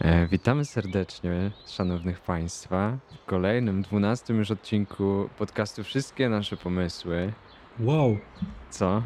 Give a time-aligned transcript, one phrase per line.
[0.00, 7.32] E, witamy serdecznie, szanownych Państwa, w kolejnym, dwunastym już odcinku podcastu Wszystkie nasze pomysły.
[7.80, 8.18] Wow.
[8.70, 9.02] Co?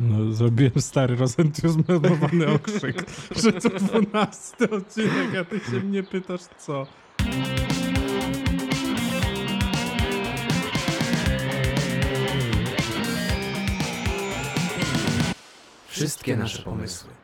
[0.00, 3.04] No, zrobiłem stary, rozentuzjazmowany okrzyk,
[3.36, 6.86] że to dwunasty odcinek, a ty się mnie pytasz co?
[15.88, 17.19] Wszystkie nasze pomysły.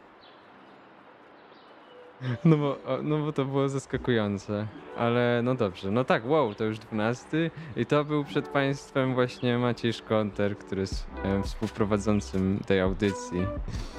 [2.44, 5.90] No bo, no bo to było zaskakujące, ale no dobrze.
[5.90, 10.80] No tak, wow, to już dwunasty i to był przed Państwem właśnie Maciej Szkonter, który
[10.80, 13.38] jest e, współprowadzącym tej audycji,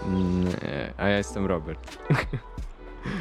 [0.07, 1.97] mm, e, a ja jestem Robert.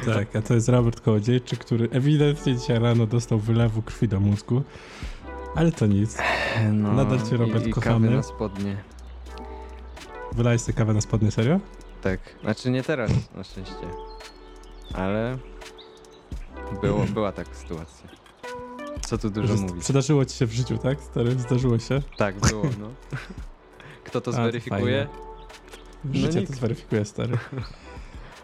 [0.05, 4.61] Tak, a to jest Robert Kołodziejczyk, który ewidentnie dzisiaj rano dostał wylewu krwi do mózgu,
[5.55, 6.17] ale to nic.
[6.73, 8.09] No, Nadal cię, Robert, i, i kochamy.
[8.09, 8.77] na spodnie.
[10.31, 11.59] Wylałeś sobie kawę na spodnie, serio?
[12.01, 13.75] Tak, znaczy nie teraz na szczęście,
[14.93, 15.37] ale
[16.81, 18.09] było, była taka sytuacja.
[19.01, 19.83] Co tu dużo mówić.
[19.83, 21.39] Przydarzyło ci się w życiu, tak, stary?
[21.39, 22.01] Zdarzyło się?
[22.17, 22.89] Tak, było, no.
[24.05, 25.07] Kto to A, to zweryfikuje?
[26.13, 26.51] Życie nikt.
[26.51, 27.37] to zweryfikuje, stary.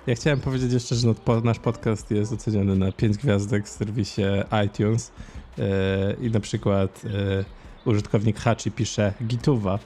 [0.07, 4.21] Ja chciałem powiedzieć jeszcze, że no, nasz podcast jest oceniony na 5 gwiazdek w serwisie
[4.65, 5.11] iTunes
[5.59, 5.63] e,
[6.21, 9.79] i na przykład e, użytkownik Hachi pisze Gituwa.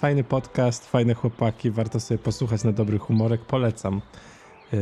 [0.00, 4.00] Fajny podcast, fajne chłopaki, warto sobie posłuchać na dobry humorek, polecam.
[4.72, 4.76] E,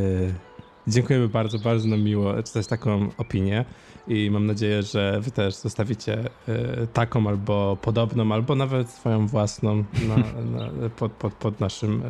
[0.89, 3.65] dziękujemy bardzo, bardzo nam miło czytać taką opinię
[4.09, 9.85] i mam nadzieję, że wy też zostawicie e, taką albo podobną, albo nawet swoją własną
[10.09, 10.17] na,
[10.59, 12.03] na, pod, pod, pod naszym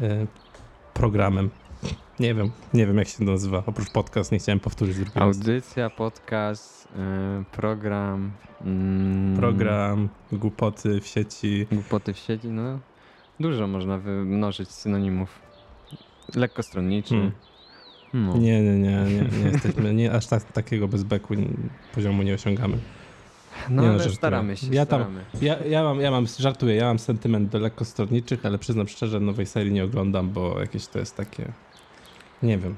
[0.00, 0.26] e, e,
[0.94, 1.50] programem.
[2.20, 3.62] Nie wiem, nie wiem jak się to nazywa.
[3.66, 5.08] Oprócz podcast nie chciałem powtórzyć.
[5.14, 6.88] Audycja, podcast,
[7.52, 8.30] program,
[8.64, 11.66] mm, Program, głupoty w sieci.
[11.72, 12.78] Głupoty w sieci, no.
[13.40, 15.38] Dużo można wymnożyć synonimów.
[16.34, 17.14] Lekkostronniczy.
[17.14, 17.32] Hmm.
[18.14, 18.36] No.
[18.36, 21.34] Nie, nie, nie, nie, nie jesteśmy, nie, aż tak, takiego bezbeku
[21.94, 22.78] poziomu nie osiągamy.
[23.70, 24.16] No nie no, ale żartuję.
[24.16, 25.24] staramy się, Ja tam- staramy.
[25.42, 29.46] Ja, ja, mam, ja mam, żartuję, ja mam sentyment do lekkostronniczych, ale przyznam szczerze, nowej
[29.46, 31.52] serii nie oglądam, bo jakieś to jest takie,
[32.42, 32.76] nie wiem.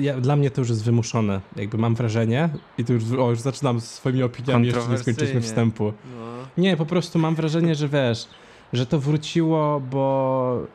[0.00, 1.40] Ja, dla mnie to już jest wymuszone.
[1.56, 2.48] Jakby mam wrażenie,
[2.78, 5.84] i tu już, o, już zaczynam z swoimi opiniami, jeszcze nie skończyliśmy wstępu.
[5.84, 6.26] No.
[6.58, 8.28] Nie, po prostu mam wrażenie, że wiesz,
[8.72, 10.66] że to wróciło, bo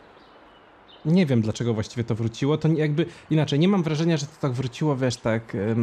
[1.06, 2.58] nie wiem dlaczego właściwie to wróciło.
[2.58, 5.56] To jakby inaczej, nie mam wrażenia, że to tak wróciło, wiesz, tak.
[5.56, 5.76] e,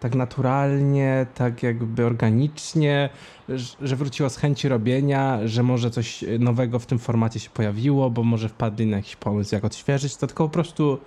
[0.00, 3.08] tak naturalnie, tak jakby organicznie,
[3.48, 8.10] że- że wróciło z chęci robienia, że może coś nowego w tym formacie się pojawiło,
[8.10, 10.98] bo może wpadli na jakiś pomysł, jak odświeżyć to, tylko po prostu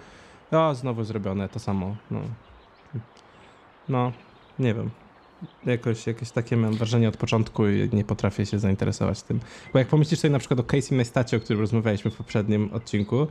[0.51, 1.95] o, znowu zrobione, to samo.
[2.11, 2.19] No,
[3.89, 4.11] no
[4.59, 4.89] nie wiem.
[5.65, 9.39] Jakoś, jakieś takie mam wrażenie od początku i nie potrafię się zainteresować tym.
[9.73, 13.27] Bo jak pomyślisz sobie na przykład o Casey Neistacie, o którym rozmawialiśmy w poprzednim odcinku,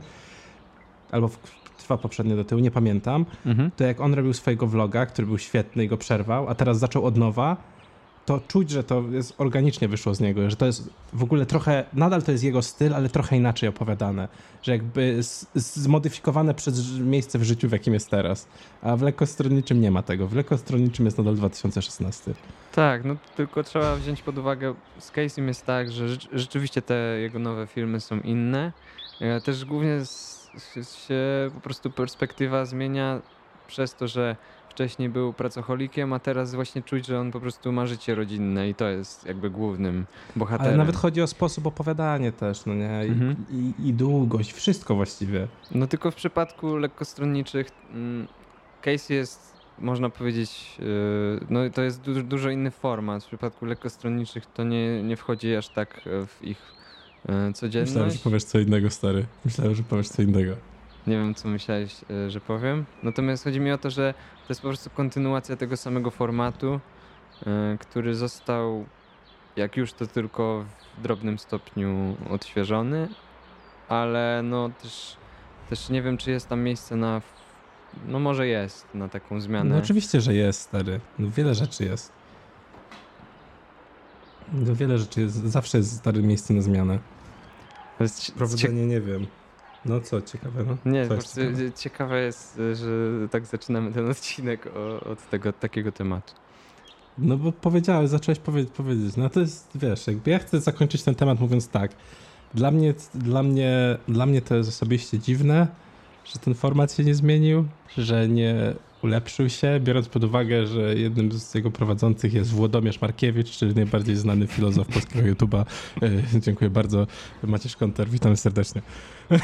[1.11, 1.37] albo w,
[1.85, 3.71] dwa poprzednie do tyłu, nie pamiętam, Mhm.
[3.71, 7.05] to jak on robił swojego vloga, który był świetny i go przerwał, a teraz zaczął
[7.05, 7.57] od nowa,
[8.27, 11.85] to czuć, że to jest organicznie wyszło z niego, że to jest w ogóle trochę,
[11.93, 14.27] nadal to jest jego styl, ale trochę inaczej opowiadane,
[14.63, 18.47] że jakby z, zmodyfikowane przez miejsce w życiu, w jakim jest teraz.
[18.81, 20.27] A w lekkostronniczym nie ma tego.
[20.27, 22.33] W lekkostronniczym jest nadal 2016.
[22.75, 26.95] Tak, no tylko trzeba wziąć pod uwagę, z Casey'm jest tak, że rzecz- rzeczywiście te
[27.19, 28.71] jego nowe filmy są inne.
[29.21, 31.15] E, Też głównie s- s- się
[31.53, 33.21] po prostu perspektywa zmienia
[33.67, 34.35] przez to, że
[34.77, 38.75] wcześniej był pracocholikiem, a teraz właśnie czuć, że on po prostu ma życie rodzinne i
[38.75, 40.05] to jest jakby głównym
[40.35, 40.67] bohaterem.
[40.67, 43.01] Ale nawet chodzi o sposób opowiadania też, no nie?
[43.05, 43.35] I, Mhm.
[43.51, 45.47] i, i długość, wszystko właściwie.
[45.71, 48.27] No tylko w przypadku lekkostronniczych mm,
[48.81, 50.85] Casey jest, można powiedzieć, yy,
[51.49, 53.23] no to jest du dużo inny format.
[53.23, 56.57] W przypadku lekkostronniczych to nie, nie wchodzi aż tak e, w ich
[57.25, 58.17] e, Myślałem, że codzienność.
[58.17, 59.25] powiesz co innego, stary.
[59.45, 60.51] Myślałem, że powiesz co innego.
[61.07, 62.85] Nie wiem, co myślałeś, e, że powiem.
[63.03, 66.79] Natomiast chodzi mi o to, że to jest po prostu kontynuacja tego samego formatu,
[67.47, 68.85] e, który został,
[69.55, 70.65] jak już to tylko
[70.97, 73.07] w drobnym stopniu odświeżony,
[73.89, 75.17] ale no też,
[75.69, 77.21] też nie wiem, czy jest tam miejsce na.
[78.07, 79.75] No może jest na taką zmianę.
[79.75, 80.99] No oczywiście, że jest, stary.
[81.19, 82.11] No wiele rzeczy jest.
[84.53, 85.35] No wiele rzeczy jest.
[85.35, 86.99] Zawsze jest stare miejsce na zmianę.
[88.37, 89.27] Prowadzenie nie wiem.
[89.87, 90.91] No co, ciekawe, no.
[90.91, 91.73] nie, co po jest prostu ciekawe?
[91.73, 92.87] ciekawe jest, że
[93.31, 96.33] tak zaczynamy ten odcinek o, od tego takiego tematu.
[97.17, 99.17] No bo powiedziałeś, zacząłeś powie powiedzieć.
[99.17, 101.91] No to jest, wiesz, jakby ja chcę zakończyć ten temat mówiąc tak.
[102.53, 105.67] Dla mnie, dla mnie, dla mnie to jest osobiście dziwne,
[106.25, 107.65] że ten format się nie zmienił,
[107.97, 113.51] że nie ulepszył się, biorąc pod uwagę, że jednym z jego prowadzących jest Włodomierz Markiewicz,
[113.51, 115.65] czyli najbardziej znany filozof polskiego YouTube'a.
[116.01, 117.07] E, dziękuję bardzo.
[117.43, 118.81] Maciej Szkonter, witam serdecznie.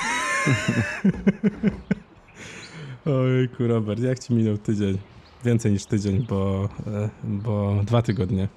[3.06, 4.98] Ojku, Robert, jak ci minął tydzień?
[5.46, 8.48] Więcej niż tydzień, bo, e, bo dwa tygodnie,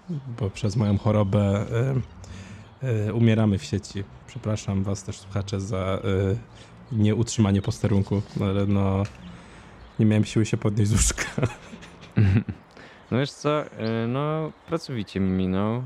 [0.40, 1.66] bo przez moją chorobę
[2.82, 4.04] e, umieramy w sieci.
[4.26, 6.02] Przepraszam was też, słuchacze, za
[6.93, 9.02] nieutrzymanie posterunku, ale no
[9.98, 11.25] nie miałem siły się podnieść z łóżka.
[13.10, 13.69] No wiesz co, y,
[14.08, 15.76] no pracowicie mi minął.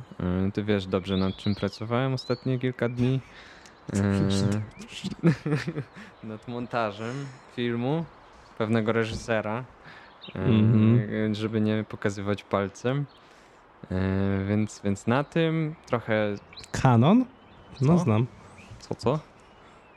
[0.49, 3.21] Y, Ty wiesz dobrze nad czym pracowałem ostatnie kilka dni.
[3.97, 3.99] Y,
[6.27, 7.27] nad montażem
[7.57, 8.05] filmu
[8.59, 9.65] pewnego reżysera,
[10.35, 11.35] Mhm.
[11.35, 13.07] żeby nie pokazywać palcem.
[14.49, 16.35] Więc, więc na tym trochę.
[16.73, 17.25] Kanon?
[17.81, 18.05] No Co?
[18.05, 18.27] znam.
[18.79, 19.19] Co, co?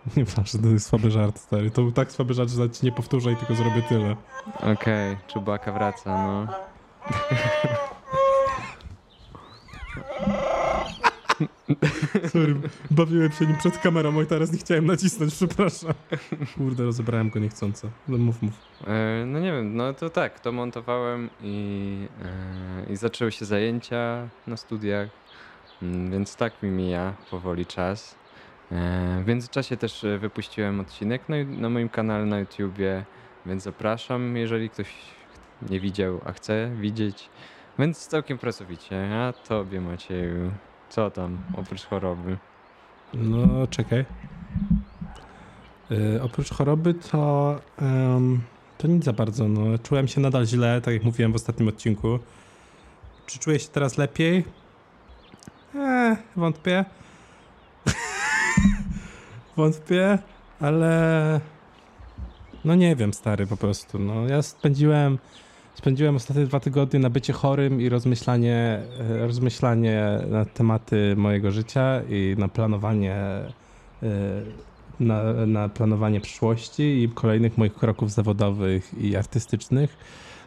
[0.17, 1.71] Nieważne, to jest słaby żart, stary.
[1.71, 4.15] To był tak słaby żart, że ci nie powtórzę i tylko zrobię tyle.
[4.73, 6.47] Okej, Czubaka wraca, no.
[12.27, 12.55] Sorry,
[12.91, 15.93] bawiłem się nim przed kamerą, i teraz nie chciałem nacisnąć, przepraszam.
[16.57, 17.87] Kurde, rozebrałem go niechcąco.
[18.07, 18.53] No mów, mów.
[18.87, 22.07] E, No nie wiem, no to tak, to montowałem i,
[22.89, 25.09] e, i zaczęły się zajęcia na studiach,
[25.81, 28.15] mm, więc tak mi mija powoli czas.
[28.73, 33.05] E, W międzyczasie też e, wypuściłem odcinek na, na moim kanale na YouTubie,
[33.45, 34.87] więc zapraszam, jeżeli ktoś
[35.69, 37.29] nie widział, a chce widzieć.
[37.79, 39.15] Więc całkiem pracowicie.
[39.15, 40.51] A tobie Macieju,
[40.89, 42.37] co tam oprócz choroby?
[43.13, 44.05] No, czekaj.
[45.89, 48.41] Yy, oprócz choroby to, em,
[48.77, 49.47] to nic za bardzo.
[49.47, 49.77] No.
[49.77, 52.19] Czułem się nadal źle, tak jak mówiłem w ostatnim odcinku.
[53.25, 54.43] Czy czuję się teraz lepiej?
[55.75, 56.85] Eee, wątpię.
[59.57, 60.17] Wątpię,
[60.59, 61.41] ale
[62.65, 63.99] no nie wiem, stary, po prostu.
[63.99, 65.19] No, ja spędziłem,
[65.75, 72.01] spędziłem ostatnie dwa tygodnie na bycie chorym i rozmyślanie, e, rozmyślanie na tematy mojego życia
[72.09, 73.43] i na planowanie e,
[74.99, 79.97] na, na planowanie przyszłości i kolejnych moich kroków zawodowych i artystycznych,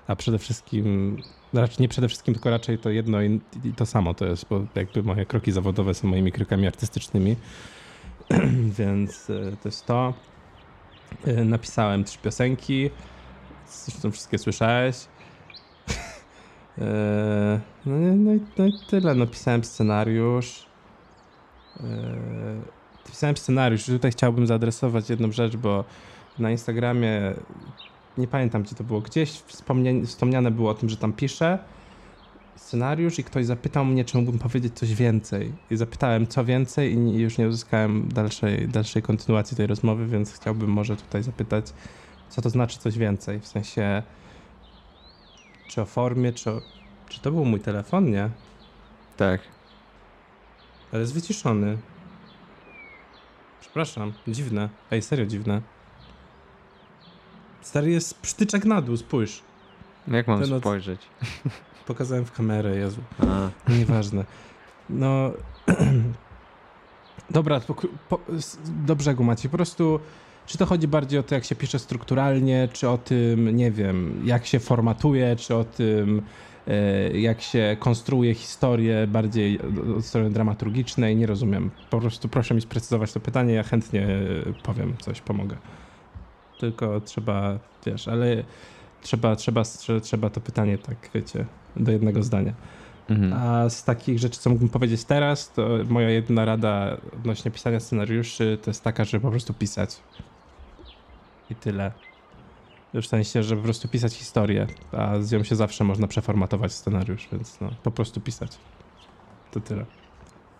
[0.06, 1.16] a przede wszystkim,
[1.54, 4.66] raczej nie przede wszystkim, tylko raczej to jedno i, i to samo to jest, bo
[4.74, 7.36] jakby moje kroki zawodowe są moimi krokami artystycznymi,
[8.78, 10.14] więc e, to jest to.
[11.26, 12.90] E, Napisałem trzy piosenki,
[13.68, 14.96] zresztą wszystkie słyszałeś.
[16.78, 20.66] E, No, no, no i tyle, napisałem scenariusz.
[21.80, 21.82] E,
[23.06, 25.84] Pisałem scenariusz tutaj chciałbym zaadresować jedną rzecz, bo
[26.38, 27.34] na Instagramie
[28.18, 29.30] nie pamiętam gdzie to było, gdzieś
[30.04, 31.58] wspomniane było o tym, że tam piszę
[32.56, 35.52] scenariusz i ktoś zapytał mnie, czy mógłbym powiedzieć coś więcej.
[35.70, 40.70] I zapytałem co więcej i już nie uzyskałem dalszej, dalszej kontynuacji tej rozmowy, więc chciałbym
[40.70, 41.66] może tutaj zapytać,
[42.28, 44.02] co to znaczy coś więcej, w sensie
[45.68, 46.60] czy o formie, czy o...
[47.08, 48.10] Czy to był mój telefon?
[48.10, 48.30] Nie.
[49.16, 49.40] Tak.
[50.92, 51.78] Ale jest wyciszony.
[53.60, 54.68] Przepraszam, dziwne.
[54.90, 55.60] Ej, serio dziwne.
[57.60, 59.42] Stary jest psztyczek na dół, spójrz.
[60.08, 61.00] Jak mam Ten od- spojrzeć?
[61.86, 63.00] Pokazałem w kamerę, Jezu.
[63.28, 64.24] A, nieważne.
[64.90, 65.30] No...
[67.30, 67.74] Dobra, po,
[68.08, 68.20] po,
[68.86, 69.48] do brzegu macie.
[69.48, 70.00] Po prostu,
[70.46, 74.22] czy to chodzi bardziej o to, jak się pisze strukturalnie, czy o tym, nie wiem,
[74.24, 76.22] jak się formatuje, czy o tym,
[76.66, 81.16] e, jak się konstruuje historię bardziej od- od strony dramaturgicznej?
[81.16, 81.70] Nie rozumiem.
[81.90, 85.56] Po prostu proszę mi sprecyzować to pytanie, ja chętnie e, powiem coś, pomogę.
[86.60, 88.44] Tylko trzeba, wiesz, ale
[89.02, 89.62] trzeba, trzeba,
[90.02, 91.44] trzeba to pytanie tak, wiecie,
[91.76, 92.52] do jednego zdania.
[93.10, 93.32] mhm.
[93.32, 98.58] A z takich rzeczy, co mógłbym powiedzieć teraz, to moja jedna rada odnośnie pisania scenariuszy
[98.62, 99.96] to jest taka, żeby po prostu pisać.
[101.50, 101.92] I tyle.
[102.94, 107.28] W sensie, że po prostu pisać historię, a z nią się zawsze można przeformatować scenariusz,
[107.32, 108.58] więc no, po prostu pisać.
[109.50, 109.84] To tyle.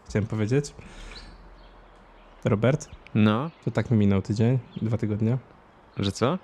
[0.09, 0.75] Chciałem powiedzieć.
[2.45, 5.39] Robert, No, to tak mi minął tydzień, dwa tygodnie.
[5.99, 6.39] że co?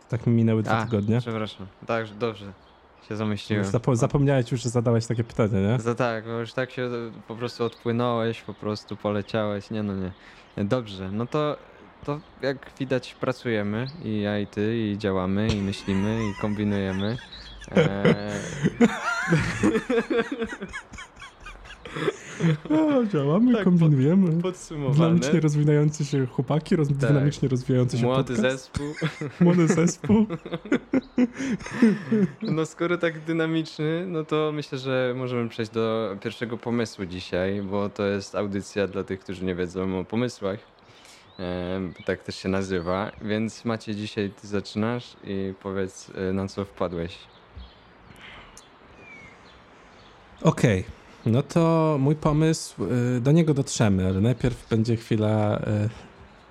[0.00, 1.20] To tak mi minęły dwa A, tygodnie.
[1.20, 1.66] Przepraszam.
[1.86, 2.52] Tak, dobrze.
[3.08, 3.64] Się zamyśliłem.
[3.64, 5.78] Zapo- zapomniałeś już, że zadałeś takie pytanie, nie?
[5.80, 6.90] Za tak, bo już tak się
[7.28, 9.70] po prostu odpłynąłeś, po prostu poleciałeś.
[9.70, 10.12] Nie no nie.
[10.64, 11.56] Dobrze, no to,
[12.04, 17.16] to jak widać pracujemy i ja i ty i działamy i myślimy i kombinujemy.
[17.76, 18.40] E,
[22.70, 24.42] O, działamy, Tak, kombinujemy.
[24.42, 24.94] podsumowane.
[24.94, 26.88] Dynamicznie rozwijający się chłopaki, roz...
[26.88, 26.96] Tak.
[26.96, 28.40] dynamicznie rozwijający się Młody podcast.
[28.62, 28.86] zespół.
[29.40, 30.26] Młody zespół.
[32.42, 37.88] No skoro tak dynamiczny, no to myślę, że możemy przejść do pierwszego pomysłu dzisiaj, bo
[37.88, 40.58] to jest audycja dla tych, którzy nie wiedzą o pomysłach.
[41.38, 46.64] Em, tak też się nazywa, więc Macie dzisiaj ty zaczynasz i powiedz e, na co
[46.64, 47.18] wpadłeś.
[50.42, 50.84] Okej,
[51.28, 52.84] no to mój pomysł,
[53.16, 55.88] y, do niego dotrzemy, ale najpierw będzie chwila y,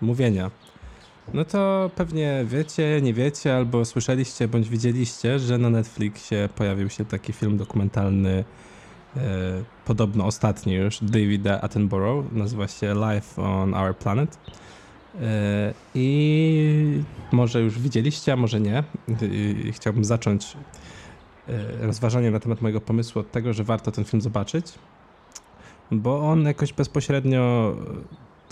[0.02, 0.52] mówienia.
[1.34, 7.06] No to pewnie wiecie, nie wiecie, albo słyszeliście, bądź widzieliście, że na Netflixie pojawił się
[7.06, 8.44] taki film dokumentalny,
[9.18, 9.22] e,
[9.86, 14.38] podobno ostatni już, Davida Attenborough, nazywa się Life on Our Planet.
[15.96, 18.84] I może już widzieliście, a może nie.
[19.72, 20.58] Chciałbym zacząć
[21.50, 24.66] e, rozważanie na temat mojego pomysłu od tego, że warto ten film zobaczyć,
[25.92, 27.76] bo on jakoś bezpośrednio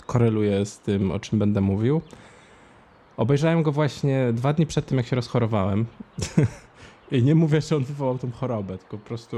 [0.06, 2.00] koreluje z tym, o czym będę mówił.
[3.16, 5.86] Obejrzałem go właśnie dwa dni przed tym, jak się rozchorowałem.
[7.12, 9.36] I nie mówię, że on wywołał tą chorobę, tylko po prostu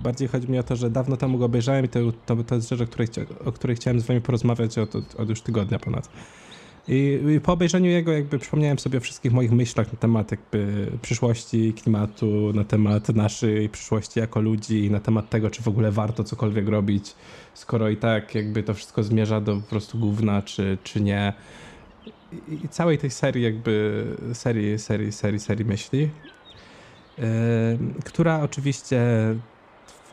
[0.00, 2.68] bardziej chodzi mi o to, że dawno temu go obejrzałem i to, to, to jest
[2.68, 3.08] rzecz, o której,
[3.44, 6.08] o której chciałem z wami porozmawiać od, od, od już tygodnia ponad.
[6.88, 11.72] I, po obejrzeniu jego jakby przypomniałem sobie o wszystkich moich myślach na temat jakby przyszłości
[11.72, 16.68] klimatu, na temat naszej przyszłości jako ludzi na temat tego, czy w ogóle warto cokolwiek
[16.68, 17.14] robić,
[17.54, 21.32] skoro i tak jakby to wszystko zmierza do po prostu gówna, czy, czy nie.
[22.48, 26.00] I, i całej tej serii jakby, serii, serii, serii, serii myśli,
[27.18, 27.24] yy,
[28.04, 29.00] która oczywiście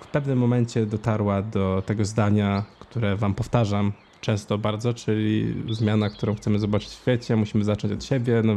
[0.01, 6.36] w pewnym momencie dotarła do tego zdania, które wam powtarzam, często bardzo, czyli zmiana, którą
[6.36, 8.41] chcemy zobaczyć w świecie, musimy zacząć od siebie.
[8.43, 8.55] No,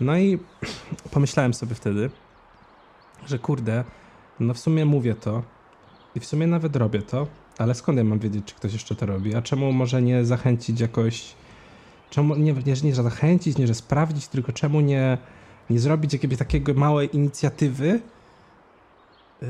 [0.00, 0.38] no i
[1.14, 2.10] pomyślałem sobie wtedy,
[3.26, 3.84] że kurde,
[4.40, 5.42] no w sumie mówię to
[6.14, 7.26] i w sumie nawet robię to,
[7.58, 9.34] ale skąd ja mam wiedzieć, czy ktoś jeszcze to robi?
[9.34, 11.34] A czemu może nie zachęcić jakoś,
[12.10, 15.18] czemu nie, nie, nie zachęcić, nie że sprawdzić, tylko czemu nie,
[15.70, 18.00] nie zrobić jakiejś takiego małej inicjatywy,
[19.42, 19.48] yy,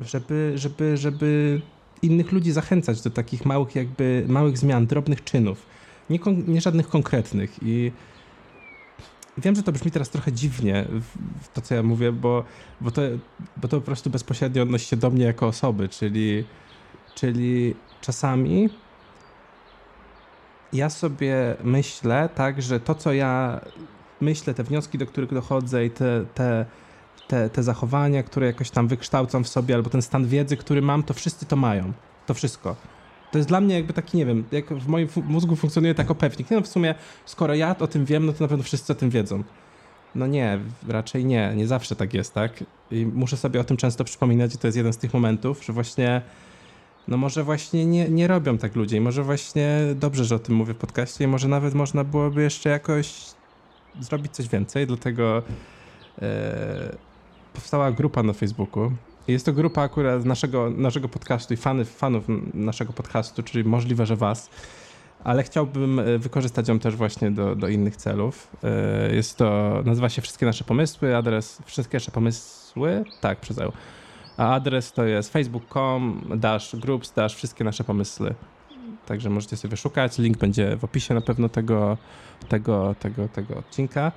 [0.00, 1.60] żeby, żeby, żeby
[2.04, 5.66] innych ludzi zachęcać do takich małych jakby, małych zmian, drobnych czynów.
[6.10, 7.92] Nie, nie żadnych konkretnych i
[9.38, 10.86] wiem, że to brzmi teraz trochę dziwnie,
[11.42, 12.44] w to co ja mówię, bo,
[12.80, 13.02] bo, to,
[13.56, 16.44] bo to po prostu bezpośrednio odnosi się do mnie jako osoby, czyli,
[17.14, 18.68] czyli czasami
[20.72, 23.60] ja sobie myślę tak, że to co ja
[24.20, 26.66] myślę, te wnioski, do których dochodzę i te, te
[27.28, 31.02] te, te zachowania, które jakoś tam wykształcam w sobie, albo ten stan wiedzy, który mam,
[31.02, 31.92] to wszyscy to mają.
[32.26, 32.76] To wszystko.
[33.32, 36.50] To jest dla mnie jakby taki, nie wiem, jak w moim mózgu funkcjonuje tak pewnik.
[36.50, 39.10] No w sumie, skoro ja o tym wiem, no to na pewno wszyscy o tym
[39.10, 39.42] wiedzą.
[40.14, 41.52] No nie, raczej nie.
[41.56, 42.64] Nie zawsze tak jest, tak?
[42.90, 45.72] I muszę sobie o tym często przypominać i to jest jeden z tych momentów, że
[45.72, 46.22] właśnie
[47.08, 50.54] no może właśnie nie, nie robią tak ludzie i może właśnie dobrze, że o tym
[50.54, 53.14] mówię w podcaście i może nawet można byłoby jeszcze jakoś
[54.00, 55.42] zrobić coś więcej, dlatego
[56.22, 56.96] e,
[57.54, 58.92] powstała grupa na Facebooku.
[59.28, 64.16] Jest to grupa akurat naszego, naszego podcastu i fanów, fanów naszego podcastu, czyli możliwe, że
[64.16, 64.50] was.
[65.24, 68.48] Ale chciałbym e, wykorzystać ją też właśnie do, do innych celów.
[68.64, 73.72] E, jest to, nazywa się Wszystkie Nasze Pomysły, adres Wszystkie Nasze Pomysły, tak, przez EU.
[74.36, 78.34] A adres to jest facebook.com dash groups dash Wszystkie Nasze Pomysły.
[79.06, 80.18] Także możecie sobie szukać.
[80.18, 81.96] Link będzie w opisie na pewno tego,
[82.48, 84.12] tego, tego, tego odcinka.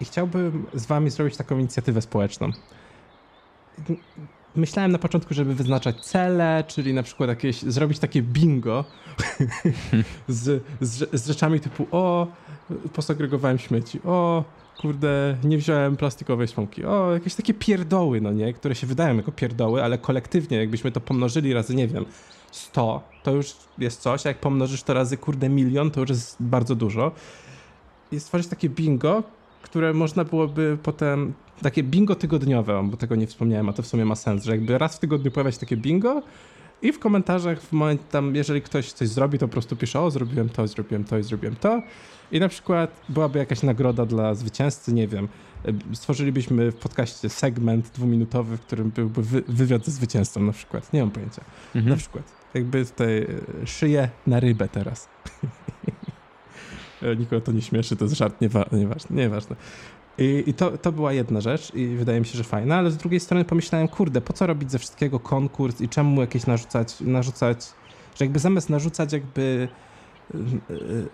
[0.00, 2.50] I chciałbym z wami zrobić taką inicjatywę społeczną.
[4.56, 8.84] Myślałem na początku, żeby wyznaczać cele, czyli na przykład jakieś, zrobić takie bingo
[10.28, 12.26] z, z, z rzeczami typu o,
[12.92, 14.44] posegregowałem śmieci, o,
[14.80, 16.84] kurde, nie wziąłem plastikowej szponki.
[16.84, 21.00] O, jakieś takie pierdoły, no nie, które się wydają jako pierdoły, ale kolektywnie, jakbyśmy to
[21.00, 22.04] pomnożyli razy, nie wiem,
[22.50, 26.36] 100, to już jest coś, a jak pomnożysz to razy, kurde, milion, to już jest
[26.40, 27.12] bardzo dużo.
[28.12, 29.22] I stworzyć takie bingo,
[29.64, 34.04] które można byłoby potem, takie bingo tygodniowe, bo tego nie wspomniałem, a to w sumie
[34.04, 36.22] ma sens, że jakby raz w tygodniu pojawia się takie bingo
[36.82, 40.10] i w komentarzach w momencie tam, jeżeli ktoś coś zrobi, to po prostu pisze, o
[40.10, 41.82] zrobiłem to, zrobiłem to i zrobiłem to
[42.32, 45.28] i na przykład byłaby jakaś nagroda dla zwycięzcy, nie wiem,
[45.92, 51.00] stworzylibyśmy w podcaście segment dwuminutowy, w którym byłby wy wywiad ze zwycięzcą na przykład, nie
[51.00, 51.44] mam pojęcia,
[51.74, 51.90] mhm.
[51.90, 52.32] na przykład.
[52.54, 53.18] Jakby tutaj
[53.62, 55.08] e, szyję na rybę teraz.
[57.04, 59.16] E, nikogo to nie śmieszy, to jest żart, niewa nieważne.
[59.16, 59.56] nieważne.
[60.18, 62.96] I, i to, to była jedna rzecz i wydaje mi się, że fajna, ale z
[62.96, 67.58] drugiej strony pomyślałem, kurde, po co robić ze wszystkiego konkurs i czemu jakieś narzucać, narzucać,
[68.18, 69.68] że jakby zamiast narzucać jakby
[70.34, 71.08] yy, yy,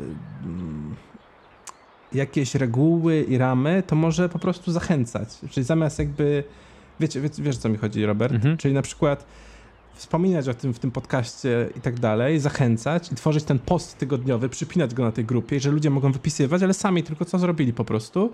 [2.13, 5.29] jakieś reguły i ramy, to może po prostu zachęcać.
[5.51, 6.45] Czyli zamiast jakby,
[7.01, 8.35] wiecie, wiecie wiesz, co mi chodzi, Robert?
[8.35, 8.57] Mhm.
[8.57, 9.27] Czyli na przykład
[10.01, 14.49] wspominać o tym w tym podcaście i tak dalej, zachęcać i tworzyć ten post tygodniowy,
[14.49, 17.85] przypinać go na tej grupie, że ludzie mogą wypisywać, ale sami tylko co zrobili po
[17.85, 18.33] prostu.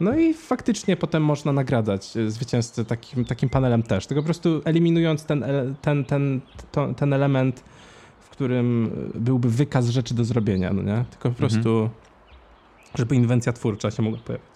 [0.00, 4.62] No i faktycznie potem można nagradzać e, zwycięzcę takim, takim panelem też, tylko po prostu
[4.64, 5.44] eliminując ten,
[5.82, 6.40] ten, ten,
[6.72, 7.64] to, ten element,
[8.20, 11.04] w którym byłby wykaz rzeczy do zrobienia, no nie?
[11.10, 11.36] Tylko po mhm.
[11.36, 11.90] prostu,
[12.94, 14.55] żeby inwencja twórcza się mogła pojawić.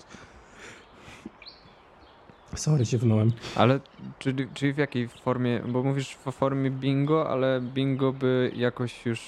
[2.55, 3.33] Sorry, ziewnąłem.
[3.57, 3.81] Ale
[4.19, 9.21] czyli, czyli w jakiej formie, bo mówisz w formie bingo, ale bingo by jakoś już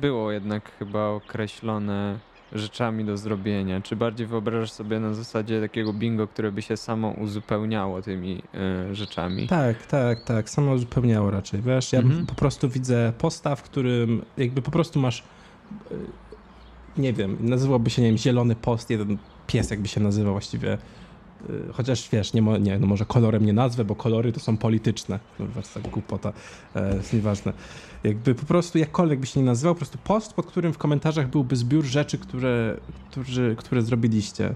[0.00, 2.18] było jednak chyba określone
[2.52, 3.80] rzeczami do zrobienia.
[3.80, 8.42] Czy bardziej wyobrażasz sobie na zasadzie takiego bingo, które by się samo uzupełniało tymi
[8.90, 9.48] y, rzeczami?
[9.48, 10.50] Tak, tak, tak.
[10.50, 11.62] Samo uzupełniało raczej.
[11.62, 12.26] Wiesz, ja Mhm.
[12.26, 15.24] po prostu widzę postaw, w którym jakby po prostu masz
[15.92, 15.94] y,
[16.98, 20.78] nie wiem, nazywałby się, nie wiem, zielony post, jeden pies jakby się nazywał właściwie.
[21.50, 24.56] Y, Chociaż wiesz, nie, mo, nie no może kolorem nie nazwę, bo kolory to są
[24.56, 25.18] polityczne.
[25.38, 26.32] No, weź tak głupota,
[26.74, 27.52] e, jest nieważne.
[28.04, 31.30] Jakby po prostu jakkolwiek by się nie nazywał, po prostu post, pod którym w komentarzach
[31.30, 32.76] byłby zbiór rzeczy, które,
[33.10, 34.54] którzy, które zrobiliście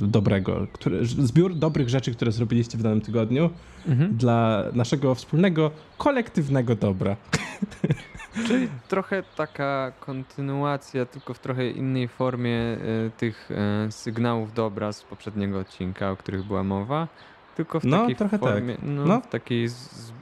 [0.00, 0.66] dobrego.
[0.72, 3.50] Które, zbiór dobrych rzeczy, które zrobiliście w danym tygodniu
[3.86, 4.16] Mhm.
[4.16, 7.16] dla naszego wspólnego, kolektywnego dobra.
[8.46, 13.50] Czyli trochę taka kontynuacja, tylko w trochę innej formie y, tych
[13.88, 17.08] y, sygnałów dobra z poprzedniego odcinka, o których była mowa.
[17.56, 18.48] Tylko w No, takiej trochę tak.
[18.50, 19.20] formie, no, No.
[19.20, 19.68] w takiej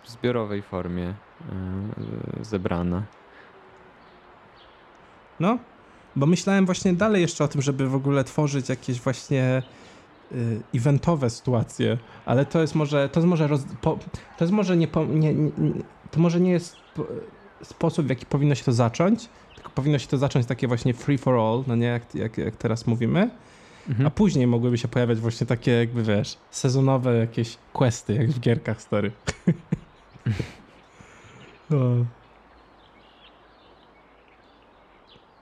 [0.07, 1.15] zbiorowej formie
[2.41, 3.03] y, zebrana.
[5.41, 5.59] No,
[6.17, 9.63] bo myślałem właśnie dalej jeszcze o tym, żeby w ogóle tworzyć jakieś właśnie
[10.75, 13.99] eventowe sytuacje, ale to jest może, to jest może, roz, po,
[14.39, 15.51] to jest może nie, po, nie, nie,
[16.11, 16.77] to może nie jest
[17.63, 21.19] sposób, w jaki powinno się to zacząć, tylko powinno się to zacząć takie właśnie free
[21.19, 23.31] for all, no nie, jak, jak, jak teraz mówimy,
[23.89, 24.07] Mhm.
[24.07, 28.83] a później mogłyby się pojawiać właśnie takie jakby, wiesz, sezonowe jakieś questy, jak w gierkach,
[28.83, 29.13] stary.
[31.71, 32.07] no.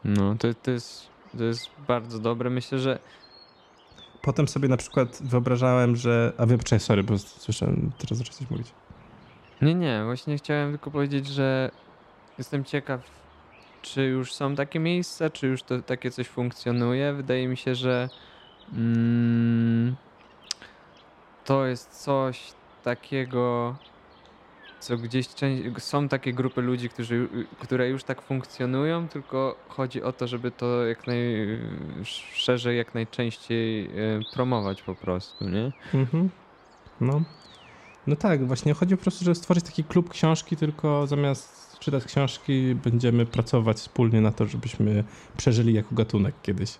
[0.05, 1.07] No, to, to, jest,
[1.39, 2.51] to jest bardzo dobre.
[2.51, 2.99] Myślę, że
[4.23, 6.33] Potem sobie na przykład wyobrażałem, że...
[6.39, 8.67] A wiem, sorry, bo słyszałem, teraz zacząłeś coś mówić.
[9.63, 11.71] Nie, nie, właśnie chciałem tylko powiedzieć, że
[12.41, 13.01] jestem ciekaw,
[13.83, 17.13] czy już są takie miejsca, czy już to takie coś funkcjonuje.
[17.13, 18.09] Wydaje mi się, że
[18.73, 19.97] mm,
[21.45, 22.53] to jest coś
[22.85, 23.77] takiego,
[24.81, 25.27] co gdzieś
[25.79, 27.29] są takie grupy ludzi, którzy,
[27.59, 33.91] które już tak funkcjonują, tylko chodzi o to, żeby to jak najszerzej, jak najczęściej e,
[34.35, 35.73] promować po prostu, nie?
[35.95, 36.31] Mhm.
[37.01, 37.23] No.
[38.07, 42.75] No tak, właśnie chodzi po prostu, żeby stworzyć taki klub książki, tylko zamiast czytać książki
[42.75, 45.05] będziemy pracować wspólnie na to, żebyśmy
[45.37, 46.79] przeżyli jako gatunek kiedyś.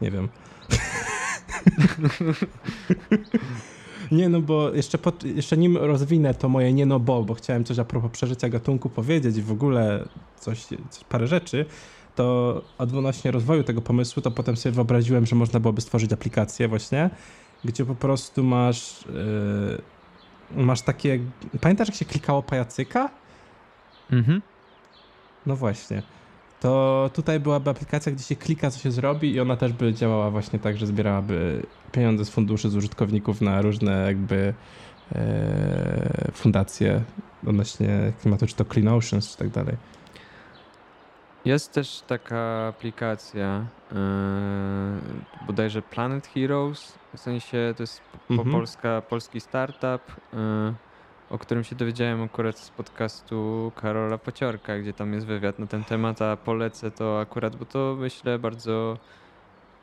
[0.00, 0.28] Nie wiem.
[4.12, 7.64] Nie no, bo jeszcze, po, jeszcze nim rozwinę to moje nie no bo, bo chciałem
[7.64, 10.08] coś a propos przeżycia gatunku powiedzieć i w ogóle
[10.40, 11.66] coś, coś parę rzeczy,
[12.14, 17.10] to odnośnie rozwoju tego pomysłu, to potem sobie wyobraziłem, że można byłoby stworzyć aplikację właśnie,
[17.64, 19.04] gdzie po prostu masz
[20.54, 21.18] yy, masz takie,
[21.60, 23.10] pamiętasz jak się klikało pajacyka?
[24.12, 24.42] Mhm.
[25.46, 26.02] No właśnie.
[26.60, 30.30] To tutaj byłaby aplikacja, gdzie się klika, co się zrobi i ona też by działała
[30.30, 34.54] właśnie tak, że zbierałaby pieniądze z funduszy, z użytkowników na różne jakby
[35.14, 37.02] e, fundacje
[37.46, 39.76] odnośnie klimatu, czy to Clean Oceans, czy tak dalej.
[41.44, 43.96] Jest też taka aplikacja, yy,
[45.46, 48.50] bodajże Planet Heroes, w sensie to jest po Mhm.
[48.50, 50.74] polska, polski startup, yy,
[51.30, 55.84] o którym się dowiedziałem akurat z podcastu Karola Pociorka, gdzie tam jest wywiad na ten
[55.84, 58.98] temat, a polecę to akurat, bo to myślę bardzo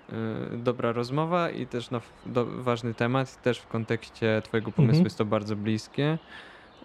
[0.09, 5.05] yy, dobra rozmowa i też no, do, ważny temat, też w kontekście twojego pomysłu Mhm.
[5.05, 6.17] jest to bardzo bliskie.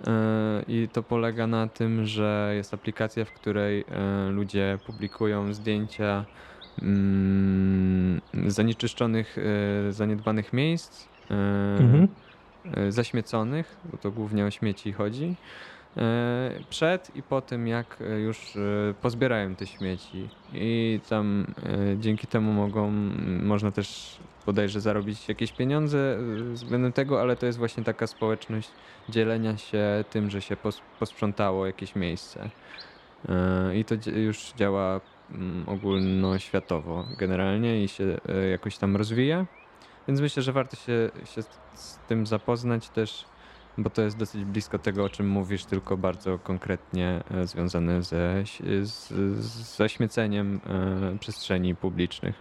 [0.06, 0.12] Yy,
[0.68, 3.78] I to polega na tym, że jest aplikacja, w której
[4.26, 6.24] yy, ludzie publikują zdjęcia
[6.82, 9.36] mm, zanieczyszczonych,
[9.90, 11.08] zaniedbanych miejsc,
[11.80, 12.08] Mhm.
[12.64, 15.34] Yy, zaśmieconych, bo to głównie o śmieci chodzi,
[15.96, 16.02] yy,
[16.70, 18.58] przed i po tym, jak yy, już
[19.02, 20.28] pozbierają te śmieci.
[20.54, 21.46] I tam
[21.96, 22.90] dzięki temu mogą,
[23.42, 26.18] można też bodajże zarobić jakieś pieniądze
[26.52, 28.70] względem tego, ale to jest właśnie taka społeczność
[29.08, 32.50] dzielenia się tym, że się pos- posprzątało jakieś miejsce.
[33.74, 35.00] I to już działa
[35.66, 39.46] ogólnoświatowo generalnie i się e, jakoś tam rozwija.
[40.08, 41.42] Więc myślę, że warto się, się
[41.74, 43.24] z, tym zapoznać też,
[43.78, 48.44] bo to jest dosyć blisko tego, o czym mówisz, tylko bardzo konkretnie e, związane ze,
[48.82, 49.08] z,
[49.38, 52.34] z zaśmieceniem e, przestrzeni publicznych.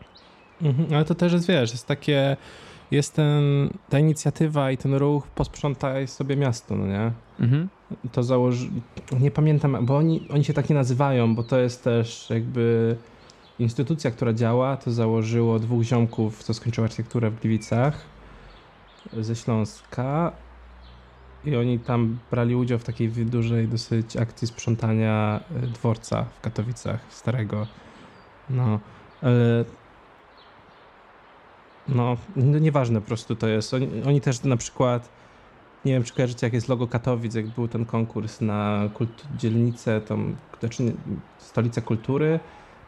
[0.62, 2.38] Mhm, ale to też jest, wiesz, jest takie,
[2.92, 7.12] jest ten, ta inicjatywa i ten ruch posprzątaj sobie miasto, no nie?
[7.40, 7.70] Mhm.
[8.12, 8.70] to założy...
[9.20, 12.96] Nie pamiętam, bo oni, oni się tak nie nazywają, bo to jest też jakby
[13.60, 14.78] instytucja, która działa.
[14.78, 18.02] To założyło dwóch ziomków, co skończyło architekturę w Gliwicach
[19.14, 20.32] ze Śląska.
[21.46, 27.00] I oni tam brali udział w takiej dużej dosyć akcji sprzątania y, dworca w Katowicach
[27.10, 27.68] starego.
[28.50, 28.80] No,
[29.22, 29.66] ale
[31.88, 33.74] No, nieważne po prostu to jest.
[33.74, 35.10] Oni, oni też na przykład,
[35.86, 38.90] nie wiem czy kojarzycie jak jest logo Katowic, jak był ten konkurs na
[39.38, 40.94] dzielnicę, tą, znaczy
[41.38, 42.40] stolicę kultury,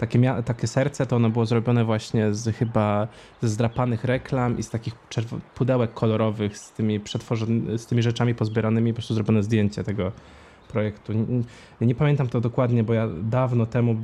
[0.01, 3.07] takie, mia- takie serce, to ono było zrobione właśnie z chyba
[3.41, 6.99] ze zdrapanych reklam i z takich czerwo- pudełek kolorowych z tymi
[7.77, 10.11] z tymi rzeczami pozbieranymi, po prostu zrobione zdjęcie tego
[10.67, 11.13] projektu.
[11.81, 13.95] Nie, nie pamiętam to dokładnie, bo ja dawno temu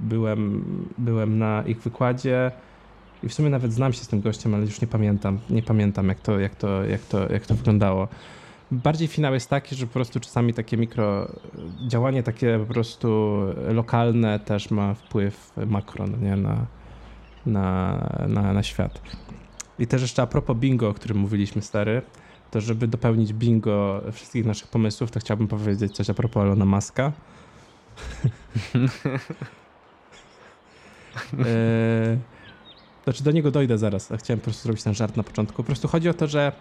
[0.00, 0.64] byłem,
[0.98, 2.50] byłem na ich wykładzie
[3.22, 6.08] i w sumie nawet znam się z tym gościem, ale już nie pamiętam, nie pamiętam
[6.08, 8.08] jak to, jak to, jak to, jak to wyglądało.
[8.72, 11.28] Bardziej finał jest taki, że po prostu czasami takie mikro
[11.88, 16.66] działanie takie po prostu lokalne też ma wpływ makro no nie, na,
[17.46, 19.00] na, na, na świat.
[19.78, 22.02] I też jeszcze a propos bingo, o którym mówiliśmy stary,
[22.50, 27.12] to żeby dopełnić bingo wszystkich naszych pomysłów, to chciałbym powiedzieć coś a propos Elona Muska.
[31.38, 32.18] Eee,
[33.04, 35.56] znaczy do niego dojdę zaraz, a chciałem po prostu zrobić ten żart na początku.
[35.56, 36.52] Po prostu chodzi o to, że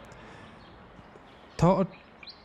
[1.59, 1.85] to,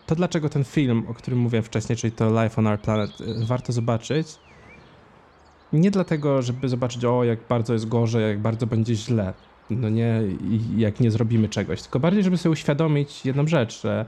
[0.07, 3.47] to dlaczego ten film, o którym mówiłem wcześniej, czyli to Life on Our Planet, e,
[3.47, 4.27] warto zobaczyć,
[5.73, 9.35] nie dlatego, żeby zobaczyć, o, jak bardzo jest gorzej, jak bardzo będzie źle,
[9.71, 10.23] no nie,
[10.77, 14.07] jak nie zrobimy czegoś, tylko bardziej, żeby sobie uświadomić jedną rzecz, że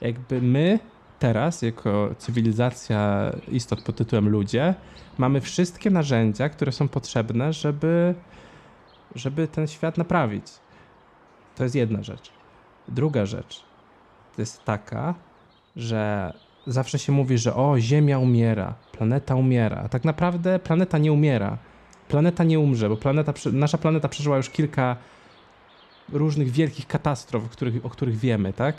[0.00, 0.78] jakby my
[1.18, 4.74] teraz, jako cywilizacja istot pod tytułem ludzie,
[5.18, 8.14] mamy wszystkie narzędzia, które są potrzebne, żeby,
[9.14, 10.46] żeby ten świat naprawić.
[11.56, 12.32] To jest jedna rzecz.
[12.88, 13.69] Druga rzecz
[14.38, 15.14] jest taka,
[15.76, 16.32] że
[16.66, 19.88] zawsze się mówi, że o, Ziemia umiera, planeta umiera.
[19.88, 21.58] Tak naprawdę planeta nie umiera.
[22.08, 24.96] Planeta nie umrze, bo planeta, nasza planeta przeżyła już kilka
[26.12, 28.76] różnych wielkich katastrof, o których, o których wiemy, tak?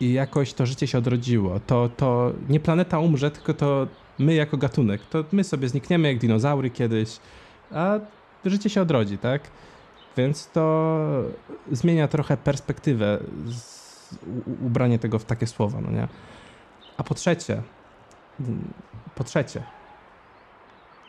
[0.00, 1.60] I jakoś to życie się odrodziło.
[1.60, 3.86] To, to nie planeta umrze, tylko to
[4.18, 5.00] my jako gatunek.
[5.06, 7.18] To my sobie znikniemy jak dinozaury kiedyś,
[7.72, 7.98] a
[8.44, 9.42] życie się odrodzi, tak?
[10.16, 11.06] Więc to
[11.72, 13.18] zmienia trochę perspektywę
[14.66, 16.08] ubranie tego w takie słowa, no nie?
[16.96, 17.62] A po trzecie,
[19.14, 19.62] po trzecie,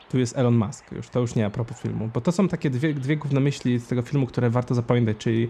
[0.10, 2.70] tu jest Elon Musk, już to już nie a propos filmu, bo to są takie
[2.70, 5.50] dwie, dwie główne myśli z tego filmu, które warto zapamiętać, czyli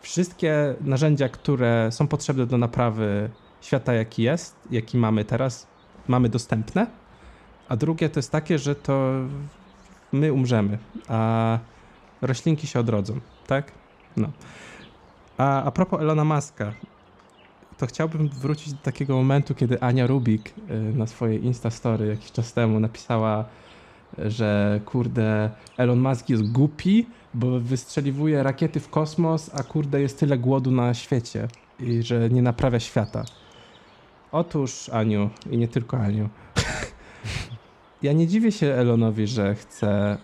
[0.00, 5.66] wszystkie narzędzia, które są potrzebne do naprawy świata, jaki jest, jaki mamy teraz,
[6.08, 6.86] mamy dostępne,
[7.68, 9.12] a drugie to jest takie, że to
[10.12, 11.58] my umrzemy, a
[12.22, 13.72] roślinki się odrodzą, tak?
[14.16, 14.28] No.
[15.38, 16.72] A, a propos Elona Muska,
[17.78, 22.52] to chciałbym wrócić do takiego momentu, kiedy Ania Rubik y, na swojej Instastory jakiś czas
[22.52, 23.44] temu napisała,
[24.18, 30.38] że kurde, Elon Musk jest głupi, bo wystrzeliwuje rakiety w kosmos, a kurde jest tyle
[30.38, 31.48] głodu na świecie
[31.80, 33.24] i że nie naprawia świata.
[34.32, 36.28] Otóż, Aniu, i nie tylko Aniu,
[38.02, 40.16] ja nie dziwię się Elonowi, że chce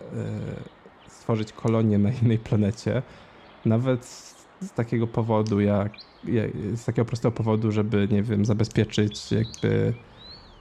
[1.06, 3.02] y, stworzyć kolonię na innej planecie.
[3.64, 5.92] Nawet z takiego powodu, jak,
[6.74, 9.94] z takiego prostego powodu, żeby, nie wiem, zabezpieczyć jakby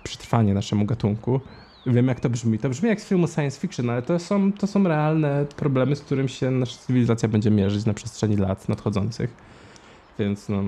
[0.03, 1.41] przetrwanie naszemu gatunku.
[1.85, 2.59] Wiem, jak to brzmi.
[2.59, 6.01] To brzmi jak z filmu science fiction, ale to są, to są realne problemy, z
[6.01, 9.33] którym się nasza cywilizacja będzie mierzyć na przestrzeni lat nadchodzących.
[10.19, 10.63] Więc no...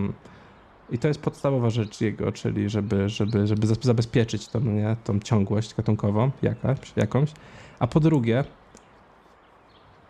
[0.92, 5.76] I to jest podstawowa rzecz jego, czyli żeby, żeby, żeby zabezpieczyć tą, nie, tą ciągłość
[5.76, 7.32] gatunkową jakaś, jakąś.
[7.80, 8.44] A po drugie,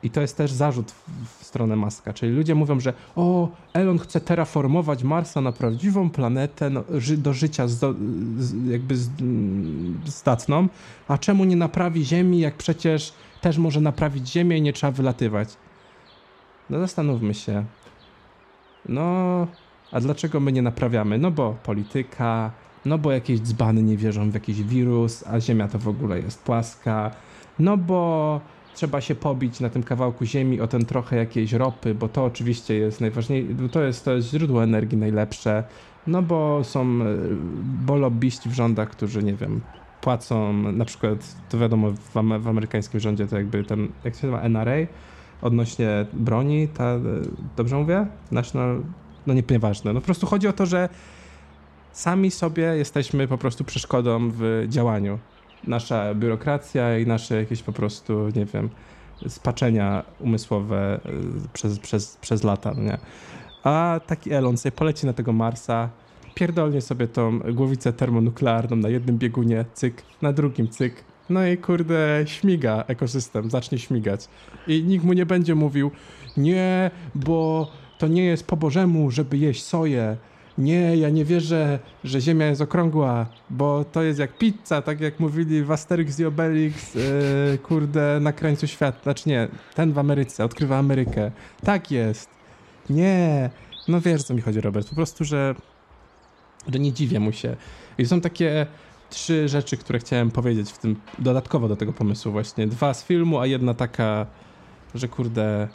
[0.04, 4.22] i to jest też zarzut w, stronę Maska, czyli ludzie mówią, że o, Elon chce
[4.22, 7.96] terraformować Marsa na prawdziwą planetę no, ży, do życia z,
[8.68, 9.10] jakby z,
[10.06, 10.68] zdatną,
[11.08, 15.50] a czemu nie naprawi Ziemi, jak przecież też może naprawić Ziemię i nie trzeba wylatywać.
[16.70, 17.66] No zastanówmy się.
[18.90, 19.48] No,
[19.92, 21.18] a dlaczego my nie naprawiamy?
[21.18, 22.52] No bo polityka,
[22.86, 26.44] no bo jakieś dzbany nie wierzą w jakiś wirus, a Ziemia to w ogóle jest
[26.44, 27.12] płaska,
[27.60, 28.42] no bo
[28.76, 32.76] trzeba się pobić na tym kawałku ziemi o ten trochę jakiejś ropy, bo to oczywiście
[32.76, 35.64] jest najważniejsze, to jest, to jest źródło energii najlepsze,
[36.08, 37.06] no bo są, e,
[37.86, 39.62] bo lobbyści w rządach, którzy, nie wiem,
[40.02, 44.42] płacą, na przykład, to wiadomo, w, w amerykańskim rządzie to jakby ten, jak się nazywa,
[44.42, 44.88] NRA,
[45.42, 47.00] odnośnie broni, ta, e,
[47.58, 48.08] dobrze mówię?
[48.32, 48.82] National,
[49.28, 50.90] no nie, nieważne, no po prostu chodzi o to, że
[51.92, 55.20] sami sobie jesteśmy po prostu przeszkodą w działaniu
[55.67, 58.69] nasza biurokracja i nasze jakieś po prostu, nie wiem,
[59.28, 61.00] spaczenia umysłowe
[61.45, 62.97] y, przez, przez, przez lata, no nie?
[63.63, 65.89] A taki Elon sobie poleci na tego Marsa,
[66.36, 72.24] pierdolnie sobie tą głowicę termonuklearną na jednym biegunie, cyk, na drugim cyk, no i kurde,
[72.26, 74.28] śmiga ekosystem, zacznie śmigać.
[74.67, 75.91] I nikt mu nie będzie mówił,
[76.38, 80.17] nie, bo to nie jest po Bożemu, żeby jeść soję,
[80.62, 85.19] nie, ja nie wierzę, że Ziemia jest okrągła, bo to jest jak pizza, tak jak
[85.19, 89.00] mówili w Asterix i Obelix, yy, kurde, na krańcu świata.
[89.04, 91.32] Znaczy nie, ten w Ameryce, odkrywa Amerykę.
[91.63, 92.30] Tak jest.
[92.89, 93.50] Nie.
[93.88, 94.89] No wiesz, co mi chodzi, Robert.
[94.89, 95.56] Po prostu, że,
[96.74, 97.56] że nie dziwię mu się.
[97.97, 98.67] I są takie
[99.10, 102.67] trzy rzeczy, które chciałem powiedzieć w tym, dodatkowo do tego pomysłu właśnie.
[102.67, 104.26] Dwa z filmu, a jedna taka,
[104.95, 105.67] że kurde,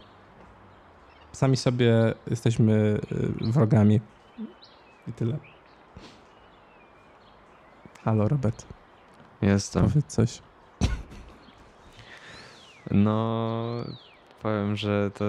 [1.33, 3.01] sami sobie jesteśmy
[3.42, 4.01] y, wrogami.
[5.09, 5.37] I tyle.
[8.05, 8.66] Halo, Robert,
[9.42, 9.83] Jestem.
[9.88, 10.42] powiedz coś.
[12.90, 13.64] No,
[14.42, 15.25] powiem, że to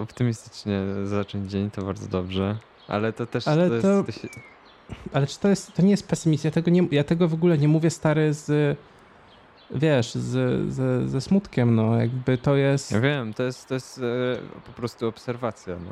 [0.00, 4.28] optymistycznie zacząć dzień to bardzo dobrze, ale to też Ale to, to- jest, to się,
[5.12, 6.46] Ale czy to jest, to nie jest pesymizm?
[6.46, 8.78] Ja tego, nie, ja tego w ogóle nie mówię, stary, z,
[9.70, 12.92] wiesz, z, z, ze smutkiem, no, jakby to jest...
[12.92, 14.02] Ja wiem, to jest, to jest e,
[14.66, 15.90] po prostu obserwacja, no.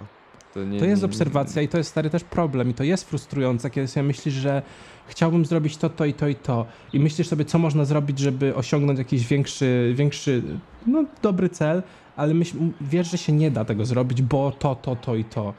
[0.57, 3.71] To, nie, To jest obserwacja i to jest stary też problem i to jest frustrujące,
[3.71, 4.63] kiedy sobie myślisz, że
[5.09, 8.55] chciałbym zrobić to, to i to i to i myślisz sobie, co można zrobić, żeby
[8.55, 10.43] osiągnąć jakiś większy, większy
[10.87, 11.83] no dobry cel,
[12.17, 15.55] ale myśl, wiesz, że się nie da tego zrobić, bo to, to, to i to.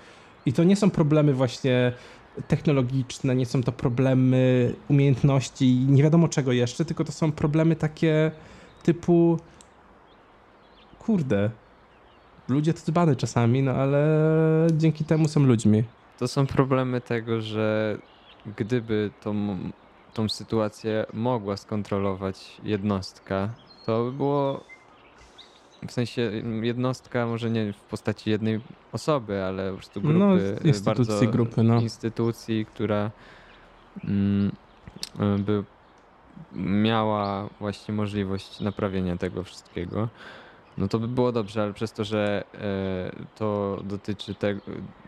[0.46, 1.94] I to nie są problemy właśnie
[2.48, 8.32] technologiczne, nie są to problemy umiejętności, nie wiadomo czego jeszcze, tylko to są problemy takie
[8.84, 9.40] typu
[11.00, 11.50] kurde,
[12.50, 14.08] ludzie to dzbany czasami, no ale
[14.74, 15.84] dzięki temu są ludźmi.
[16.20, 17.98] To są problemy tego, że
[18.58, 19.58] gdyby tą,
[20.14, 23.50] tą sytuację mogła skontrolować jednostka,
[23.86, 24.64] to by było
[25.88, 26.32] w sensie
[26.62, 28.60] jednostka może nie w postaci jednej
[28.92, 30.20] osoby, ale po prostu grupy.
[30.20, 30.34] No,
[30.64, 31.82] instytucji, bardzo, grupy, no.
[31.82, 33.12] Instytucji, która
[34.04, 34.52] mm,
[35.20, 35.64] y, by
[36.56, 40.10] miała właśnie możliwość naprawienia tego wszystkiego.
[40.78, 44.62] No to by było dobrze, ale przez to, że e, to dotyczy tego,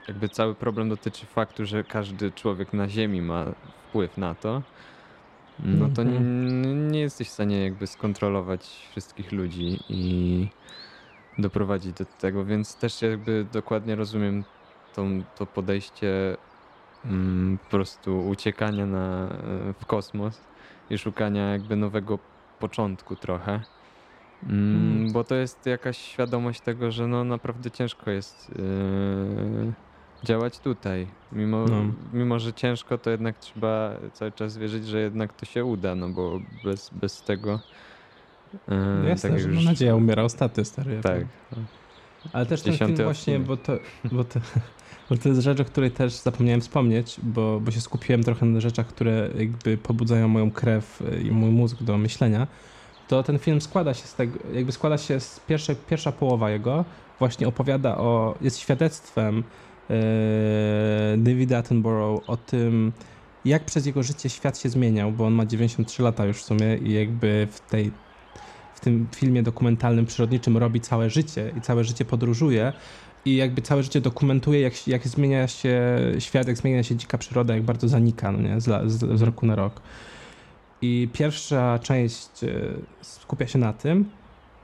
[0.07, 3.45] jakby cały problem dotyczy faktu, że każdy człowiek na Ziemi ma
[3.89, 4.61] wpływ na to,
[5.59, 6.91] no to nie, Mhm.
[6.91, 10.47] nie jesteś w stanie jakby skontrolować wszystkich ludzi i
[11.37, 14.43] doprowadzić do tego, więc też jakby dokładnie rozumiem
[14.95, 16.37] tą, to podejście
[17.05, 19.29] mm, po prostu uciekania na,
[19.69, 20.47] e, w kosmos
[20.89, 22.19] i szukania jakby nowego
[22.59, 23.63] początku trochę.
[24.49, 25.11] Mm.
[25.11, 29.73] Bo to jest jakaś świadomość tego, że no naprawdę ciężko jest yy,
[30.23, 31.07] działać tutaj.
[31.31, 31.81] Mimo, No.
[32.13, 36.09] mimo, że ciężko, to jednak trzeba cały czas wierzyć, że jednak to się uda, no
[36.09, 37.59] bo bez, bez tego.
[38.53, 38.59] Yy,
[39.03, 40.99] No Jasne, jak że już- mam nadzieję umiera ostatnio, stary.
[41.03, 41.25] Tak.
[42.33, 43.41] Ale też ten film właśnie, odcinek.
[43.47, 43.73] bo to,
[44.11, 44.39] bo, to,
[45.09, 48.59] bo to jest rzecz, o której też zapomniałem wspomnieć, bo, bo się skupiłem trochę na
[48.59, 52.47] rzeczach, które jakby pobudzają moją krew i mój mózg do myślenia.
[53.09, 56.85] To ten film składa się z tego, jakby składa się z pierwszej, pierwsza połowa jego,
[57.19, 59.43] właśnie opowiada o, jest świadectwem
[59.89, 62.91] e, Davida Attenborough o tym,
[63.45, 66.77] jak przez jego życie świat się zmieniał, bo on ma 93 lata już w sumie
[66.77, 67.91] i jakby w tej
[68.75, 72.73] w tym filmie dokumentalnym przyrodniczym robi całe życie i całe życie podróżuje
[73.25, 77.53] i jakby całe życie dokumentuje, jak, jak zmienia się świat, jak zmienia się dzika przyroda,
[77.53, 78.61] jak bardzo zanika no nie?
[78.61, 79.81] Z, z, z roku na rok.
[80.81, 82.47] I pierwsza część e,
[83.01, 84.05] skupia się na tym,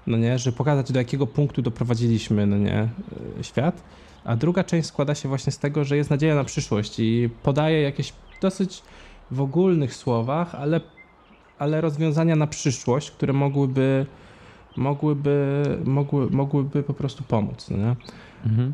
[0.08, 2.90] no nie, że pokazać do jakiego punktu doprowadziliśmy, no nie,
[3.40, 3.84] e, świat,
[4.24, 7.82] a druga część składa się właśnie z tego, że jest nadzieja na przyszłość i podaje
[7.82, 8.84] jakieś dosyć
[9.32, 10.82] w ogólnych słowach, ale,
[11.60, 14.06] ale rozwiązania na przyszłość, które mogłyby
[14.78, 17.96] mogłyby, mogły, mogłyby po prostu pomóc, no nie?
[18.46, 18.74] Mhm.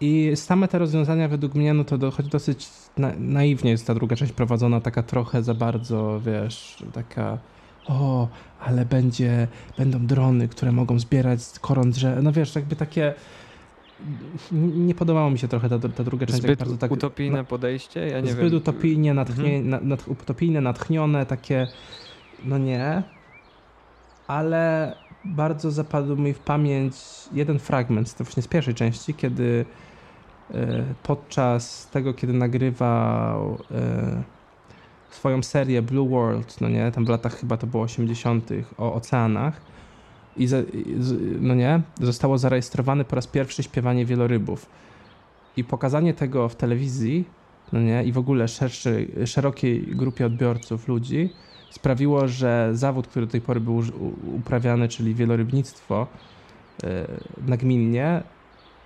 [0.00, 4.16] I same te rozwiązania według mnie, no to dochodzi dosyć na, naiwnie jest ta druga
[4.16, 7.38] część prowadzona, taka trochę za bardzo, wiesz, taka
[7.86, 8.28] o,
[8.60, 13.14] ale będzie, będą drony, które mogą zbierać koron drzew, no wiesz, jakby takie
[14.52, 18.06] nie podobało mi się trochę ta, ta druga część, Zbyt bardzo tak utopijne podejście?
[18.08, 18.54] Ja nie zbyt wiem.
[18.60, 19.68] utopijnie, natchnie, Mhm.
[19.68, 21.66] na, nad, utopijne, natchnione, takie,
[22.44, 23.02] no nie,
[24.26, 26.94] ale bardzo zapadł mi w pamięć
[27.32, 29.64] jeden fragment, to właśnie z pierwszej części, kiedy
[31.02, 34.22] podczas tego, kiedy nagrywał e,
[35.10, 38.50] swoją serię Blue World, no nie, tam w latach chyba to było 80.
[38.78, 39.60] o oceanach
[40.36, 40.56] i, za,
[41.40, 44.66] no nie, zostało zarejestrowane po raz pierwszy śpiewanie wielorybów.
[45.56, 47.24] I pokazanie tego w telewizji,
[47.72, 51.30] no nie, i w ogóle szerszej, szerokiej grupie odbiorców, ludzi,
[51.70, 53.82] sprawiło, że zawód, który do tej pory był
[54.36, 56.06] uprawiany, czyli wielorybnictwo
[56.84, 57.06] e,
[57.46, 58.22] nagminnie,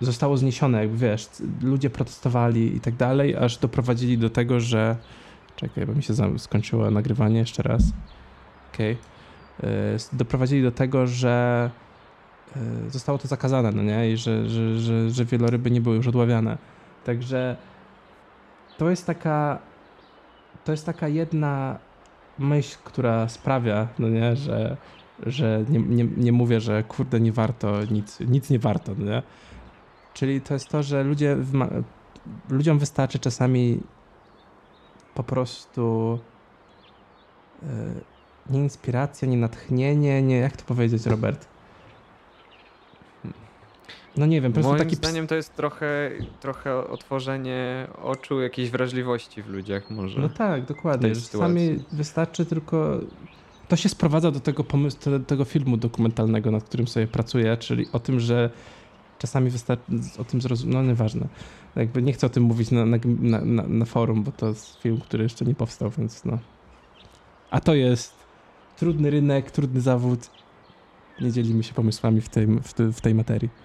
[0.03, 1.29] zostało zniesione, jakby wiesz,
[1.61, 4.95] ludzie protestowali i tak dalej, aż doprowadzili do tego, że
[5.55, 7.83] czekaj, bo mi się skończyło nagrywanie jeszcze raz.
[8.73, 8.97] Okej.
[9.63, 11.69] E, s- Doprowadzili do tego, że
[12.55, 14.11] e, zostało to zakazane, no nie?
[14.11, 16.57] I że, że, że, że wieloryby nie były już odławiane.
[17.05, 17.55] Także
[18.77, 19.59] to jest taka
[20.65, 21.79] to jest taka jedna
[22.39, 24.77] myśl, która sprawia, no nie, że,
[25.25, 29.23] że nie, nie, nie mówię, że kurde nie warto nic, nic nie warto, no nie?
[30.13, 31.37] Czyli to jest to, że ludzie
[32.49, 33.79] ludziom wystarczy czasami
[35.15, 36.19] po prostu
[37.63, 37.67] e,
[38.49, 41.47] nie inspiracja, nie natchnienie, nie, jak to powiedzieć, Robert?
[44.17, 48.69] No nie wiem, po prostu Moim taki zdaniem to jest trochę, trochę otworzenie oczu jakiejś
[48.69, 50.19] wrażliwości w ludziach może.
[50.19, 51.15] No tak, dokładnie.
[51.15, 52.99] Czasami wystarczy tylko.
[53.67, 57.87] To się sprowadza do tego pomysłu, do tego filmu dokumentalnego, nad którym sobie pracuję, czyli
[57.91, 58.49] o tym, że
[59.23, 59.83] czasami wystarczy
[60.17, 60.75] o tym zrozumieć.
[60.75, 61.27] No nieważne.
[61.75, 62.97] Jakby nie chcę o tym mówić na, na,
[63.41, 66.39] na, na, forum, bo to jest film, który jeszcze nie powstał, więc no.
[67.51, 68.13] A to jest
[68.77, 70.29] trudny rynek, trudny zawód.
[71.21, 73.49] Nie dzielimy się pomysłami w tej, w w tej materii.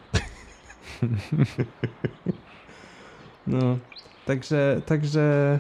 [3.46, 3.78] No,
[4.26, 5.58] także, także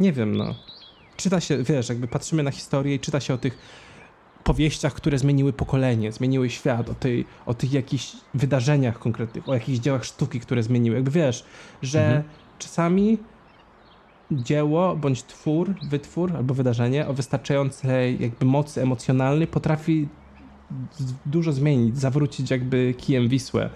[0.00, 0.54] nie wiem, no.
[1.16, 3.58] Czyta się, wiesz, jakby patrzymy na historię i czyta się o tych
[4.44, 9.78] powieściach, które zmieniły pokolenie, zmieniły świat, o, tej, o tych jakichś wydarzeniach konkretnych, o jakichś
[9.78, 10.96] dziełach sztuki, które zmieniły.
[10.96, 11.44] Jakby wiesz,
[11.82, 12.22] że Mhm.
[12.58, 13.18] czasami
[14.32, 20.08] dzieło bądź twór, wytwór albo wydarzenie o wystarczającej jakby mocy emocjonalnej potrafi
[21.26, 23.70] dużo zmienić, zawrócić jakby kijem Wisłę.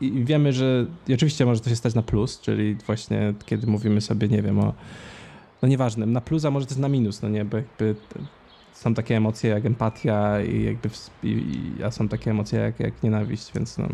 [0.00, 4.00] I wiemy, że i oczywiście może to się stać na plus, czyli właśnie kiedy mówimy
[4.00, 4.74] sobie, nie wiem, o
[5.62, 7.94] no nieważne, na plus, a może też na minus, no nie, bo jakby
[8.78, 10.90] są takie emocje jak empatia i jakby,
[11.22, 13.88] i, i, a są takie emocje jak, jak nienawiść, więc no,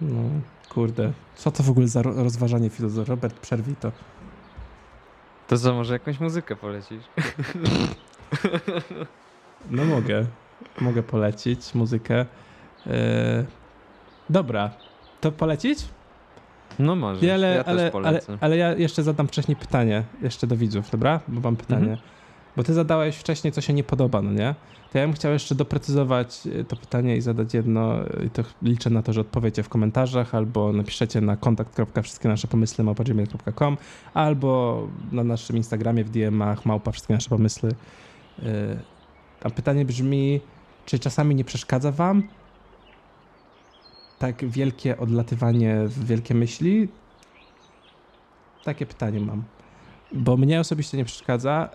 [0.00, 0.22] no
[0.68, 3.14] kurde, co to w ogóle za ro- rozważanie filozoficzne?
[3.14, 3.92] Robert, przerwij to.
[5.48, 7.04] To co, może jakąś muzykę polecisz?
[9.70, 10.26] No mogę,
[10.80, 12.26] mogę polecić muzykę.
[12.86, 13.44] E,
[14.30, 14.70] dobra,
[15.20, 15.84] to polecić?
[16.78, 18.38] No może, Ja, ale, ja ale, też ale, polecę.
[18.40, 21.20] ale ja jeszcze zadam wcześniej pytanie, jeszcze do widzów, dobra?
[21.28, 21.80] Bo mam pytanie.
[21.90, 21.98] Mhm.
[22.56, 24.54] Bo ty zadałeś wcześniej, co się nie podoba, no nie?
[24.92, 28.42] To ja bym chciał jeszcze doprecyzować y, to pytanie i zadać jedno, y, i to
[28.62, 31.80] liczę na to, że odpowiecie w komentarzach, albo napiszecie na kontakt.
[32.02, 33.76] wszystkie nasze pomysły małpa.gmail.com,
[34.14, 34.82] albo
[35.12, 37.70] na naszym Instagramie w DM-ach małpa wszystkie nasze pomysły.
[38.38, 38.44] Y,
[39.44, 40.40] A pytanie brzmi,
[40.86, 42.22] czy czasami nie przeszkadza wam
[44.22, 46.88] tak wielkie odlatywanie w wielkie myśli?
[48.64, 49.42] Takie pytanie mam.
[50.12, 51.68] Bo mnie osobiście nie przeszkadza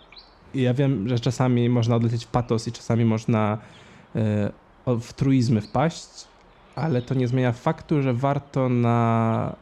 [0.54, 3.58] i ja wiem, że czasami można odlecieć w patos i czasami można
[4.16, 4.52] e,
[5.00, 6.10] w truizmy wpaść,
[6.76, 9.56] ale to nie zmienia faktu, że warto na,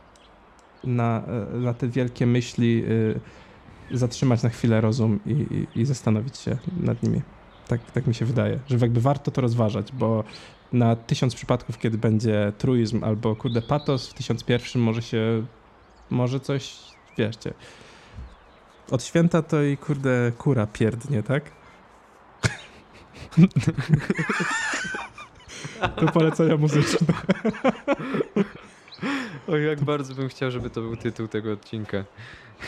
[0.84, 2.84] na, e, na te wielkie myśli
[3.92, 7.22] e, zatrzymać na chwilę rozum i, i, i zastanowić się nad nimi.
[7.68, 10.24] Tak, tak mi się wydaje, że jakby warto to rozważać, bo
[10.76, 15.46] na tysiąc przypadków, kiedy będzie truizm albo kurde patos, w tysiąc pierwszym może się,
[16.10, 16.78] może coś,
[17.18, 17.54] wieszcie,
[18.92, 21.52] od święta to i kurde kura pierdnie, tak?
[25.96, 27.08] to polecenia muzyczne.
[29.48, 32.06] Oj, jak bardzo bym chciał, żeby to był tytuł tego odcinka.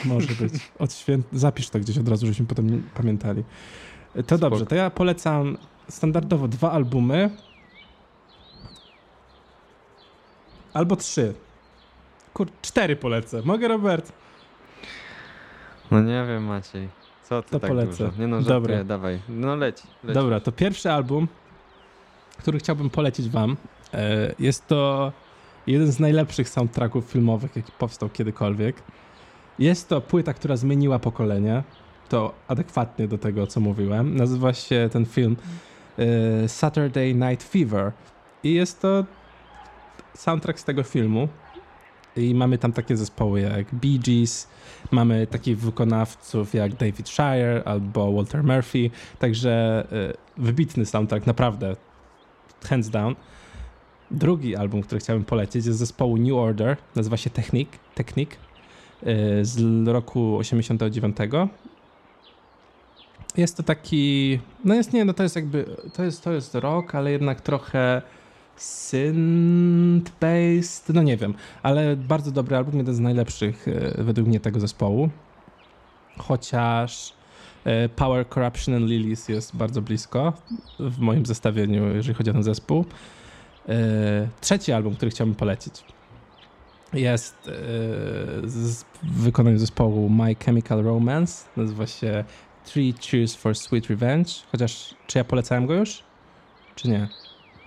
[0.06, 0.54] Może być.
[0.80, 1.28] Od święt...
[1.32, 3.44] Zapisz to gdzieś od razu, żebyśmy potem pamiętali.
[4.28, 5.58] To dobrze, to ja polecam
[5.90, 7.30] standardowo dwa albumy.
[10.78, 11.34] Albo trzy.
[12.34, 12.48] Kur...
[12.62, 13.42] Cztery polecę.
[13.46, 14.12] Mogę, Robert?
[15.92, 16.88] No nie wiem, Maciej.
[17.24, 18.04] Co ty To tak polecę.
[18.10, 18.22] dużo?
[18.22, 18.84] Nie no, Dobra.
[18.84, 19.20] dawaj.
[19.30, 20.14] No leć, leć.
[20.14, 21.28] Dobra, to pierwszy album,
[22.38, 23.58] który chciałbym polecić wam.
[23.94, 25.12] e, Jest to
[25.68, 28.76] jeden z najlepszych soundtracków filmowych, jaki powstał kiedykolwiek.
[29.60, 31.64] Jest to płyta, która zmieniła pokolenie.
[32.10, 34.16] To adekwatnie do tego, co mówiłem.
[34.16, 35.38] Nazywa się ten film
[36.44, 37.92] e, Saturday Night Fever.
[38.44, 39.06] I jest to
[40.18, 41.28] soundtrack z tego filmu.
[42.16, 44.48] I mamy tam takie zespoły jak Bee Gees,
[44.92, 48.90] mamy takich wykonawców jak David Shire albo Walter Murphy.
[49.20, 49.86] Także
[50.38, 51.76] y, wybitny soundtrack, naprawdę.
[52.70, 53.16] Hands down.
[54.12, 56.78] Drugi album, który chciałbym polecić, jest zespołu New Order.
[56.96, 58.38] Nazywa się Technique, Technique
[59.04, 61.18] y, z roku 89.
[63.38, 66.96] Jest to taki, no jest nie, no to jest jakby, to jest, to jest rock,
[66.96, 68.02] ale jednak trochę
[68.60, 70.04] synth-based,
[70.94, 75.10] no nie wiem, ale bardzo dobry album, jeden z najlepszych y, według mnie tego zespołu.
[76.18, 77.14] Chociaż
[77.66, 80.34] e, Power, Corruption and Lilies jest bardzo blisko
[80.80, 82.86] w moim zestawieniu, jeżeli chodzi o ten zespół.
[83.70, 85.84] E, Trzeci album, który chciałbym polecić,
[86.94, 87.52] jest e,
[89.04, 91.46] w wykonaniu zespołu My Chemical Romance.
[91.58, 92.24] Nazywa się
[92.66, 94.30] Three Cheers for Sweet Revenge.
[94.52, 96.04] Chociaż, czy ja polecałem go już?
[96.76, 97.08] Czy nie?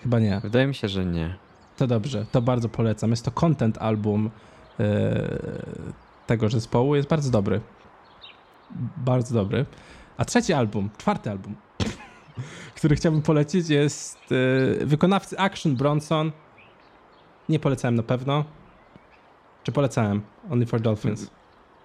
[0.03, 0.41] Chyba nie.
[0.41, 1.35] Wydaje mi się, że nie.
[1.77, 3.11] To dobrze, to bardzo polecam.
[3.11, 4.31] Jest to content album
[6.27, 7.61] tego zespołu jest bardzo dobry.
[8.97, 9.67] Bardzo dobry.
[10.17, 11.55] A trzeci album, czwarty album,
[12.77, 14.19] który chciałbym polecić jest
[14.81, 16.33] e, wykonawcy Action Bronson.
[17.49, 18.45] Nie polecałem na pewno.
[19.63, 20.23] Czy polecałem?
[20.51, 21.31] Only for Dolphins.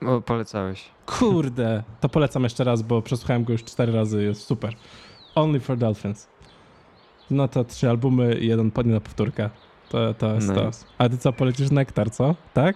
[0.05, 0.89] O, polecałeś.
[1.05, 4.75] Kurde, to polecam jeszcze raz, bo przesłuchałem go już cztery razy, jest super.
[5.35, 6.27] Only for Dolphins.
[7.31, 9.49] No to trzy albumy i jeden podnie na powtórkę.
[9.89, 10.61] To, to jest Nice.
[10.61, 10.71] to.
[10.97, 12.35] A ty co, polecisz Nektar, co?
[12.53, 12.75] Tak?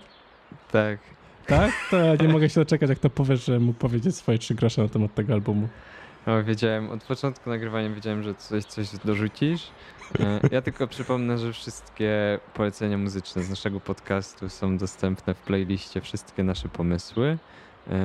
[0.71, 0.99] Tak.
[1.47, 1.71] Tak?
[1.91, 4.81] To ja nie mogę się doczekać, jak to powiesz, że mógł powiedzieć swoje trzy grosze
[4.83, 5.67] na temat tego albumu.
[6.27, 9.67] O, wiedziałem, od początku nagrywania wiedziałem, że coś, coś dorzucisz.
[10.19, 16.01] E, Ja tylko przypomnę, że wszystkie polecenia muzyczne z naszego podcastu są dostępne w playliście
[16.01, 17.37] Wszystkie nasze pomysły,
[17.87, 17.97] e,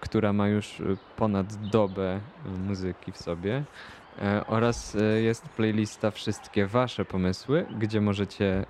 [0.00, 0.82] która ma już
[1.16, 2.20] ponad dobę
[2.66, 3.64] muzyki w sobie.
[4.22, 8.64] E, Oraz e, jest playlista Wszystkie Wasze pomysły, gdzie możecie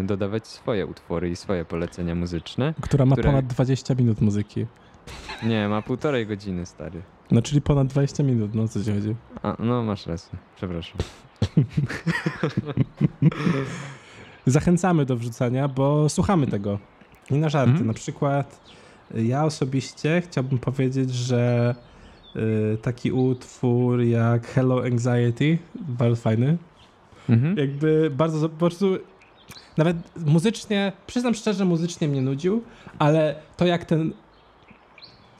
[0.00, 2.74] e, dodawać swoje utwory i swoje polecenia muzyczne.
[2.80, 4.66] Która ma Które- ponad 20 minut muzyki.
[5.42, 7.02] Nie, ma półtorej godziny, stary.
[7.30, 9.14] No czyli ponad 20 minut, no co ci chodzi?
[9.42, 10.98] A, no masz rację, przepraszam.
[14.46, 16.78] Zachęcamy do wrzucania, bo słuchamy tego.
[17.30, 17.70] I na żarty.
[17.70, 17.86] Mhm.
[17.86, 18.60] Na przykład
[19.14, 21.74] ja osobiście chciałbym powiedzieć, że
[22.82, 26.56] taki utwór jak Hello Anxiety, bardzo fajny.
[27.28, 27.56] Mhm.
[27.56, 28.98] Jakby bardzo, po prostu
[29.76, 32.62] nawet muzycznie, przyznam szczerze, muzycznie mnie nudził,
[32.98, 34.12] ale to jak ten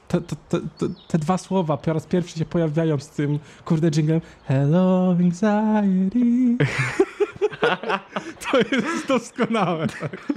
[0.07, 0.35] to, to,
[0.77, 6.57] to, te dwa słowa po raz pierwszy się pojawiają z tym kurde jinglem Hello anxiety
[8.51, 10.27] to jest doskonałe tak.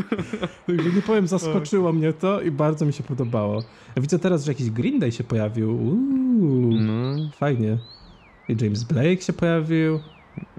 [0.69, 3.63] Nie powiem, zaskoczyło mnie to i bardzo mi się podobało.
[3.97, 5.71] Ja widzę teraz, że jakiś Green Day się pojawił.
[5.71, 7.79] Uuu, No, fajnie.
[8.49, 10.01] I James Blake się pojawił.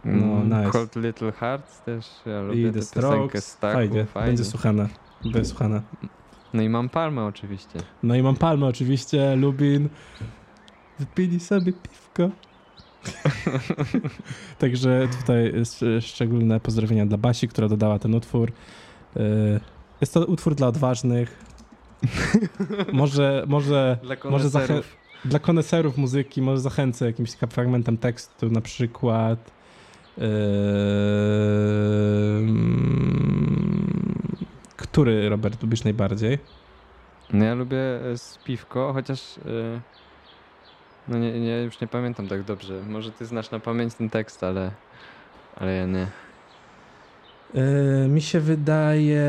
[0.05, 0.71] No, mm, nice.
[0.71, 3.55] Cold Little Hearts też, ja lubię I The Strokes.
[3.55, 4.27] Fajnie, fajnie.
[4.27, 4.89] będzie słuchana.
[5.23, 5.81] Będzie słuchana.
[6.53, 7.79] No i mam Palmę oczywiście.
[8.03, 9.89] No i mam Palmę oczywiście, Lubin.
[10.99, 12.29] Wypili sobie piwko.
[14.59, 18.51] Także tutaj jest szczególne pozdrowienia dla Basi, która dodała ten utwór.
[19.15, 19.21] E,
[20.01, 21.45] Jest to utwór dla odważnych.
[22.93, 24.97] Może, może Dla Może zachę- koneserów.
[25.25, 29.51] dla koneserów muzyki, może zachęcę jakimś fragmentem tekstu, na przykład.
[30.17, 30.25] Eee,
[34.77, 36.37] który, Robert, lubisz najbardziej?
[37.33, 37.77] No ja lubię
[38.11, 39.41] e, z piwko, chociaż e,
[41.07, 42.81] no nie, nie, już nie pamiętam tak dobrze.
[42.87, 44.71] Może ty znasz na pamięć ten tekst, ale,
[45.55, 46.07] ale ja nie.
[47.55, 49.23] Eee, mi się wydaje.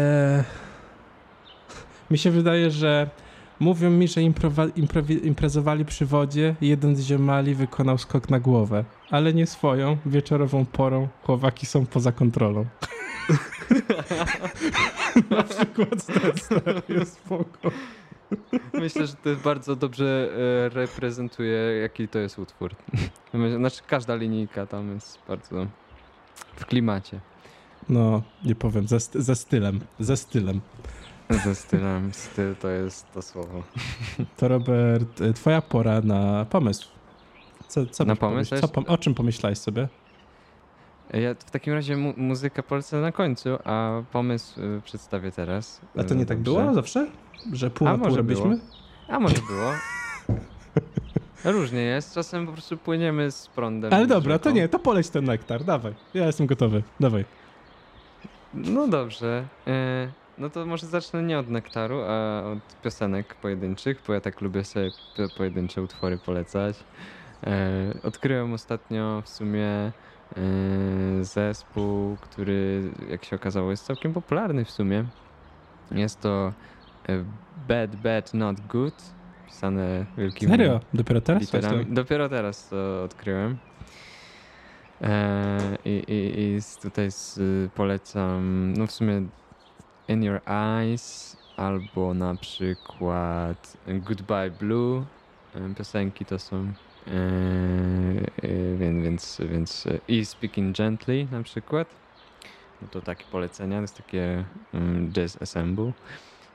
[2.11, 3.11] Mi się wydaje, że
[3.61, 8.41] mówią mi, że improwa- improwi- imprezowali przy wodzie i jeden z ziomali wykonał skok na
[8.41, 11.09] głowę, ale nie swoją, wieczorową porą.
[11.23, 12.67] Chłopaki są poza kontrolą.
[15.31, 16.07] na przykład
[16.65, 17.71] ten jest spoko.
[18.73, 20.29] Myślę, że to bardzo dobrze
[20.67, 22.75] e, reprezentuje, jaki to jest utwór.
[23.59, 25.67] Znaczy każda linijka tam jest bardzo
[26.57, 27.21] w klimacie.
[27.89, 30.61] No, nie powiem, ze, ze stylem, ze stylem.
[31.45, 32.13] Ze stylem.
[32.13, 33.63] Styl to jest to słowo.
[34.37, 36.89] To Robert, y, twoja pora na pomysł.
[37.69, 38.55] Co, co Na pomysł?
[38.61, 39.89] Co, o czym pomyślałeś sobie?
[41.13, 45.81] Ja w takim razie mu- muzykę polecę na końcu, a pomysł y, przedstawię teraz.
[45.99, 46.61] A to nie tak dobrze?
[46.63, 47.07] było zawsze?
[47.53, 48.47] Że pół A może było.
[49.09, 49.73] A może było.
[51.45, 53.93] Różnie jest, czasem po prostu płyniemy z prądem.
[53.95, 54.57] Ale dobra, to rzeką.
[54.57, 55.95] nie, to poleć ten nektar, dawaj.
[56.15, 57.25] Ja jestem gotowy, dawaj.
[58.55, 59.45] No dobrze.
[59.67, 60.09] E,
[60.39, 64.65] no to może zacznę nie od nektaru, a od piosenek pojedynczych, bo ja tak lubię
[64.65, 66.77] sobie po- pojedyncze utwory polecać.
[67.45, 69.93] E, odkryłem ostatnio w sumie e,
[71.21, 75.05] zespół, który jak się okazało jest całkiem popularny w sumie.
[75.91, 76.53] Jest to
[77.69, 78.95] Bad Bad Not Good,
[79.47, 80.81] pisane wielkimi Serio?
[80.95, 81.43] Dopiero teraz?
[81.43, 81.77] literami.
[81.77, 81.95] Właśnie.
[81.95, 83.59] Dopiero teraz to odkryłem.
[85.03, 87.41] E, I, i, i tutaj z,
[87.73, 89.23] polecam, no w sumie
[90.09, 95.05] In Your Eyes albo na przykład Goodbye Blue.
[95.55, 96.73] E, Piosenki to są.
[97.07, 101.89] E, więc, więc, więc i Speaking Gently na przykład.
[102.83, 104.45] No to takie polecenia, to jest takie
[104.75, 105.93] mm, jazz ensemble.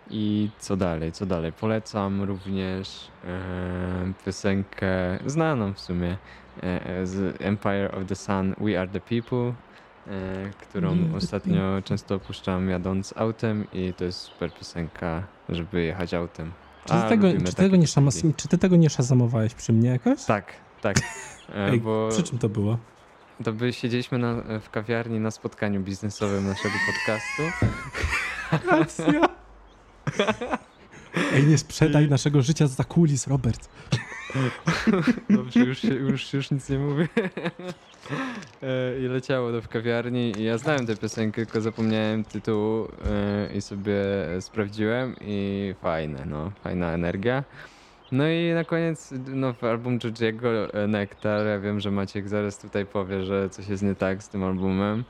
[0.09, 1.51] I co dalej, co dalej?
[1.53, 4.87] Polecam również e, piosenkę
[5.25, 6.17] znaną w sumie
[6.63, 9.53] e, e, z Empire of the Sun, We Are the People,
[10.07, 16.51] e, którą ostatnio często opuszczam jadąc autem i to jest super piosenka, żeby jechać autem.
[16.85, 20.25] Czy ty, tego, czy, tego nie szama, czy ty tego nie szazamowałeś przy mnie jakoś?
[20.25, 20.97] Tak, tak.
[21.49, 22.77] E, Ej, bo Przy czym to było?
[23.43, 27.67] to by siedzieliśmy na, w kawiarni na spotkaniu biznesowym naszego podcastu.
[28.71, 29.36] Racja.
[31.33, 33.69] Ej, nie sprzedaj naszego życia za kulis, Robert.
[35.29, 37.07] Dobrze, już, się- już, już nic nie mówię.
[38.63, 43.55] E, I leciało to w kawiarni i ja znałem tę piosenkę, tylko zapomniałem tytułu e,
[43.57, 43.95] i sobie
[44.39, 47.43] sprawdziłem i fajne, no, fajna energia.
[48.11, 51.47] No i na koniec nowy album Georgiego e, Nektar.
[51.47, 55.03] Ja wiem, że Maciek zaraz tutaj powie, że coś jest nie tak z tym albumem.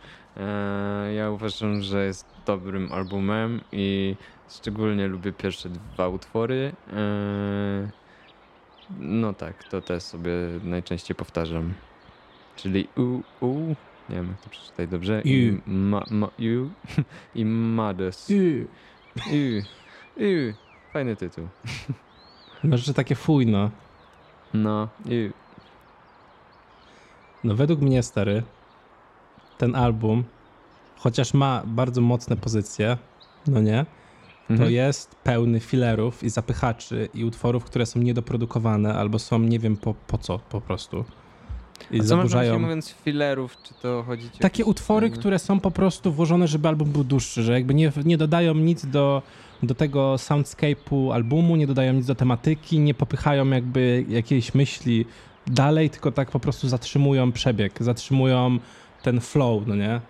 [1.15, 4.15] Ja uważam, że jest dobrym albumem i
[4.49, 6.71] szczególnie lubię pierwsze dwa utwory.
[6.93, 7.89] E,
[8.99, 10.31] No tak, to też sobie
[10.63, 11.73] najczęściej powtarzam.
[12.55, 13.55] Czyli u, u,
[14.09, 15.21] nie wiem jak to przeczytać dobrze.
[15.25, 16.69] I, ma, ma, u,
[17.39, 18.29] i Mothers.
[18.29, 18.67] Yy.
[19.15, 19.63] U,
[20.19, 20.53] u,
[20.93, 21.47] fajny tytuł.
[22.63, 23.71] Masz, że takie fuj, no.
[24.53, 25.33] No, u.
[27.43, 28.43] No według mnie, stary,
[29.57, 30.23] ten album,
[30.97, 32.97] chociaż ma bardzo mocne pozycje,
[33.47, 33.85] no nie,
[34.47, 34.71] to Mhm.
[34.71, 39.93] jest pełny filerów i zapychaczy i utworów, które są niedoprodukowane albo są nie wiem po,
[39.93, 41.05] po co po prostu.
[41.91, 42.59] I A co masz zaburzają.
[42.59, 46.91] mówiąc filerów, czy to chodzi ci Takie utwory, które są po prostu włożone, żeby album
[46.91, 49.21] był dłuższy, że jakby nie, nie dodają nic do,
[49.63, 55.05] do tego soundscape'u albumu, nie dodają nic do tematyki, nie popychają jakby jakiejś myśli
[55.47, 58.57] dalej, tylko tak po prostu zatrzymują przebieg, zatrzymują
[59.03, 60.01] ten flow, no nie?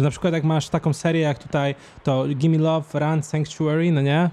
[0.00, 1.74] Że na przykład jak masz taką serię jak tutaj,
[2.04, 4.30] to Gimme Love, Run, Sanctuary, no nie?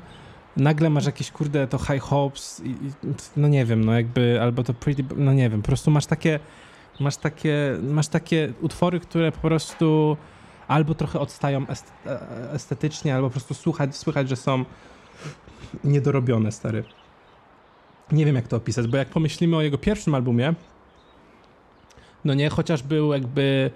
[0.57, 2.91] Nagle masz jakieś, kurde, to High Hopes i, i
[3.38, 6.39] no nie wiem, no jakby, albo to Pretty, no nie wiem, po prostu masz takie
[6.99, 10.18] masz takie, masz takie utwory, które po prostu
[10.68, 14.65] albo trochę odstają e- estetycznie, albo po prostu słuchać, słychać, że są
[15.84, 16.84] niedorobione, stary.
[18.11, 20.53] Nie wiem, jak to opisać, bo jak pomyślimy o jego pierwszym albumie,
[22.26, 23.72] no nie, chociaż był jakby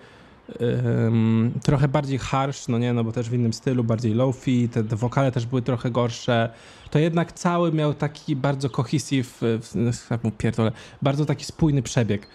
[0.60, 4.84] em, trochę bardziej harsh, no nie, no bo też w innym stylu, bardziej low-fi, te,
[4.84, 6.50] te wokale też były trochę gorsze,
[6.90, 10.72] to jednak cały miał taki bardzo cohesive, e, w- jak mu pierdolę,
[11.02, 12.28] bardzo taki spójny przebieg.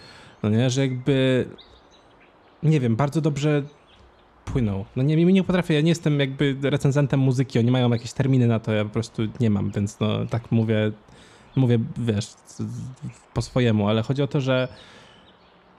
[0.43, 1.45] No nie, że jakby
[2.63, 3.63] nie wiem, bardzo dobrze
[4.45, 4.85] płynął.
[4.95, 8.59] No nie, nie potrafię, ja nie jestem jakby recenzentem muzyki, oni mają jakieś terminy na
[8.59, 10.91] to, ja po prostu nie mam, więc no tak mówię,
[11.55, 12.27] mówię, wiesz,
[13.33, 14.67] po swojemu, ale chodzi o to, że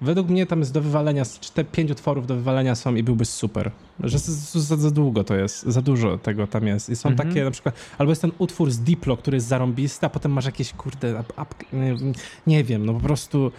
[0.00, 3.70] według mnie tam jest do wywalenia, z 4-5 utworów do wywalenia są i byłby super.
[4.00, 6.88] Że za, za, długo to jest, za dużo tego tam jest.
[6.90, 7.28] I są Mhm.
[7.28, 10.44] takie na przykład, albo jest ten utwór z Diplo, który jest zarąbisty, a potem masz
[10.44, 11.54] jakieś, kurde, up, up,
[12.46, 13.52] nie, wiem, no po prostu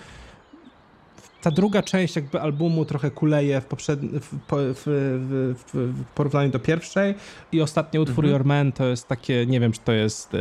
[1.41, 6.05] ta druga część jakby albumu trochę kuleje w, poprzedni, w, po- w, w, w, w
[6.15, 7.15] porównaniu do pierwszej
[7.51, 8.33] i ostatni utwór Mhm.
[8.33, 10.37] Your Man to jest takie, nie wiem czy to jest e,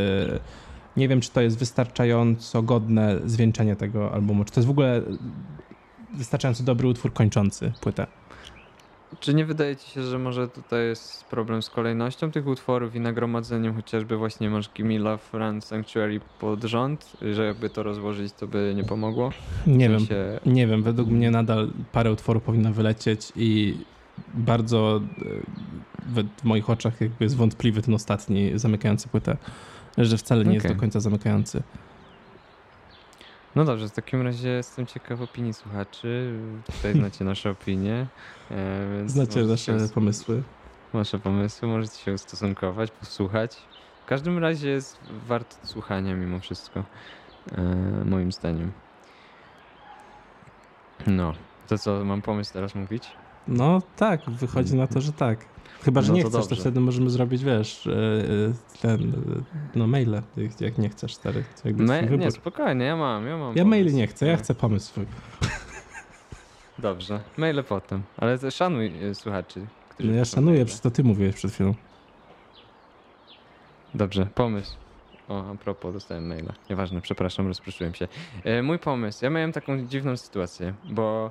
[0.96, 5.02] nie wiem czy to jest wystarczająco godne zwieńczenie tego albumu, czy to jest w ogóle
[6.14, 8.06] wystarczająco dobry utwór kończący płytę.
[9.20, 13.00] Czy nie wydaje ci się, że może tutaj jest problem z kolejnością tych utworów i
[13.00, 18.72] nagromadzeniem chociażby właśnie masz Love, Run, Sanctuary pod rząd, że jakby to rozłożyć, to by
[18.76, 19.30] nie pomogło?
[19.66, 20.06] Nie wiem,
[20.46, 23.76] nie wiem, według mnie nadal parę utworów powinno wylecieć i
[24.34, 25.00] bardzo
[26.16, 29.36] e, w moich oczach jakby jest wątpliwy ten ostatni zamykający płytę,
[29.98, 30.76] że wcale nie jest Okej.
[30.76, 31.62] do końca zamykający.
[33.54, 36.32] No dobrze, w takim razie jestem ciekaw opinii słuchaczy.
[36.66, 38.06] Tutaj znacie nasze opinie.
[38.50, 40.42] e, Więc Znacie nasze us- pomysły.
[40.92, 43.56] Wasze pomysły, możecie się ustosunkować, posłuchać.
[44.02, 46.84] W każdym razie jest wart słuchania mimo wszystko,
[47.52, 47.64] e,
[48.04, 48.72] moim zdaniem.
[51.06, 51.32] No,
[51.66, 53.08] to co, mam pomysł teraz mówić?
[53.48, 55.44] No tak, wychodzi na to, że tak.
[55.82, 56.60] Chyba, że No nie to chcesz, to dobrze.
[56.60, 60.22] wtedy możemy zrobić, wiesz, e, e, ten, e, no maile,
[60.60, 61.44] jak- nie chcesz, stary.
[61.62, 62.32] To Me- twój nie, wybór.
[62.32, 65.06] spokojnie, ja mam, ja mam Ja maili nie chcę, ja chcę pomysł swój.
[66.78, 69.66] Dobrze, maile potem, ale to szanuj słuchaczy.
[69.88, 71.74] którzy No ja szanuję, przecież to ty mówiłeś przed chwilą.
[73.94, 74.76] Dobrze, pomysł.
[75.28, 76.52] O, a propos, dostałem maila.
[76.70, 78.08] Nieważne, przepraszam, rozproszyłem się.
[78.62, 79.24] Mój pomysł.
[79.24, 81.30] Ja miałem taką dziwną sytuację, bo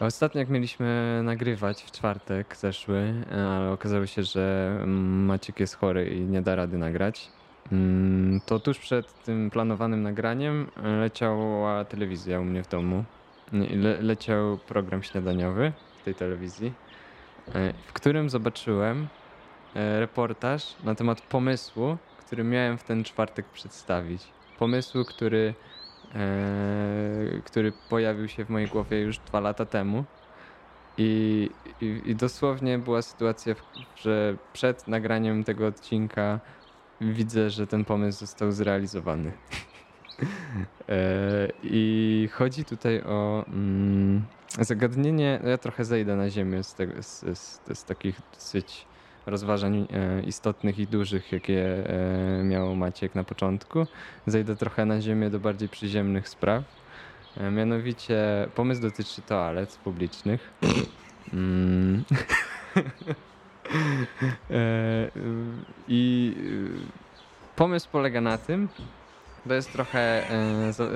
[0.00, 6.20] ostatnio jak mieliśmy nagrywać w czwartek zeszły, ale okazało się, że Maciek jest chory i
[6.20, 7.28] nie da rady nagrać,
[7.72, 10.70] mm, to tuż przed tym planowanym nagraniem
[11.00, 13.04] leciała telewizja u mnie w domu.
[13.52, 16.72] Le, leciał program śniadaniowy w tej telewizji,
[17.54, 19.08] e, w którym zobaczyłem
[19.74, 24.22] e, reportaż na temat pomysłu, który miałem w ten czwartek przedstawić.
[24.58, 25.54] Pomysłu, który,
[27.44, 30.04] który pojawił się w mojej głowie już dwa lata temu.
[30.98, 31.50] I,
[31.80, 33.54] i, I dosłownie była sytuacja,
[33.96, 36.40] że przed nagraniem tego odcinka
[37.00, 39.32] widzę, że ten pomysł został zrealizowany.
[40.88, 44.24] E, I chodzi tutaj o mm,
[44.60, 45.40] zagadnienie.
[45.44, 48.86] Ja trochę zejdę na ziemię z, tego, z, z, z takich dosyć
[49.26, 51.90] rozważań e, istotnych i dużych, jakie
[52.40, 53.86] e, miał Maciek na początku.
[54.26, 56.62] Zejdę trochę na ziemię do bardziej przyziemnych spraw.
[57.36, 60.50] E, mianowicie pomysł dotyczy toalet publicznych.
[61.32, 62.04] Mm.
[65.88, 66.34] I
[67.56, 68.68] pomysł polega na tym,
[69.48, 70.30] to jest trochę.
[70.30, 70.88] E, za, e,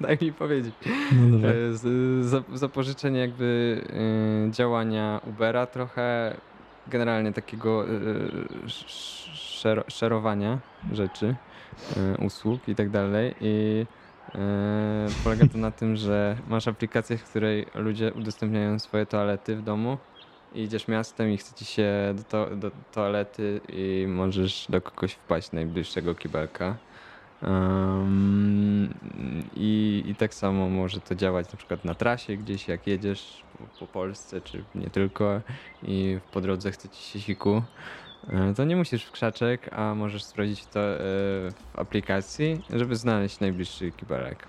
[0.00, 0.74] daj mi powiedzieć.
[1.12, 1.48] No.
[1.48, 3.80] E, z, za, zapożyczenie jakby
[4.50, 6.36] działania Ubera, trochę
[6.88, 7.88] generalnie takiego e,
[8.68, 10.58] szero, szerowania
[10.92, 11.34] rzeczy,
[11.96, 13.34] e, usług i tak dalej.
[13.40, 13.86] I
[14.34, 19.62] e, polega to na tym, że masz aplikację, w której ludzie udostępniają swoje toalety w
[19.62, 19.98] domu.
[20.54, 25.12] I idziesz miastem i chce ci się do, to, do toalety i możesz do kogoś
[25.12, 26.76] wpaść najbliższego kibelka.
[29.56, 33.64] I, I tak samo może to działać na przykład na trasie gdzieś, jak jedziesz po,
[33.80, 35.40] po Polsce, czy nie tylko,
[35.82, 37.62] i po drodze chce ci się siku.
[38.28, 40.96] e, To nie musisz w krzaczek, a możesz sprawdzić to e,
[41.50, 44.48] w aplikacji, żeby znaleźć najbliższy kibelek.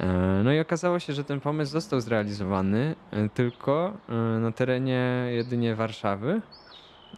[0.00, 0.06] E,
[0.44, 2.94] No i okazało się, że ten pomysł został zrealizowany
[3.34, 3.96] tylko
[4.40, 6.40] na terenie jedynie Warszawy.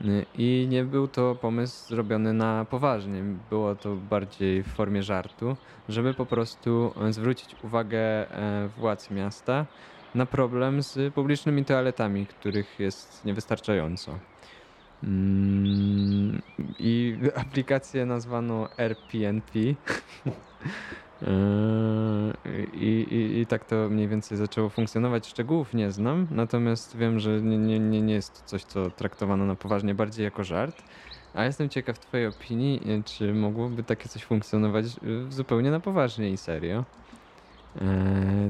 [0.00, 3.22] Y, I nie był to pomysł zrobiony na poważnie.
[3.50, 5.56] Było to bardziej w formie żartu,
[5.88, 9.66] żeby po prostu e, zwrócić uwagę e, władz miasta
[10.14, 14.18] na problem z publicznymi toaletami, których jest niewystarczająco.
[15.04, 16.42] Mm,
[16.78, 19.58] I aplikację nazwano RPNP.
[21.22, 21.28] Yy,
[22.74, 25.26] I, i, I tak to mniej więcej zaczęło funkcjonować.
[25.26, 29.54] Szczegółów nie znam, natomiast wiem, że nie, nie, nie, jest to coś, co traktowano na
[29.54, 30.82] poważnie, bardziej jako żart.
[31.34, 36.30] A jestem ciekaw Twojej opinii, yy, czy mogłoby takie coś funkcjonować yy, zupełnie na poważnie
[36.30, 36.84] i serio.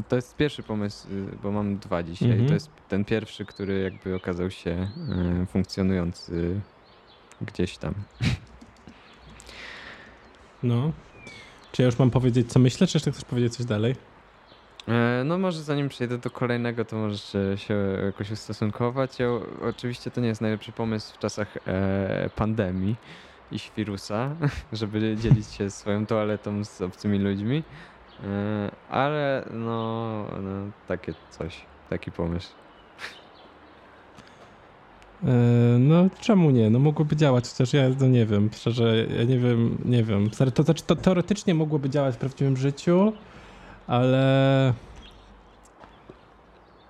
[0.09, 1.09] To jest pierwszy pomysł,
[1.43, 2.31] bo mam dwa dzisiaj.
[2.31, 2.49] Mhm.
[2.49, 4.89] To jest ten pierwszy, który jakby okazał się
[5.49, 6.61] funkcjonujący
[7.41, 7.95] gdzieś tam.
[10.63, 10.93] No.
[11.75, 13.97] Czy ja już mam powiedzieć, co myślę, czy jeszcze chcesz powiedzieć coś dalej?
[14.89, 19.19] E, No może zanim przejdę do kolejnego, to możesz e, się jakoś ustosunkować.
[19.19, 19.27] Ja,
[19.69, 22.97] oczywiście to nie jest najlepszy pomysł w czasach e, pandemii
[23.53, 24.31] i wirusa,
[24.73, 27.63] żeby dzielić się swoją toaletą z obcymi ludźmi,
[28.25, 31.61] e, ale no, no takie coś,
[31.91, 32.64] taki pomysł.
[35.25, 35.29] E,
[35.79, 36.71] No czemu nie?
[36.71, 40.31] No mogłoby działać, chociaż ja no nie wiem, szczerze, ja nie wiem, nie wiem.
[40.31, 43.13] To, to, to teoretycznie mogłoby działać w prawdziwym życiu,
[43.87, 44.73] ale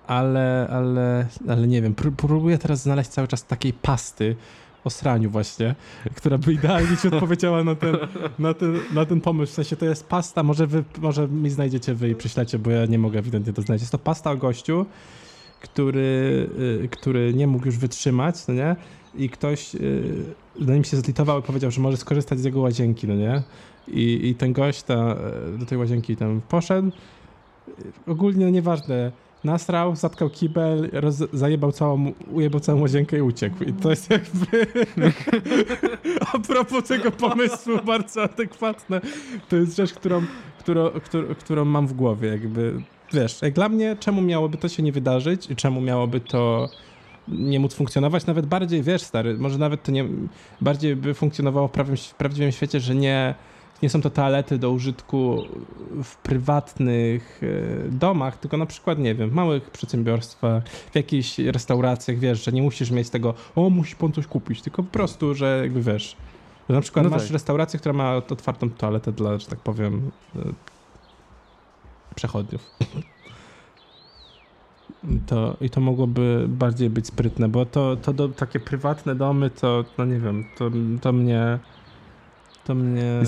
[0.07, 4.35] ale, ale, ale nie wiem, pró- próbuję teraz znaleźć cały czas takiej pasty
[4.83, 5.75] o sraniu właśnie,
[6.15, 7.97] która by idealnie ci odpowiedziała na ten,
[8.39, 9.51] na ten, na ten pomysł.
[9.51, 12.85] W sensie to jest pasta, może wy, może mi znajdziecie wy i przyślecie, bo ja
[12.85, 13.81] nie mogę ewidentnie to znaleźć.
[13.81, 14.85] Jest to pasta o gościu,
[15.61, 16.49] który,
[16.83, 18.75] y, który nie mógł już wytrzymać, no nie?
[19.15, 20.03] I ktoś y,
[20.59, 23.41] na nim się zlitował i powiedział, że może skorzystać z jego łazienki, no nie?
[23.87, 25.15] I, i ten gość ta,
[25.55, 26.91] y, do tej łazienki tam poszedł.
[28.07, 29.11] Ogólnie nieważne.
[29.43, 33.63] Nasrał, zatkał kibel, roz, zajebał całą, ujebał całą łazienkę i uciekł.
[33.63, 34.67] I to jest jakby
[36.33, 39.01] a propos tego pomysłu bardzo adekwatne.
[39.49, 40.21] To jest rzecz, którą,
[40.59, 42.29] którą, którą, którą mam w głowie.
[42.29, 42.81] Jakby,
[43.13, 46.69] wiesz, jak dla mnie, czemu miałoby to się nie wydarzyć i czemu miałoby to
[47.27, 48.25] nie móc funkcjonować?
[48.25, 50.05] Nawet bardziej, wiesz, stary, może nawet to nie,
[50.61, 53.35] bardziej by funkcjonowało w, prawym, w prawdziwym świecie, że nie,
[53.83, 55.43] nie są to toalety do użytku
[56.03, 62.17] w prywatnych e, domach, tylko na przykład, nie wiem, w małych przedsiębiorstwach, w jakichś restauracjach,
[62.17, 65.59] wiesz, że nie musisz mieć tego, o, musi pan coś kupić, tylko po prostu, że
[65.61, 66.15] jakby wiesz,
[66.69, 67.31] że na przykład No masz tak.
[67.31, 70.39] restaurację, która ma otwartą toaletę dla, że tak powiem, e,
[72.15, 72.71] przechodniów.
[75.27, 79.85] To, I to mogłoby bardziej być sprytne, bo to, to do, takie prywatne domy, to,
[79.97, 81.59] no nie wiem, to, to mnie.
[82.63, 83.21] To mnie.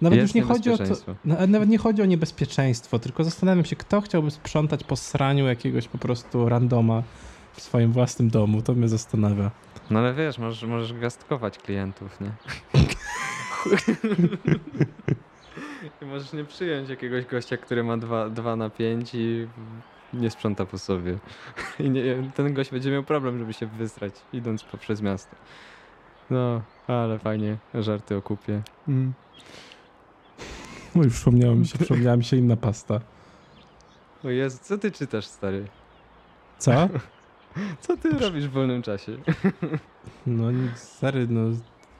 [0.00, 0.84] Nawet już nie chodzi o to.
[1.24, 5.98] Nawet nie chodzi o niebezpieczeństwo, tylko zastanawiam się, kto chciałby sprzątać po sraniu jakiegoś po
[5.98, 7.02] prostu randoma
[7.52, 8.62] w swoim własnym domu.
[8.62, 9.50] To mnie zastanawia.
[9.90, 12.30] No ale wiesz, możesz, możesz gwiazdkować klientów, nie?
[16.02, 17.96] I możesz nie przyjąć jakiegoś gościa, który ma
[18.30, 19.48] 2 na 5 i
[20.12, 21.18] nie sprząta po sobie.
[21.80, 25.36] I nie, ten gość będzie miał problem, żeby się wysrać, idąc poprzez miasto.
[26.30, 28.62] No, ale fajnie, żarty o kupie.
[28.88, 29.12] Mm.
[30.94, 33.00] No i przypomniało mi się, przypomniała mi się inna pasta.
[34.24, 35.66] O Jezu, co ty czytasz, stary?
[36.58, 36.72] Co?
[37.80, 39.12] Co ty robisz w wolnym czasie?
[40.26, 41.40] No nic, stary, no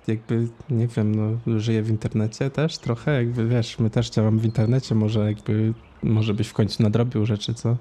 [0.09, 4.44] jakby, nie wiem, no żyję w internecie też trochę, jakby wiesz, my też działamy w
[4.44, 7.76] internecie, może jakby, może byś w końcu nadrobił rzeczy, co?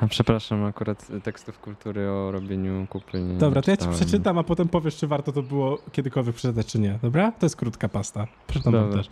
[0.00, 4.42] A przepraszam, akurat tekstów kultury o robieniu kupy nie Dobra, to ja ci przeczytam, a
[4.42, 6.98] potem powiesz, czy warto to było kiedykolwiek przeczytać, czy nie.
[7.02, 7.32] Dobra?
[7.32, 8.26] To jest krótka pasta.
[8.46, 8.96] Przeczytam Dobra.
[8.96, 9.10] też.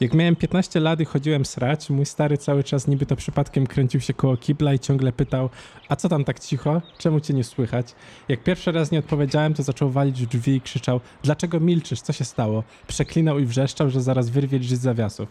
[0.00, 4.00] Jak miałem 15 lat i chodziłem srać, mój stary cały czas niby to przypadkiem kręcił
[4.00, 5.50] się koło kibla i ciągle pytał,
[5.88, 6.82] a co tam tak cicho?
[6.98, 7.94] Czemu cię nie słychać?
[8.28, 12.00] Jak pierwszy raz nie odpowiedziałem, to zaczął walić w drzwi i krzyczał, dlaczego milczysz?
[12.00, 12.64] Co się stało?
[12.86, 15.28] Przeklinał i wrzeszczał, że zaraz wyrwie drzwi z zawiasów.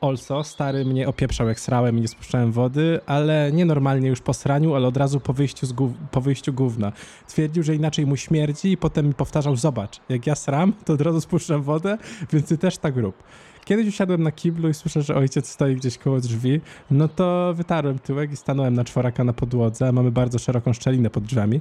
[0.00, 4.34] Also, stary mnie opieprzał jak srałem i nie spuszczałem wody, ale nie normalnie już po
[4.34, 6.92] sraniu, ale od razu po wyjściu, z gów- po wyjściu gówna.
[7.28, 11.00] Twierdził, że inaczej mu śmierdzi i potem mi powtarzał, zobacz, jak ja sram, to od
[11.00, 11.98] razu spuszczam wodę,
[12.32, 13.22] więc ty też tak rób.
[13.64, 16.60] Kiedyś usiadłem na kiblu i słyszę, że ojciec stoi gdzieś koło drzwi,
[16.90, 21.24] no to wytarłem tyłek i stanąłem na czworaka na podłodze, mamy bardzo szeroką szczelinę pod
[21.24, 21.60] drzwiami.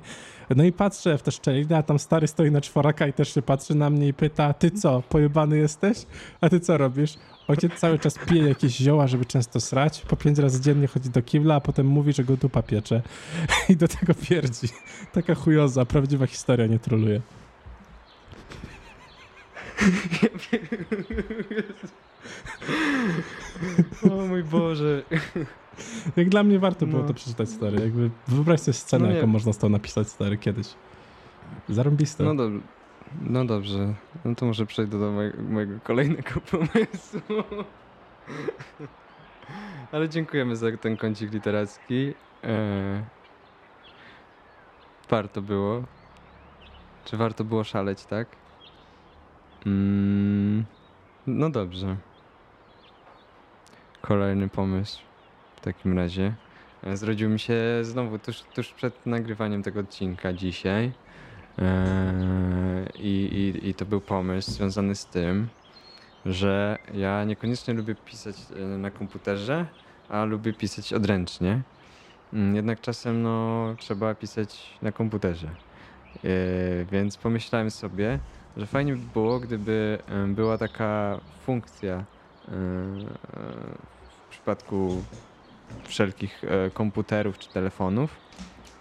[0.56, 3.42] No i patrzę w tę szczelinę, a tam stary stoi na czworaka i też się
[3.42, 6.06] patrzy na mnie i pyta, ty co, pojebany jesteś?
[6.42, 7.14] A ty co robisz?
[7.48, 11.22] Ojciec cały czas pije jakieś zioła, żeby często srać, po pięć razy dziennie chodzi do
[11.22, 13.02] kibla, a potem mówi, że go dupa piecze
[13.70, 14.68] i do tego pierdzi.
[15.14, 17.22] Taka chujoza, prawdziwa historia, nie troluje.
[24.12, 25.04] O mój Boże.
[26.16, 27.08] Jak dla mnie warto było No.
[27.08, 27.80] to przeczytać, stary.
[27.80, 30.68] Jakby wyobraź sobie scenę, No jaką można z tą napisać, stary, kiedyś.
[31.70, 32.24] Zarąbiste.
[32.24, 32.62] No, dob-
[33.22, 33.94] no dobrze.
[34.26, 37.44] No to może przejdę do mojego, mojego kolejnego pomysłu.
[39.92, 42.14] Ale dziękujemy za ten kącik literacki.
[42.44, 43.04] Eee,
[45.10, 45.84] warto było.
[47.06, 48.28] Czy warto było szaleć, tak?
[49.66, 50.66] Mm,
[51.28, 51.98] no dobrze.
[54.02, 55.02] Kolejny pomysł
[55.56, 56.34] w takim razie.
[56.84, 60.92] E, Zrodził mi się znowu tuż, tuż przed nagrywaniem tego odcinka dzisiaj.
[61.58, 61.66] Eee,
[63.00, 65.48] I, i, I to był pomysł związany z tym,
[66.26, 69.66] że ja niekoniecznie lubię pisać e, na komputerze,
[70.10, 71.62] a lubię pisać odręcznie.
[72.34, 75.50] Mm, Jednak czasem no, trzeba pisać na komputerze.
[76.92, 78.20] Więc pomyślałem sobie,
[78.58, 82.04] że fajnie by było, gdyby była taka funkcja
[84.10, 85.04] w przypadku
[85.84, 88.16] wszelkich e, komputerów czy telefonów,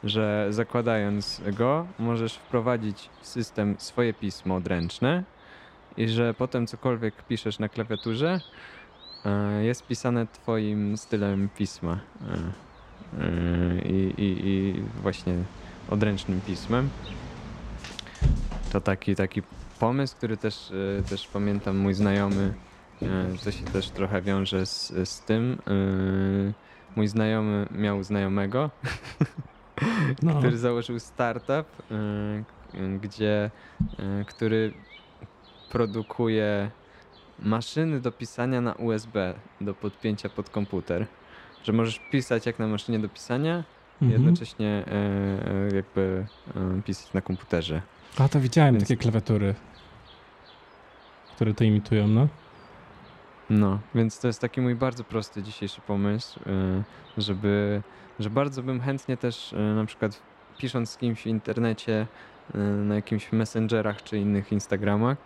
[0.04, 5.24] że zakładając go, możesz wprowadzić w system swoje pismo odręczne
[5.96, 8.40] i że potem cokolwiek piszesz na klawiaturze,
[9.24, 11.98] e, jest pisane twoim stylem pisma.
[13.18, 15.34] E, I, i, I właśnie
[15.90, 16.90] odręcznym pismem.
[18.72, 19.42] To taki, taki
[19.82, 22.54] pomysł, który też, e, też pamiętam mój znajomy,
[23.02, 23.06] e,
[23.44, 25.58] to się też trochę wiąże z, z tym.
[25.66, 26.52] e,
[26.96, 28.70] Mój znajomy miał znajomego,
[30.22, 30.38] No.
[30.38, 31.66] który założył startup,
[33.00, 33.50] gdzie,
[34.26, 34.72] który
[35.70, 36.70] produkuje
[37.38, 41.06] maszyny do pisania na USB do podpięcia pod komputer.
[41.64, 43.64] Że możesz pisać jak na maszynie do pisania,
[44.00, 44.22] i Mhm.
[44.22, 44.84] jednocześnie
[45.74, 46.26] jakby
[46.84, 47.82] pisać na komputerze.
[48.18, 49.54] A to widziałem Więc- takie klawiatury,
[51.34, 52.28] które to imitują, no.
[53.50, 56.82] No, więc to jest taki mój bardzo prosty dzisiejszy pomysł, y,
[57.18, 57.82] żeby,
[58.18, 60.22] że bardzo bym chętnie też y, na przykład
[60.58, 62.06] pisząc z kimś w internecie,
[62.54, 65.18] y, na jakimś messengerach czy innych Instagramach,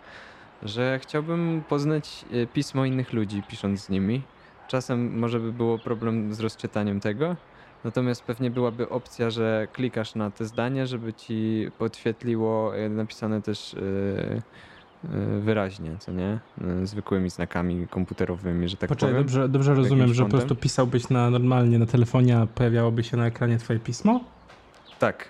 [0.63, 4.23] że chciałbym poznać pismo innych ludzi pisząc z nimi.
[4.69, 7.37] Czasem może by było problem z rozczytaniem tego,
[7.85, 13.77] natomiast pewnie byłaby opcja, że klikasz na te zdanie, żeby ci podświetliło napisane też
[15.41, 16.39] wyraźnie, co nie?
[16.83, 19.23] Y, Zwykłymi znakami komputerowymi, że tak Poczekaj, powiem.
[19.25, 23.27] dobrze, dobrze rozumiem, że po prostu pisałbyś na normalnie na telefonie, a pojawiałoby się na
[23.27, 24.21] ekranie twoje pismo?
[24.99, 25.29] Tak.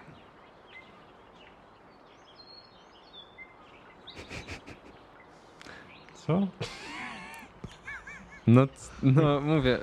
[6.27, 6.47] Co?
[8.47, 8.67] No,
[9.03, 9.79] no mówię,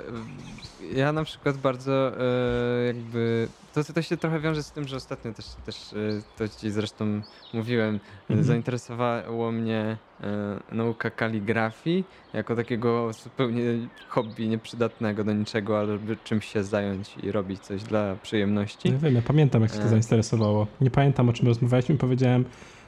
[0.95, 5.33] ja na przykład bardzo e, jakby, to, to się trochę wiąże z tym, że ostatnio
[5.33, 5.97] też, też e,
[6.37, 7.21] to ci zresztą
[7.53, 7.99] mówiłem,
[8.29, 8.43] Mhm.
[8.47, 12.03] zainteresowało mnie e, nauka kaligrafii
[12.33, 13.63] jako takiego zupełnie
[14.09, 18.91] hobby nieprzydatnego do niczego, ale żeby czymś się zająć i robić coś dla przyjemności.
[18.91, 20.67] Nie wiem, ja pamiętam, jak się to zainteresowało.
[20.81, 21.97] Nie pamiętam, o czym rozmawialiśmy.
[21.97, 22.45] Powiedziałem,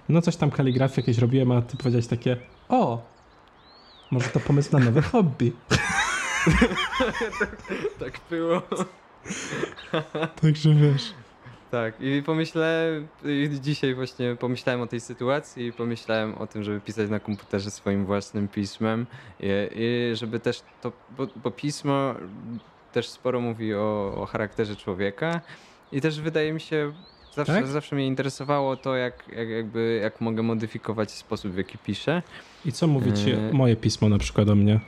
[0.10, 2.38] no coś tam kaligrafię jakieś robiłem, a ty powiedziałeś takie,
[2.70, 3.02] o,
[4.12, 5.52] może to pomysł na nowe hobby.
[8.00, 8.62] tak było.
[10.42, 11.14] Także wiesz.
[11.72, 16.82] Tak, i pomyślałem, i dzisiaj właśnie pomyślałem o tej sytuacji i pomyślałem o tym, żeby
[16.82, 19.06] pisać na komputerze swoim własnym pismem
[19.40, 22.16] i, i żeby też to, bo, bo pismo
[22.94, 25.42] też sporo mówi o, o charakterze człowieka
[25.92, 26.94] i też wydaje mi się,
[27.36, 27.68] zawsze, Tak?
[27.68, 32.22] zawsze mnie interesowało to, jak, jak, jakby, jak mogę modyfikować sposób, w jaki piszę.
[32.66, 33.38] I co mówi ci E.
[33.54, 34.80] moje pismo na przykład o mnie?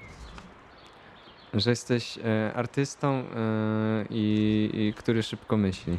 [1.54, 3.24] że jesteś e, artystą, e,
[4.10, 5.98] i, i który szybko myśli.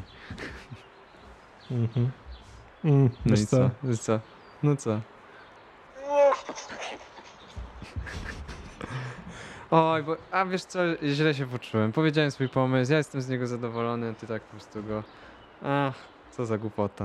[1.70, 2.10] Mhm.
[2.84, 3.56] Mm, No i co?
[3.56, 3.70] co?
[3.82, 4.20] No co?
[4.62, 5.00] No co?
[9.70, 11.92] Oj, bo, a wiesz co, źle się poczułem.
[11.92, 15.02] Powiedziałem swój pomysł, ja jestem z niego zadowolony, a ty tak po prostu go...
[15.64, 15.94] Ach,
[16.38, 17.04] co za głupota.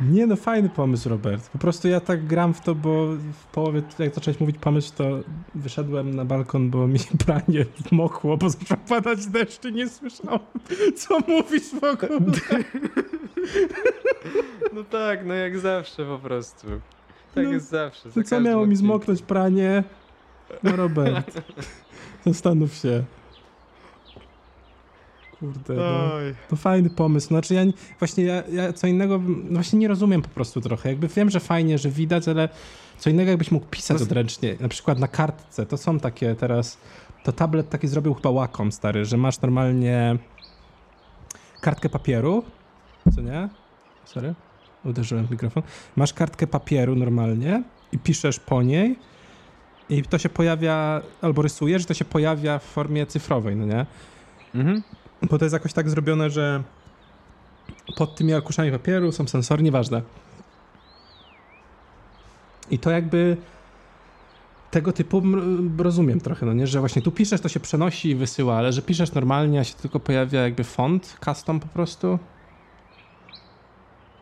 [0.00, 1.48] Nie no, fajny pomysł, Robert.
[1.48, 5.04] Po prostu ja tak gram w to, bo w połowie, jak zacząłeś mówić pomysł, to
[5.54, 10.38] wyszedłem na balkon, bo mi się pranie mokło, bo zaczął padać deszcz i nie słyszałem,
[10.96, 12.20] co mówisz w ogóle.
[14.72, 16.66] No tak, no jak zawsze po prostu.
[17.34, 18.02] Tak No, jest zawsze.
[18.02, 18.86] To za co każdym miało mi odcinkiem.
[18.86, 19.84] zmoknąć pranie?
[20.62, 21.42] No Robert,
[22.26, 23.04] zastanów się.
[25.40, 25.74] Kurde,
[26.50, 26.56] no.
[26.56, 27.28] Fajny pomysł.
[27.28, 30.88] Znaczy ja nie- właśnie ja, ja co innego no właśnie nie rozumiem po prostu trochę.
[30.88, 32.48] Jakby wiem, że fajnie, że widać, ale
[32.98, 35.66] co innego jakbyś mógł pisać odręcznie, na przykład na kartce.
[35.66, 36.78] To są takie teraz
[37.24, 40.16] to tablet taki zrobił chyba Wacom stary, że masz normalnie
[41.60, 42.44] kartkę papieru,
[43.14, 43.48] co nie?
[44.04, 44.34] Sorry.
[44.84, 45.62] Uderzyłem w mikrofon.
[45.96, 47.62] Masz kartkę papieru normalnie
[47.92, 48.98] i piszesz po niej
[49.88, 53.86] i to się pojawia, albo rysujesz, to się pojawia w formie cyfrowej, no nie?
[54.54, 54.82] Mhm.
[55.22, 56.62] Bo to jest jakoś tak zrobione, że
[57.96, 60.02] pod tymi arkuszami papieru są sensory, nieważne.
[62.70, 63.36] I to jakby
[64.70, 65.22] tego typu
[65.78, 68.82] rozumiem trochę, no nie, że właśnie tu piszesz, to się przenosi i wysyła, ale że
[68.82, 72.18] piszesz normalnie, a się tylko pojawia jakby font, custom po prostu.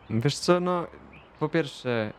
[0.09, 0.87] Wiesz co, no
[1.39, 2.13] po pierwsze,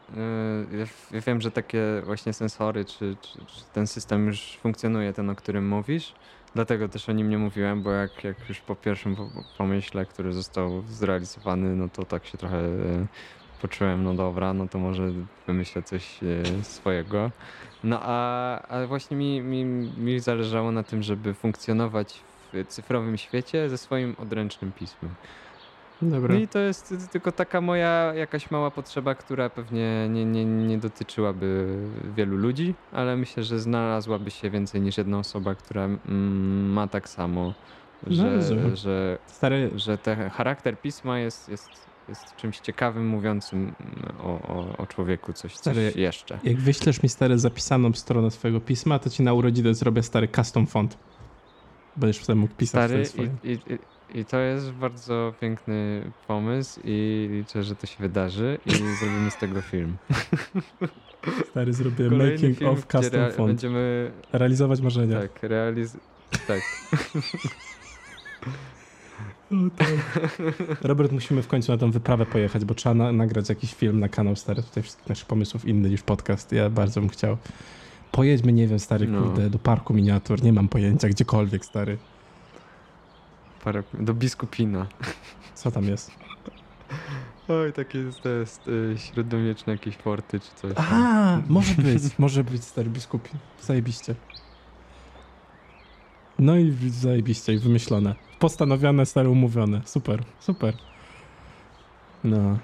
[0.87, 5.31] w- ja wiem, że takie właśnie sensory, czy, czy, czy ten system już funkcjonuje, ten,
[5.31, 6.13] o którym mówisz.
[6.55, 9.29] Dlatego też o nim nie mówiłem, bo jak, jak już po pierwszym po-
[9.59, 13.07] pomyśle, który został zrealizowany, no to tak się trochę yy,
[13.63, 15.13] poczułem, no dobra, no to może
[15.47, 17.31] wymyślę coś yy, swojego.
[17.85, 19.65] No a, a właśnie mi, mi,
[19.97, 25.15] mi zależało na tym, żeby funkcjonować w cyfrowym świecie ze swoim odręcznym pismem.
[26.03, 26.35] Dobra.
[26.35, 30.79] No i to jest tylko taka moja jakaś mała potrzeba, która pewnie nie, nie, nie
[30.79, 31.79] dotyczyłaby
[32.17, 37.09] wielu ludzi, ale myślę, że znalazłaby się więcej niż jedna osoba, która mm, ma tak
[37.09, 37.55] samo,
[38.07, 38.77] No, że, rozumiem.
[38.77, 41.69] że, Stary, że ten charakter pisma jest, jest,
[42.09, 43.75] jest czymś ciekawym, mówiącym
[44.23, 46.39] o, o, o człowieku coś, coś Stary, jeszcze.
[46.45, 50.67] jak wyślesz mi stary zapisaną stronę swojego pisma, to ci na urodziny zrobię stary custom
[50.67, 50.99] font.
[51.97, 53.31] Będziesz wtedy mógł pisać Stary, swoje.
[53.45, 53.59] i, i,
[54.15, 59.37] i, to jest bardzo piękny pomysł i liczę, że to się wydarzy i zrobimy z
[59.37, 59.97] tego film.
[61.51, 63.49] Stary, zrobię Kolejny making film, of custom rea- font.
[63.49, 65.21] Będziemy Realizować marzenia.
[65.21, 65.97] tak, realiz...
[66.47, 66.61] Tak.
[70.83, 74.09] Robert, musimy w końcu na tą wyprawę pojechać, bo trzeba na, nagrać jakiś film na
[74.09, 74.63] kanał stary.
[74.63, 76.53] Tutaj wszystkich naszych pomysłów inny niż podcast.
[76.53, 77.37] Ja bardzo bym chciał.
[78.13, 79.23] Pojedźmy, nie wiem, stary, No.
[79.23, 80.43] kurde, do parku miniatur.
[80.43, 81.97] Nie mam pojęcia, gdziekolwiek, stary.
[83.67, 84.87] Parę, do biskupina.
[85.55, 86.11] Co tam jest?
[87.49, 90.73] Oj, takie jest, to jest y, średniowieczne jakieś forty czy coś.
[90.77, 93.31] Aha, może być, może być, stary biskupi.
[93.61, 94.15] Zajebiście.
[96.39, 98.15] No i zajebiście, i wymyślone.
[98.39, 99.81] Postanowione, stare, umówione.
[99.85, 100.75] Super, super.
[102.25, 102.59] No.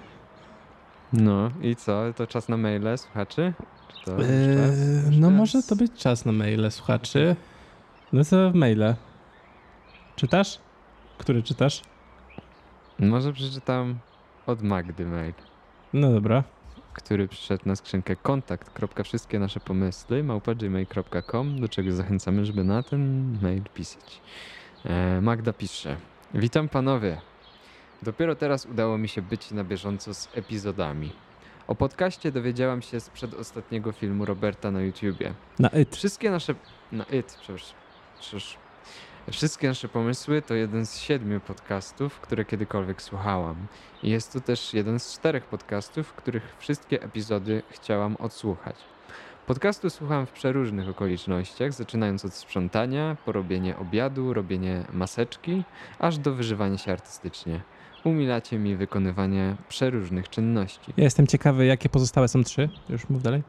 [1.13, 2.03] No i co?
[2.17, 3.53] To czas na maile słuchaczy?
[3.99, 4.77] Czy to Eee, czas?
[5.11, 5.37] No czas?
[5.39, 7.37] może to być czas na maile słuchaczy.
[8.13, 8.95] No to maile.
[10.17, 10.59] Czytasz?
[11.19, 11.83] Który czytasz?
[12.99, 13.99] Może przeczytam
[14.47, 15.35] od Magdy mail.
[15.93, 16.45] No dobra.
[16.95, 18.71] który przyszedł na skrzynkę kontakt.
[19.05, 24.21] Wszystkie nasze pomysły małpa.gmail.com, do czego zachęcamy, żeby na ten mail pisać.
[24.85, 25.97] E, Magda pisze.
[26.35, 27.21] Witam panowie.
[28.03, 31.13] Dopiero teraz udało mi się być na bieżąco z epizodami.
[31.67, 35.35] O podcaście dowiedziałam się z przedostatniego filmu Roberta na YouTubie.
[35.59, 35.97] Na it.
[35.97, 36.55] Wszystkie nasze...
[36.93, 37.77] Na it, przepraszam.
[38.21, 38.61] Przepraszam.
[39.31, 43.67] Wszystkie nasze pomysły to jeden z siedmiu podcastów, które kiedykolwiek słuchałam.
[44.03, 48.77] I jest to też jeden z czterech podcastów, których wszystkie epizody chciałam odsłuchać.
[49.47, 55.65] Podcastu słucham w przeróżnych okolicznościach, zaczynając od sprzątania, porobienie obiadu, robienie maseczki,
[55.99, 57.61] aż do wyżywania się artystycznie.
[58.05, 60.93] Umilacie mi wykonywanie przeróżnych czynności.
[60.97, 62.69] Ja jestem ciekawy, jakie pozostałe są trzy.
[62.89, 63.43] Już mów dalej.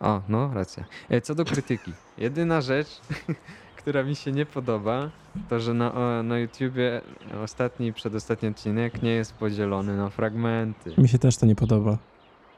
[0.00, 0.84] O, no, racja.
[1.10, 1.92] E, Co do krytyki.
[2.18, 3.00] Jedyna rzecz,
[3.82, 5.10] która mi się nie podoba,
[5.48, 7.00] to że na, na YouTubie
[7.44, 10.94] ostatni i przedostatni odcinek nie jest podzielony na fragmenty.
[10.98, 11.98] Mi się też to nie podoba.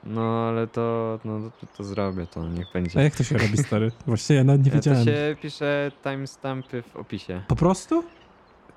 [0.04, 3.00] No, ale to, no, to, to zrobię, to niech A będzie.
[3.02, 3.92] jak to się robi, stary?
[4.06, 5.04] Właściwie ja nawet nie E, To wiedziałem.
[5.04, 7.42] się pisze timestampy w opisie.
[7.48, 8.04] Po prostu?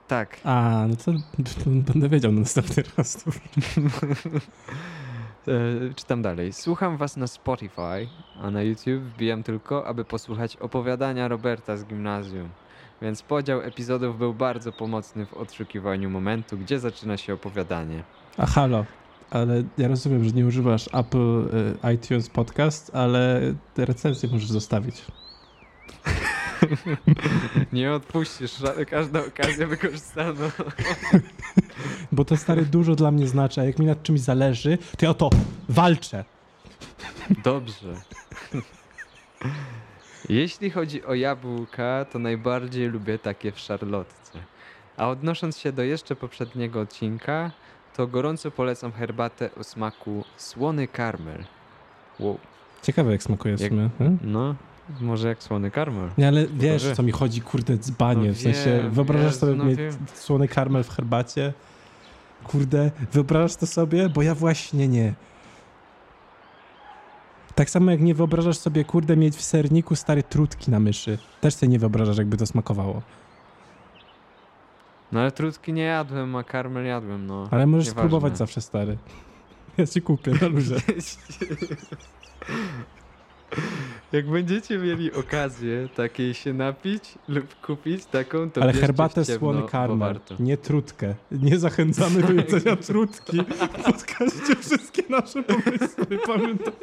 [0.08, 0.38] Tak.
[0.44, 1.12] A, no to
[1.94, 3.24] będę wiedział na następny raz.
[5.48, 6.54] E, czytam dalej.
[6.54, 8.08] Słucham was na Spotify,
[8.42, 12.50] a na YouTube wbijam tylko, aby posłuchać opowiadania Roberta z gimnazjum.
[13.02, 18.04] Więc podział epizodów był bardzo pomocny w odszukiwaniu momentu, gdzie zaczyna się opowiadanie.
[18.38, 18.86] A halo,
[19.30, 21.48] ale ja rozumiem, że nie używasz Apple
[21.88, 23.42] y, iTunes Podcast, ale
[23.74, 25.06] te recenzje możesz zostawić.
[27.74, 28.52] Nie odpuścisz,
[28.90, 30.52] każda okazja wykorzystana.
[32.12, 35.10] Bo to stary dużo dla mnie znaczy, a jak mi nad czymś zależy, to ja
[35.10, 35.30] o to
[35.70, 36.26] walczę.
[37.44, 37.94] Dobrze.
[40.30, 44.40] Jeśli chodzi o jabłka, to najbardziej lubię takie w szarlotce.
[44.98, 47.52] A odnosząc się do jeszcze poprzedniego odcinka,
[47.96, 51.44] to gorąco polecam herbatę o smaku słony karmel.
[52.20, 52.38] Wow.
[52.84, 53.90] Ciekawe jak smakuje w Jak- sumie.
[53.98, 54.18] hmm?
[54.24, 54.56] No,
[55.02, 56.10] może jak słony karmel.
[56.18, 56.96] Nie, ale wiesz, wie.
[56.96, 58.28] co mi chodzi, kurde, dzbanie.
[58.28, 59.80] No w sensie, wiem, wyobrażasz sobie no mieć
[60.14, 61.54] słony karmel w herbacie?
[62.44, 64.10] Kurde, wyobrażasz to sobie?
[64.10, 65.14] Bo ja właśnie nie.
[67.56, 71.18] Tak samo jak nie wyobrażasz sobie, kurde, mieć w serniku stare trutki na myszy.
[71.42, 73.02] Też sobie nie wyobrażasz, jakby to smakowało.
[75.12, 77.48] No ale trutki nie jadłem, a karmel jadłem, no.
[77.52, 78.02] Ale możesz Nieważne.
[78.02, 78.98] spróbować zawsze, stary.
[79.78, 80.76] Ja ci kupię na luzie.
[84.12, 90.20] Jak będziecie mieli okazję takiej się napić lub kupić taką, to Ale herbatę słony karmel,
[90.40, 91.16] nie trutkę.
[91.32, 93.38] Nie zachęcamy do jedzenia trutki.
[93.42, 96.74] W podcaście wszystkie nasze pomysły, pamiętam.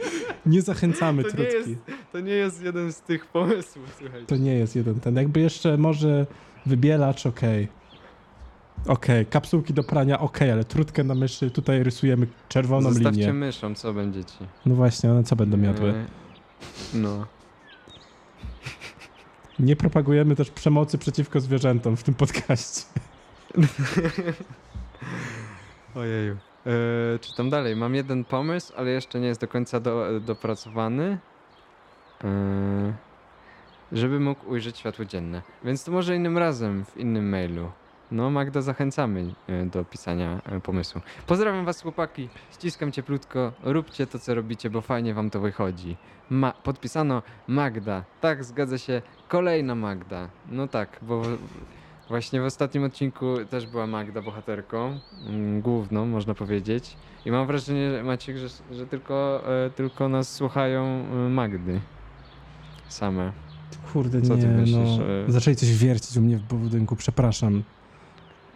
[0.47, 1.71] Nie zachęcamy To nie trutki.
[1.71, 1.81] jest-
[2.12, 4.27] To nie jest jeden z tych pomysłów, słuchajcie.
[4.27, 5.17] To nie jest jeden ten.
[5.17, 6.27] Jakby jeszcze może
[6.67, 7.69] wybielacz, okej.
[8.87, 13.33] Okej, kapsułki do prania, okej, ale trutkę na myszy, tutaj rysujemy czerwoną Zostawcie linię.
[13.33, 14.35] myszom, co będziecie.
[14.67, 15.91] No właśnie, one co będą jadły?
[15.91, 16.05] E,
[16.95, 17.27] No.
[19.59, 22.83] Nie propagujemy też przemocy przeciwko zwierzętom w tym podcaście.
[25.95, 26.37] Ojeju.
[26.67, 27.77] E, czytam dalej.
[27.77, 31.19] Mam jeden pomysł, ale jeszcze nie jest do końca do, dopracowany.
[32.25, 32.93] E,
[33.93, 35.43] żeby mógł ujrzeć światło dzienne.
[35.65, 37.71] Więc to może innym razem, w innym mailu.
[38.11, 41.00] No, Magda, zachęcamy e, do pisania e, pomysłu.
[41.26, 42.28] Pozdrawiam was, chłopaki.
[42.52, 43.52] Ściskam cieplutko.
[43.62, 45.96] Róbcie to, co robicie, bo fajnie wam to wychodzi.
[46.30, 48.05] Ma podpisano Magda.
[48.20, 49.02] Tak, zgadza się.
[49.28, 50.28] Kolejna Magda.
[50.50, 51.22] No tak, bo
[52.09, 54.98] właśnie w ostatnim odcinku też była Magda bohaterką.
[55.28, 56.96] mm, Główną, można powiedzieć.
[57.24, 61.80] I mam wrażenie, Maciek, że, że tylko, e, tylko nas słuchają Magdy.
[62.88, 63.32] Same.
[63.92, 65.32] Kurde, Co ty nie, myślisz, no.
[65.32, 67.62] Zaczęli coś wiercić u mnie w budynku, przepraszam.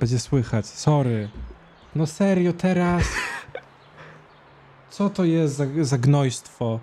[0.01, 1.29] Będzie słychać, sorry.
[1.95, 3.05] No serio, teraz?
[4.91, 6.81] Co to jest za, za gnojstwo?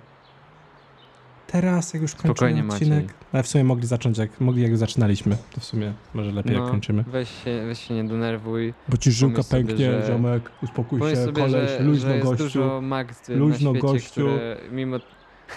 [1.48, 3.04] Teraz, jak już kończymy Spokojnie, odcinek.
[3.04, 3.18] Maciej.
[3.34, 5.38] Ale w sumie mogli zacząć, jak, mogli jak zaczynaliśmy.
[5.54, 7.04] To w sumie może lepiej, jak kończymy.
[7.08, 8.74] No, Weź się, weź się nie denerwuj.
[8.90, 12.16] Bo ci żyłka sobie, pęknie, że- ziomek, uspokój Pomyśl się, sobie, koleś, że, luźno że
[12.16, 12.44] jest gościu.
[12.44, 12.82] dużo
[13.30, 14.12] Luźno, na świecie, gościu.
[14.12, 14.98] które mimo,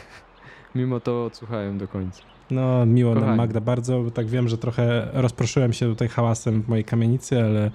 [0.74, 2.22] mimo to odsłuchają do końca.
[2.50, 3.36] No, miło nam Kochani.
[3.36, 7.70] Magda bardzo, tak wiem, że trochę rozproszyłem się tutaj hałasem w mojej kamienicy, ale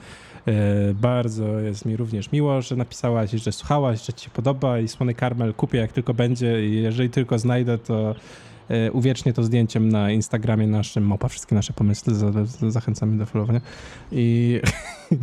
[0.45, 4.87] e, bardzo jest mi również miło, że napisałaś, że słuchałaś, że ci się podoba i
[4.87, 8.15] Słony Karmel kupię jak tylko będzie i jeżeli tylko znajdę, to
[8.73, 13.25] e, uwiecznię to zdjęciem na Instagramie naszym, małpa wszystkie nasze pomysły, za, za, zachęcamy do
[13.25, 13.61] followowania
[14.11, 14.59] i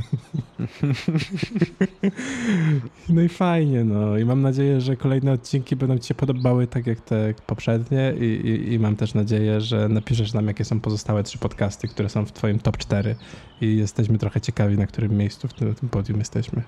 [3.08, 6.86] no i fajnie, no i mam nadzieję, że kolejne odcinki będą ci się podobały tak
[6.86, 11.22] jak te poprzednie i, i, i mam też nadzieję, że napiszesz nam, jakie są pozostałe
[11.22, 13.16] trzy podcasty, które są w twoim top 4
[13.60, 16.62] i jesteśmy trochę ciekawi, na którym miejscu w tym, tym podium jesteśmy.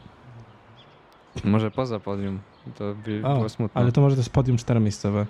[1.45, 2.41] Może poza podium.
[2.79, 3.81] To by O, było smutno.
[3.81, 5.27] Ale to może to jest podium czteromiejscowe.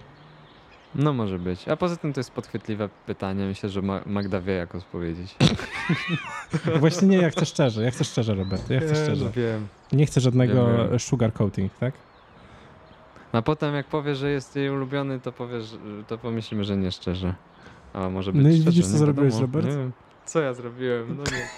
[0.95, 1.69] No może być.
[1.69, 3.45] A poza tym to jest podchwytliwe pytanie.
[3.45, 5.35] Myślę, że Ma- Magda wie jak odpowiedzieć.
[6.81, 9.31] Właśnie nie, ja chcę szczerze, ja chcę szczerze, Robert, ja chcę szczerze.
[9.31, 9.67] wiem.
[9.93, 11.01] Nie chcę żadnego Wiem, wiem.
[11.01, 11.95] sugar coating, tak?
[13.33, 15.75] A potem jak powie, że jest jej ulubiony, to powiesz,
[16.07, 17.35] to pomyślimy, że nie szczerze.
[17.93, 19.47] A może być No i szczerze, widzisz, co nie zrobiłeś, wiadomo.
[19.47, 19.67] Robert?
[19.67, 19.93] Nie wiem.
[20.25, 21.17] Co ja zrobiłem?
[21.17, 21.49] No nie.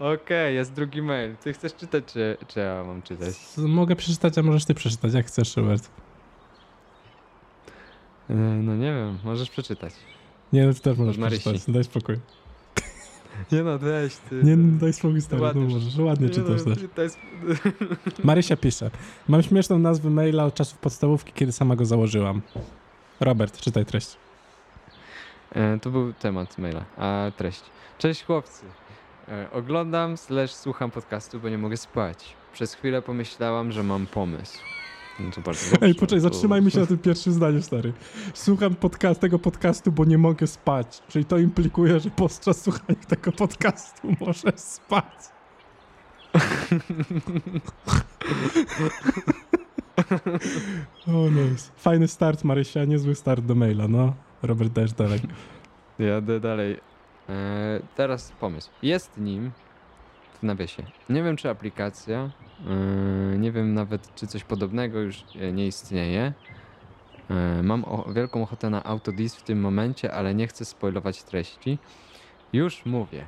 [0.14, 1.36] Okej, jest drugi mail.
[1.36, 3.34] Ty chcesz czytać, czy, czy ja mam czytać?
[3.56, 5.90] Mogę przeczytać, a możesz ty przeczytać, jak chcesz, Robert.
[8.30, 9.94] E, No nie wiem, możesz przeczytać.
[10.52, 11.40] Nie, no ty też możesz Marysi.
[11.40, 12.16] przeczytać, daj spokój.
[13.52, 14.40] Nie no, weź ty.
[14.44, 17.12] Nie, no, daj spokój, stary, Ładnie no możesz, ładnie Nie czytasz no, też.
[18.24, 18.90] Marysia pisze.
[19.28, 22.42] Mam śmieszną nazwę maila od czasów podstawówki, kiedy sama go założyłam.
[23.20, 24.16] Robert, czytaj treść.
[25.52, 27.62] E, to był temat maila, a treść.
[27.98, 28.66] Cześć chłopcy.
[29.28, 32.34] E, oglądam slash słucham podcastu, bo nie mogę spać.
[32.52, 34.58] Przez chwilę pomyślałam, że mam pomysł.
[35.20, 37.92] No to bardzo dobrze, Ej, poczekaj, to- zatrzymajmy się na tym pierwszym zdaniu, stary.
[38.34, 41.02] Słucham podcast, tego podcastu, bo nie mogę spać.
[41.08, 45.04] Czyli to implikuje, że podczas słuchania tego podcastu możesz spać.
[51.08, 51.70] O, nice.
[51.76, 54.14] Fajny start, Marysia, niezły start do maila, no.
[54.42, 55.20] Robert, dajesz dalej.
[55.98, 56.80] Jadę dalej.
[57.28, 58.70] E, teraz pomysł.
[58.82, 59.50] Jest nim
[60.38, 60.82] w nawiasie.
[61.08, 62.30] Nie wiem, czy aplikacja,
[62.66, 66.32] e, nie wiem nawet, czy coś podobnego już e, nie istnieje.
[67.30, 67.84] E, mam
[68.14, 71.78] wielką ochotę na autodis w tym momencie, ale nie chcę spoilować treści.
[72.52, 73.24] Już mówię.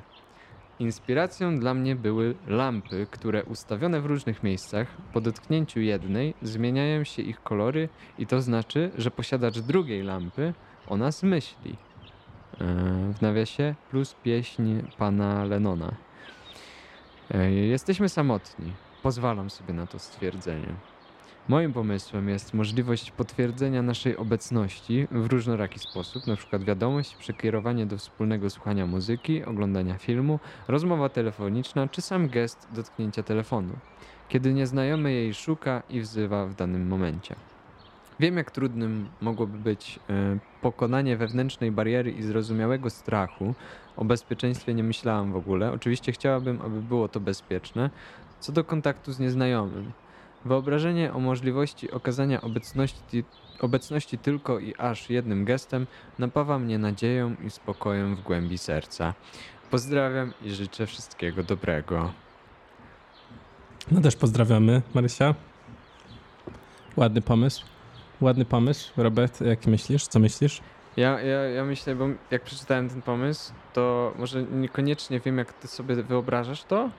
[0.78, 7.22] Inspiracją dla mnie były lampy, które ustawione w różnych miejscach, po dotknięciu jednej zmieniają się
[7.22, 7.88] ich kolory
[8.18, 10.54] i to znaczy, że posiadacz drugiej lampy
[10.88, 11.76] o nas myśli.
[12.60, 12.64] E,
[13.14, 15.92] W nawiasie plus pieśń pana Lenona.
[17.68, 18.72] Jesteśmy samotni.
[19.02, 20.74] Pozwalam sobie na to stwierdzenie.
[21.48, 26.58] Moim pomysłem jest możliwość potwierdzenia naszej obecności w różnoraki sposób, np.
[26.58, 33.72] wiadomość, przekierowanie do wspólnego słuchania muzyki, oglądania filmu, rozmowa telefoniczna czy sam gest dotknięcia telefonu,
[34.28, 37.36] kiedy nieznajomy jej szuka i wzywa w danym momencie.
[38.20, 43.54] Wiem, jak trudnym mogłoby być e, pokonanie wewnętrznej bariery i zrozumiałego strachu.
[43.96, 45.72] O bezpieczeństwie nie myślałam w ogóle.
[45.72, 47.90] Oczywiście chciałabym, aby było to bezpieczne.
[48.40, 49.92] Co do kontaktu z nieznajomym.
[50.44, 53.24] Wyobrażenie o możliwości okazania obecności,
[53.60, 55.86] obecności tylko i aż jednym gestem
[56.18, 59.14] napawa mnie nadzieją i spokojem w głębi serca.
[59.70, 62.12] Pozdrawiam i życzę wszystkiego dobrego.
[63.90, 65.34] No też pozdrawiamy, Marysia.
[66.96, 67.79] Ładny pomysł.
[68.20, 68.92] Ładny pomysł.
[68.96, 70.06] Robert, jak myślisz?
[70.06, 70.60] Co myślisz?
[70.96, 75.68] Ja, ja, ja myślę, bo jak przeczytałem ten pomysł, to może niekoniecznie wiem, jak ty
[75.68, 76.90] sobie wyobrażasz to,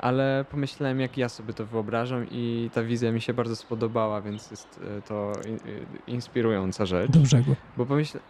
[0.00, 4.50] ale pomyślałem, jak ja sobie to wyobrażam i ta wizja mi się bardzo spodobała, więc
[4.50, 5.32] jest e, to
[6.06, 7.10] i- inspirująca rzecz.
[7.10, 7.56] Do brzegu.
[7.76, 8.20] Bo pomyśl, o-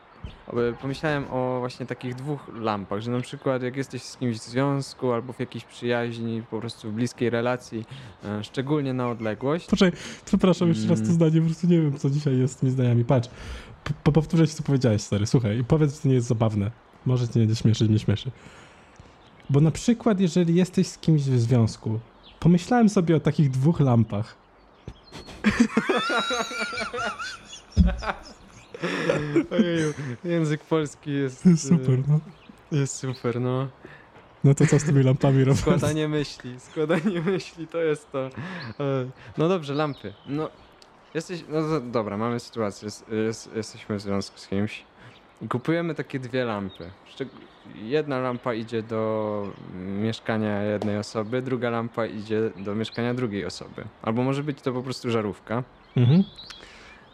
[0.81, 5.13] pomyślałem o właśnie takich dwóch lampach, że na przykład jak jesteś z kimś w związku
[5.13, 7.85] albo w jakiejś przyjaźni, po prostu w bliskiej relacji,
[8.25, 11.15] e, szczególnie na odległość, Poczekaj, przepraszam jeszcze raz to Mm.
[11.15, 13.05] zdanie, po prostu nie wiem, co dzisiaj jest z tymi zdaniami.
[13.05, 13.29] Patrz,
[14.05, 15.27] po, powtórzę ci, co powiedziałeś, stary.
[15.27, 16.71] Słuchaj, i powiedz, że to nie jest zabawne.
[17.07, 18.31] Może cię nie śmieszy, nie śmieszy.
[19.51, 21.99] Bo na przykład, jeżeli jesteś z kimś w związku,
[22.41, 24.37] pomyślałem sobie o takich dwóch lampach.
[29.51, 29.93] Ojeju,
[30.25, 32.21] język polski jest e, Super, no.
[32.73, 33.69] Jest super, no.
[34.45, 35.61] No to co z tymi lampami, Robert?
[35.61, 38.27] Składanie myśli, składanie myśli to jest to.
[38.27, 38.31] E,
[39.39, 40.15] No dobrze, lampy.
[40.27, 40.51] No,
[41.15, 44.85] jesteś, no dobra, mamy sytuację, jest, jest, jesteśmy w związku z kimś
[45.49, 46.91] kupujemy takie dwie lampy.
[47.75, 49.43] Jedna lampa idzie do
[50.03, 53.85] mieszkania jednej osoby, druga lampa idzie do mieszkania drugiej osoby.
[54.03, 55.63] Albo może być to po prostu żarówka.
[55.97, 56.25] Mhm.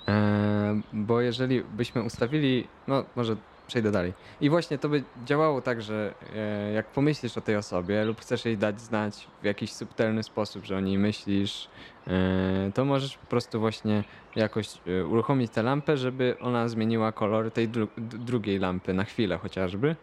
[0.08, 3.36] E, bo jeżeli byśmy ustawili, no może
[3.66, 4.12] przejdę dalej.
[4.40, 8.44] I właśnie to by działało tak, że e, jak pomyślisz o tej osobie lub chcesz
[8.44, 11.68] jej dać znać w jakiś subtelny sposób, że o niej myślisz,
[12.06, 14.04] e, to możesz po prostu właśnie
[14.36, 14.68] jakoś
[15.08, 19.96] uruchomić tę lampę, żeby ona zmieniła kolor tej dru drugiej lampy na chwilę chociażby,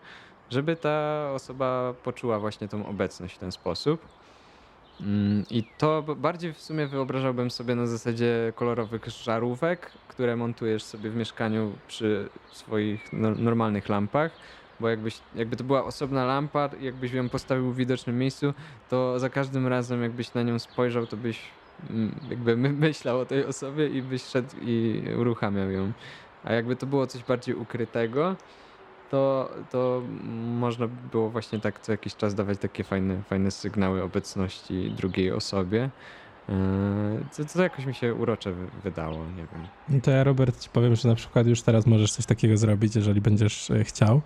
[0.49, 4.01] żeby ta osoba poczuła właśnie tą obecność w ten sposób.
[5.01, 11.09] Mm, I to bardziej w sumie wyobrażałbym sobie na zasadzie kolorowych żarówek, które montujesz sobie
[11.09, 14.31] w mieszkaniu przy swoich no, normalnych lampach,
[14.79, 18.53] bo jakbyś, jakby to była osobna lampa, jakbyś ją postawił w widocznym miejscu,
[18.89, 21.41] to za każdym razem jakbyś na nią spojrzał, to byś
[21.89, 25.91] mm, jakby my, myślał o tej osobie i byś szedł i uruchamiał ją.
[26.43, 28.35] A jakby to było coś bardziej ukrytego,
[29.11, 30.01] to, to
[30.59, 35.31] można by było właśnie tak co jakiś czas dawać takie fajne, fajne sygnały obecności drugiej
[35.31, 35.89] osobie.
[37.37, 39.67] To, to jakoś mi się urocze wy- wydało, nie wiem.
[39.89, 42.95] No to ja, Robert, ci powiem, że na przykład już teraz możesz coś takiego zrobić,
[42.95, 44.21] jeżeli będziesz e, chciał.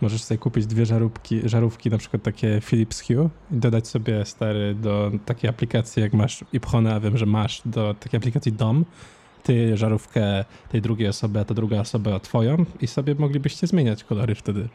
[0.00, 4.74] Możesz sobie kupić dwie żarówki, żarówki na przykład takie Philips Hue i dodać sobie, stary,
[4.74, 8.84] do takiej aplikacji, jak masz Ipchone, a wiem, że masz, do takiej aplikacji DOM,
[9.42, 14.34] ty żarówkę tej drugiej osoby, a ta druga osoba twoją i sobie moglibyście zmieniać kolory
[14.34, 14.68] wtedy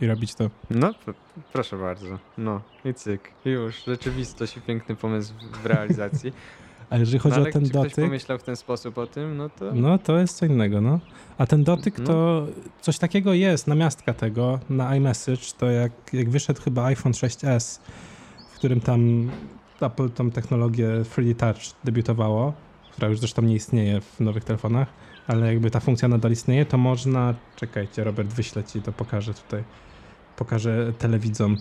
[0.00, 0.50] i robić to.
[0.70, 1.14] No, pr-
[1.52, 2.18] proszę bardzo.
[2.38, 3.30] No i cyk.
[3.44, 5.32] Już, rzeczywistość i piękny pomysł
[5.62, 6.32] w- realizacji.
[6.90, 9.36] A jeżeli chodzi no, o ten czy ktoś dotyk, pomyślał w ten sposób o tym,
[9.36, 9.74] no to...
[9.74, 11.00] No, to jest co innego, no.
[11.38, 12.04] A ten dotyk No.
[12.04, 12.46] to
[12.80, 17.80] coś takiego jest, namiastka tego na iMessage, to jak, jak wyszedł chyba iPhone 6s,
[18.52, 19.30] w którym tam
[19.80, 22.52] Apple tą technologię 3D Touch debiutowało,
[22.98, 24.88] która już zresztą nie istnieje w nowych telefonach,
[25.26, 29.64] ale jakby ta funkcja nadal istnieje, to można, czekajcie, Robert wyślę ci, to pokażę tutaj,
[30.36, 31.56] pokażę telewidzom.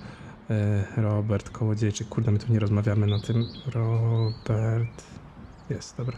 [0.49, 3.45] E, Robert Kołodziejczyk, kurde, my tu nie rozmawiamy na tym.
[3.65, 5.03] Robert,
[5.69, 6.17] jest, dobra.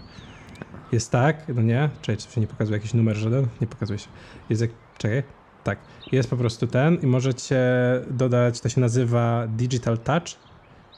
[0.91, 1.89] Jest tak, no nie?
[2.01, 3.47] Czekaj, czy się nie pokazuje jakiś numer żaden?
[3.61, 4.07] Nie pokazuje się.
[4.49, 5.23] Jest jak, czekaj,
[5.63, 5.79] tak.
[6.11, 7.61] Jest po prostu ten i możecie
[8.11, 10.48] dodać, to się nazywa Digital Touch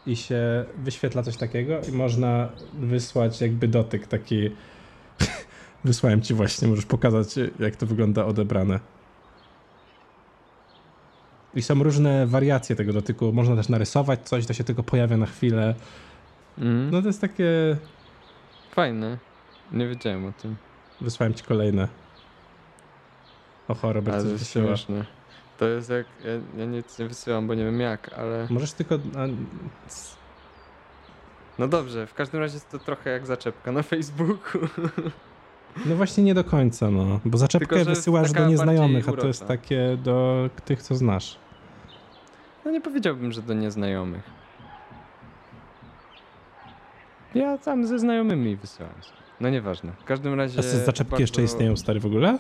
[0.06, 4.50] i się wyświetla coś takiego i można wysłać jakby dotyk taki.
[5.84, 7.28] Wysłałem ci właśnie, możesz pokazać
[7.60, 8.80] jak to wygląda odebrane.
[11.56, 13.34] I są różne wariacje tego dotyku.
[13.34, 15.76] Można też narysować coś, to się tylko pojawia na chwilę.
[16.58, 16.92] Mm.
[16.92, 17.78] No to jest takie.
[18.72, 19.18] Fajne.
[19.72, 20.56] Nie wiedziałem o tym.
[21.02, 21.88] Wysłałem ci kolejne.
[23.68, 25.06] Oho, Robert, Ale coś śmieszne.
[25.62, 26.06] To jest jak...
[26.24, 28.48] Ja, ja nic nie wysyłam, bo nie wiem jak, ale...
[28.50, 28.96] Możesz tylko.
[28.96, 29.20] A,
[31.60, 34.62] No dobrze, w każdym razie jest to trochę jak zaczepka na Facebooku.
[35.86, 37.20] no właśnie nie do końca, no.
[37.26, 41.38] Bo zaczepkę Tylko, wysyłasz do nieznajomych, a to jest takie do tych, co znasz.
[42.66, 44.24] No nie powiedziałbym, że do nieznajomych.
[47.36, 48.94] Ja tam ze znajomymi wysyłam.
[49.40, 49.92] No nieważne.
[50.00, 50.60] W każdym razie...
[50.60, 52.40] A zaczepki bardzo- jeszcze istnieją stary w ogóle?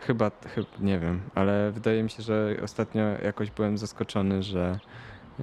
[0.00, 4.78] Chyba, chyba, nie wiem, ale wydaje mi się, że ostatnio jakoś byłem zaskoczony, że,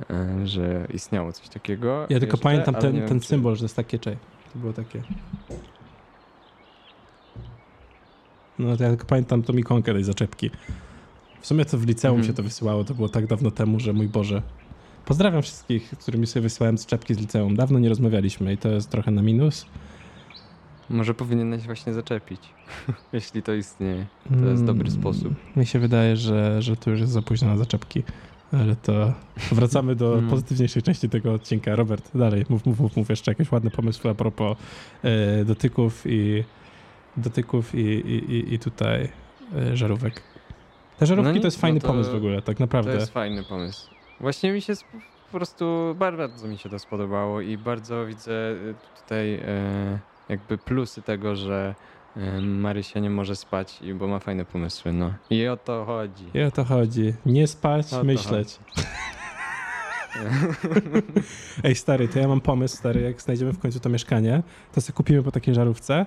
[0.10, 2.02] e, że istniało coś takiego.
[2.10, 4.18] Ja tylko jeszcze, pamiętam ten, wiem, ten czy- symbol, że jest takie czej.
[4.54, 5.02] To było takie.
[8.60, 10.52] No to ja tylko pamiętam tą ikonkę tej zaczepki.
[11.42, 12.28] W sumie to w liceum Mhm.
[12.28, 14.42] się to wysyłało, to było tak dawno temu, że mój Boże.
[15.06, 17.56] Pozdrawiam wszystkich, którymi sobie wysyłałem zaczepki z liceum.
[17.56, 19.66] Dawno nie rozmawialiśmy i to jest trochę na minus.
[20.90, 22.42] Może powinieneś właśnie zaczepić,
[23.14, 24.06] jeśli to istnieje.
[24.40, 25.34] To jest dobry Mm, sposób.
[25.56, 28.04] Mi się wydaje, że, że tu już jest za późno na zaczepki.
[28.54, 29.14] Ale to
[29.52, 30.30] wracamy do Mm.
[30.30, 31.76] pozytywniejszej części tego odcinka.
[31.76, 34.58] Robert, dalej, mów, mów, mów, mów jeszcze jakieś ładne pomysły a propos
[35.04, 36.44] e, dotyków i
[37.18, 39.10] dotyków i, i, i, i tutaj
[39.56, 40.22] e, żarówek.
[41.00, 42.92] Te żarówki No to jest fajny no to- pomysł w ogóle, tak naprawdę.
[42.92, 43.90] To jest fajny pomysł.
[44.20, 44.74] Właśnie mi się
[45.32, 50.00] po prostu bar- bardzo mi się to spodobało i bardzo widzę y, tutaj e,
[50.30, 51.76] jakby plusy tego, że
[52.42, 55.14] Marysia nie może spać, bo ma fajne pomysły, no.
[55.30, 56.26] I o to chodzi.
[56.34, 57.14] I o to chodzi.
[57.26, 58.60] Nie spać, O myśleć.
[61.64, 64.44] Ej, stary, to ja mam pomysł, stary, jak znajdziemy w końcu to mieszkanie,
[64.74, 66.06] to sobie kupimy po takiej żarówce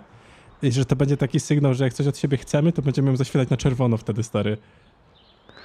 [0.62, 3.16] i że to będzie taki sygnał, że jak coś od siebie chcemy, to będziemy ją
[3.16, 4.58] zaświetlać na czerwono wtedy, stary.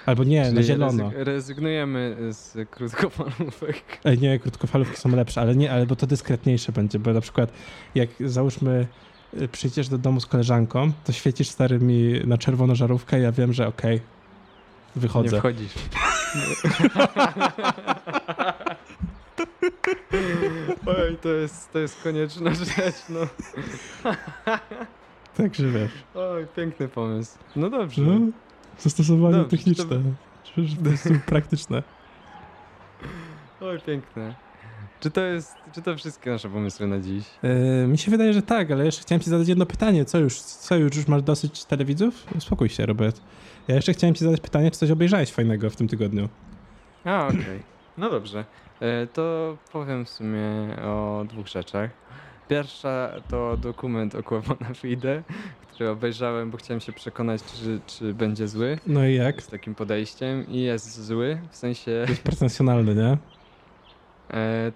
[0.06, 1.10] Albo nie, na Czyli zielono.
[1.10, 3.84] rezyg- rezygnujemy z krótkofalówek.
[4.06, 7.52] Ej, nie, krótkofalówki są lepsze, ale nie, ale bo to dyskretniejsze będzie, bo na przykład
[7.96, 8.88] jak załóżmy
[9.42, 13.32] y, przyjdziesz do domu z koleżanką, to świecisz stary mi na czerwono żarówkę i ja
[13.32, 13.96] wiem, że okej,
[14.96, 15.40] Nie wychodzę.
[15.40, 15.74] wchodzisz.
[20.86, 23.20] Oj, to jest, to jest konieczna rzecz, no.
[25.38, 25.92] Także wiesz.
[26.16, 27.38] Oj, piękny pomysł.
[27.56, 28.02] No dobrze.
[28.02, 28.20] No,
[28.80, 29.86] zastosowanie Dobrze, techniczne.
[29.86, 29.96] to-
[30.44, 31.84] Przecież po prostu praktyczne.
[33.62, 34.36] Oj, piękne.
[35.00, 37.24] Czy to jest, czy to wszystkie nasze pomysły na dziś?
[37.84, 40.06] E, mi się wydaje, że tak, ale jeszcze chciałem ci zadać jedno pytanie.
[40.06, 42.26] Co już, co już, już masz dosyć telewidzów?
[42.38, 43.22] Uspokój się, Robert.
[43.68, 46.30] Ja jeszcze chciałem ci zadać pytanie, czy coś obejrzałeś fajnego w tym tygodniu?
[47.06, 47.64] A, okej.
[47.98, 48.46] No dobrze.
[48.80, 50.42] E, To powiem w sumie
[50.84, 51.90] o dwóch rzeczach.
[52.50, 55.24] Pierwsza to dokument o Kłamona Fide,
[55.74, 59.42] który obejrzałem, bo chciałem się przekonać, czy, czy będzie zły No i jak?
[59.44, 61.92] z takim podejściem i jest zły, w sensie...
[62.10, 63.18] Jest pretensjonalny, nie?
[64.34, 64.72] E,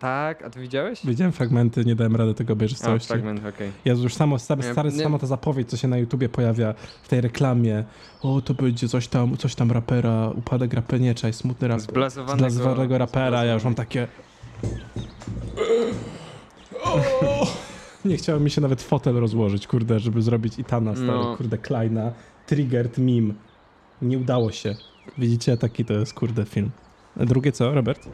[0.00, 1.06] tak, a ty widziałeś?
[1.06, 3.08] Widziałem fragmenty, nie dałem rady tego obejrzeć w całości.
[3.08, 3.72] fragment, okej.
[3.84, 6.74] Jezu, już samo, stary, Nie, stary, nie- sama ta zapowiedź, co się na YouTubie pojawia
[7.02, 7.84] w tej reklamie.
[8.22, 11.80] O, to będzie coś tam, coś tam rapera, upadek rapeniecza i smutny rap.
[11.80, 14.08] Zblazowanego, Zblazowanego rapera, ja już mam takie...
[18.04, 21.36] Nie chciało mi się nawet fotel rozłożyć, kurde, żeby zrobić Itana, stary, No.
[21.36, 22.12] kurde, Kleina.
[22.46, 23.34] Triggered meme.
[24.02, 24.74] Nie udało się.
[25.18, 26.70] Widzicie, taki to jest, kurde, film.
[27.20, 28.08] A drugie co, Robert?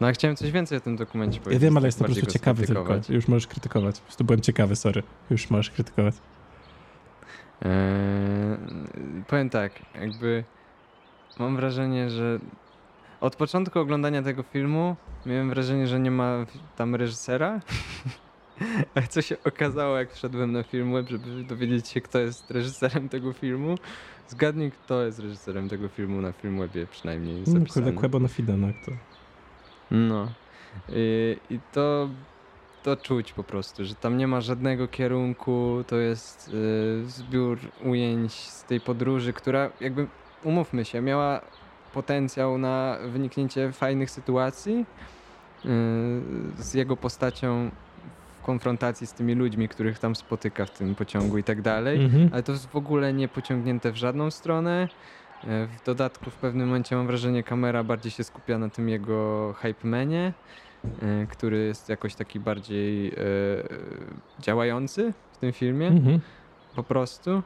[0.00, 1.62] No, ja chciałem coś więcej o tym dokumencie Ja powiedzieć.
[1.62, 2.94] wiem, ale jestem po prostu ciekawy tylko.
[3.08, 3.98] Już możesz krytykować.
[3.98, 5.02] Po prostu byłem ciekawy, sorry.
[5.30, 6.14] Już możesz krytykować.
[7.62, 7.70] Eee,
[9.28, 10.44] powiem tak, jakby
[11.38, 12.38] mam wrażenie, że
[13.24, 14.96] od początku oglądania tego filmu
[15.26, 16.46] miałem wrażenie, że nie ma
[16.76, 17.60] tam reżysera.
[18.94, 23.32] A co się okazało, jak wszedłem na Filmweb, żeby dowiedzieć się, kto jest reżyserem tego
[23.32, 23.74] filmu?
[24.28, 28.66] Zgadnij, kto jest reżyserem tego filmu na Filmwebie przynajmniej No, kurde, Quebo na Fide, no
[28.66, 28.92] jak to.
[29.90, 30.32] No.
[30.88, 32.08] I, I to,
[32.82, 38.32] to czuć po prostu, że tam nie ma żadnego kierunku, to jest y, zbiór ujęć
[38.32, 40.06] z tej podróży, która jakby,
[40.44, 41.40] umówmy się, miała
[41.94, 44.86] potencjał na wyniknięcie fajnych sytuacji
[45.64, 45.68] y,
[46.62, 47.70] z jego postacią
[48.40, 52.04] w konfrontacji z tymi ludźmi, których tam spotyka w tym pociągu i tak dalej.
[52.04, 52.28] Mhm.
[52.32, 54.88] Ale to jest w ogóle nie pociągnięte w żadną stronę.
[55.44, 59.52] E, W dodatku w pewnym momencie mam wrażenie, kamera bardziej się skupia na tym jego
[59.58, 60.32] hype manie,
[61.02, 63.14] e, który jest jakoś taki bardziej e,
[64.40, 66.20] działający w tym filmie, Mhm.
[66.76, 67.30] po prostu.
[67.30, 67.42] E,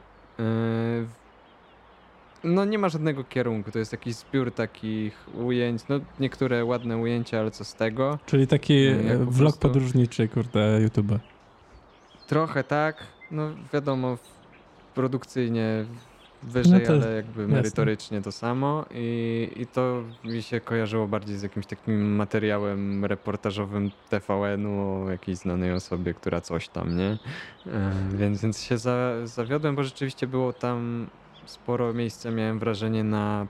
[2.43, 7.39] no nie ma żadnego kierunku, to jest jakiś zbiór takich ujęć, no niektóre ładne ujęcia,
[7.39, 8.19] ale co z tego.
[8.25, 11.19] Czyli taki jak e, po vlog podróżniczy, kurde, YouTube.
[12.27, 14.17] Trochę tak, no wiadomo,
[14.95, 15.85] produkcyjnie
[16.43, 21.37] wyżej, No to ale jakby merytorycznie to samo I, i to mi się kojarzyło bardziej
[21.37, 27.17] z jakimś takim materiałem reportażowym TVN-u o jakiejś znanej osobie, która coś tam, nie?
[27.67, 31.07] E, Więc, więc się za, zawiodłem, bo rzeczywiście było tam
[31.49, 33.47] sporo miejsca, miałem wrażenie na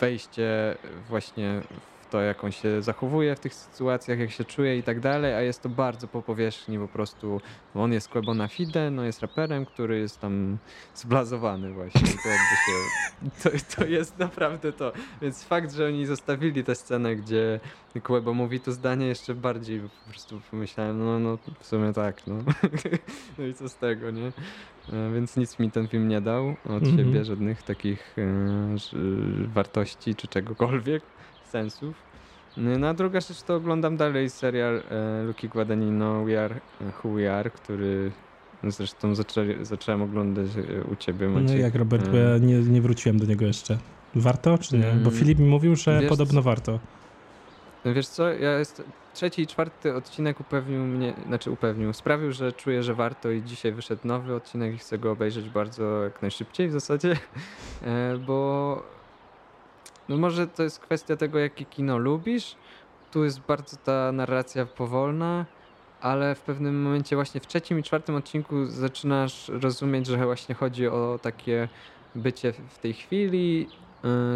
[0.00, 0.76] wejście
[1.08, 1.62] właśnie
[2.12, 5.40] to, jak on się zachowuje w tych sytuacjach, jak się czuje i tak dalej, a
[5.40, 7.40] jest to bardzo po powierzchni po prostu.
[7.74, 10.58] On jest Quebo na Fide, no jest raperem, który jest tam
[10.94, 12.00] zblazowany właśnie.
[12.00, 12.78] To się,
[13.42, 14.92] to, to jest naprawdę to.
[15.22, 17.60] Więc fakt, że oni zostawili tę scenę, gdzie
[18.02, 22.34] Quebo mówi to zdanie jeszcze bardziej po prostu pomyślałem, no, no w sumie tak, no.
[23.38, 24.26] no i co z tego, nie?
[24.92, 26.96] E, Więc nic mi ten film nie dał od Mhm.
[26.96, 31.02] siebie, żadnych takich e, wartości czy czegokolwiek,
[31.52, 31.94] sensów.
[32.56, 37.14] No a druga rzecz to oglądam dalej serial e, Luki Guadagnino We Are e, Who
[37.14, 38.10] We Are, który
[38.64, 41.58] zresztą zaczę, zacząłem oglądać e, u ciebie, No Maciek.
[41.58, 43.78] i jak Robert, bo E, ja nie, nie wróciłem do niego jeszcze.
[44.14, 44.82] Warto czy nie?
[44.84, 46.78] Bo Mm, Filip mi mówił, że wiesz podobno warto.
[47.84, 48.82] No Wiesz co, ja jest
[49.14, 53.72] trzeci i czwarty odcinek upewnił mnie, znaczy upewnił, sprawił, że czuję, że warto i dzisiaj
[53.72, 57.16] wyszedł nowy odcinek i chcę go obejrzeć bardzo jak najszybciej w zasadzie,
[57.82, 58.82] e, bo
[60.08, 62.56] no może to jest kwestia tego, jakie kino lubisz.
[63.12, 65.46] Tu jest bardzo ta narracja powolna,
[66.00, 70.88] ale w pewnym momencie właśnie w trzecim i czwartym odcinku zaczynasz rozumieć, że właśnie chodzi
[70.88, 71.68] o takie
[72.14, 73.66] bycie w tej chwili,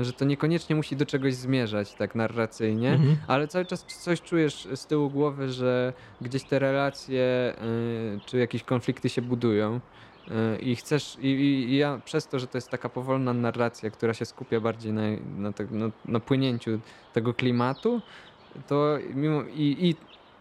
[0.00, 3.16] y, że to niekoniecznie musi do czegoś zmierzać tak narracyjnie, Mhm.
[3.26, 7.54] ale cały czas coś czujesz z tyłu głowy, że gdzieś te relacje
[8.16, 9.80] y, czy jakieś konflikty się budują.
[10.60, 14.24] I chcesz, i, i, ja przez to, że to jest taka powolna narracja, która się
[14.24, 15.02] skupia bardziej na,
[15.38, 16.80] na, te, na, na płynięciu
[17.12, 18.00] tego klimatu,
[18.66, 19.94] to mimo i, i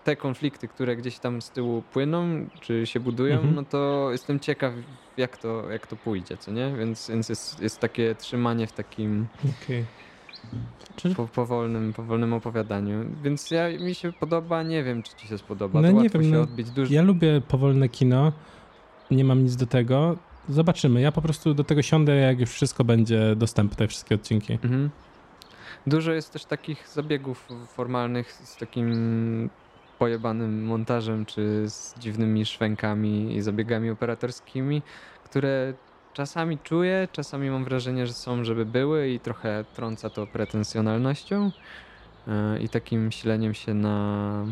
[0.03, 3.55] te konflikty, które gdzieś tam z tyłu płyną, czy się budują, Mhm.
[3.55, 4.73] no to jestem ciekaw,
[5.17, 6.73] jak to, jak to pójdzie, co nie?
[6.77, 9.27] Więc, więc jest, jest takie trzymanie w takim
[9.63, 9.85] Okej.
[10.95, 13.05] Czy- po, powolnym, powolnym opowiadaniu.
[13.23, 15.81] Więc ja, mi się podoba, nie wiem, czy ci się spodoba.
[15.81, 16.93] No to nie łatwo wiem, się no, odbić dużo.
[16.93, 18.31] Ja lubię powolne kino.
[19.11, 20.15] Nie mam nic do tego.
[20.49, 21.01] Zobaczymy.
[21.01, 24.53] Ja po prostu do tego siądę, jak już wszystko będzie dostępne, wszystkie odcinki.
[24.53, 24.89] Mhm.
[25.87, 29.49] Dużo jest też takich zabiegów formalnych z takim
[29.99, 34.81] pojebanym montażem, czy z dziwnymi szwękami i zabiegami operatorskimi,
[35.23, 35.73] które
[36.13, 41.51] czasami czuję, czasami mam wrażenie, że są, żeby były i trochę trąca to pretensjonalnością
[42.27, 44.45] yy, i takim sileniem się na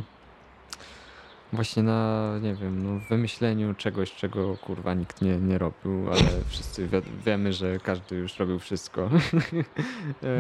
[1.54, 6.88] właśnie na, nie wiem, no, wymyśleniu czegoś, czego kurwa nikt nie, nie robił, ale wszyscy
[6.88, 9.10] wi- wiemy, że każdy już robił wszystko.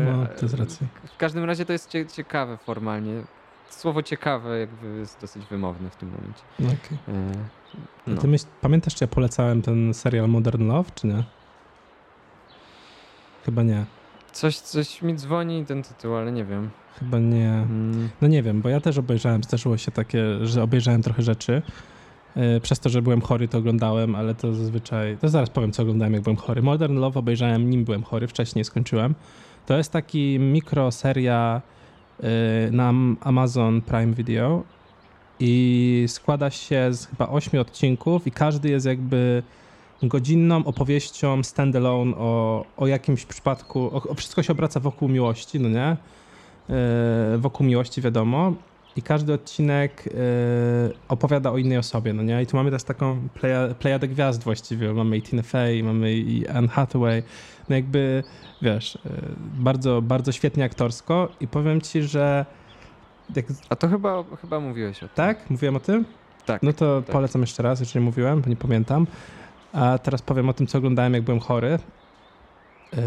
[0.05, 0.87] No, to jest E, racja.
[1.13, 3.23] w każdym razie to jest cie, ciekawe formalnie.
[3.69, 6.43] Słowo ciekawe jakby jest dosyć wymowne w tym momencie.
[6.59, 6.97] Okej.
[7.07, 7.31] E,
[8.07, 8.21] A no.
[8.21, 11.23] Ty myśl, pamiętasz, czy ja polecałem ten serial Modern Love, czy nie?
[13.45, 13.85] Chyba nie.
[14.33, 16.69] Coś, coś mi dzwoni ten tytuł, ale nie wiem.
[16.99, 17.49] Chyba nie.
[17.49, 21.61] Mm, No nie wiem, bo ja też obejrzałem, zdarzyło się takie, że obejrzałem trochę rzeczy.
[22.35, 25.17] Yy, Przez to, że byłem chory, to oglądałem, ale to zazwyczaj.
[25.17, 26.61] To zaraz powiem, co oglądałem, jak byłem chory.
[26.61, 29.15] Modern Love obejrzałem, nim byłem chory, wcześniej skończyłem.
[29.65, 31.61] To jest taki mikroseria
[32.19, 32.27] yy,
[32.71, 34.63] na Am- Amazon Prime Video
[35.39, 39.43] i składa się z chyba ośmiu odcinków, i każdy jest jakby
[40.07, 43.79] godzinną opowieścią standalone o, o jakimś przypadku.
[43.79, 45.97] O, o wszystko się obraca wokół miłości, no nie?
[46.69, 48.53] e, wokół miłości, wiadomo.
[48.95, 50.11] I każdy odcinek e,
[51.07, 52.41] opowiada o innej osobie, no nie?
[52.41, 54.93] I tu mamy też taką pleja, plejadę gwiazd właściwie.
[54.93, 57.23] Mamy i Tina Fey, mamy i Anne Hathaway.
[57.69, 58.23] No jakby,
[58.61, 58.99] wiesz, e,
[59.39, 62.45] bardzo, bardzo świetnie aktorsko i powiem ci, że
[63.35, 65.09] jak, A to chyba, chyba mówiłeś o tym.
[65.15, 65.49] tak?
[65.49, 66.05] Mówiłem o tym?
[66.45, 66.63] Tak.
[66.63, 67.11] No to tak.
[67.13, 69.07] polecam jeszcze raz, jeżeli mówiłem, bo nie pamiętam.
[69.73, 71.79] A teraz powiem o tym, co oglądałem, jak byłem chory.
[72.93, 72.99] Yy,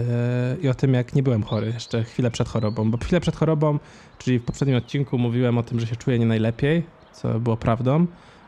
[0.62, 2.90] I o tym, jak nie byłem chory, jeszcze chwilę przed chorobą.
[2.90, 3.78] Bo chwilę przed chorobą,
[4.18, 6.82] czyli w poprzednim odcinku, mówiłem o tym, że się czuję nie najlepiej,
[7.12, 8.06] co było prawdą.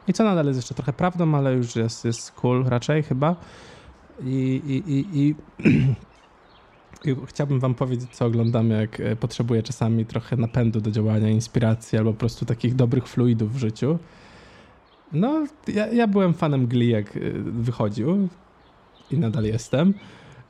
[0.09, 3.37] I co nadal jest jeszcze trochę prawdą, ale już jest, jest cool raczej chyba.
[4.25, 5.35] I, i, i, i,
[7.11, 11.99] i chciałbym wam powiedzieć, co oglądam, jak e, potrzebuję czasami trochę napędu do działania, inspiracji
[11.99, 13.99] albo po prostu takich dobrych fluidów w życiu.
[15.13, 18.29] No, ja, ja byłem fanem Glee, jak y, wychodził
[19.11, 19.95] i nadal jestem.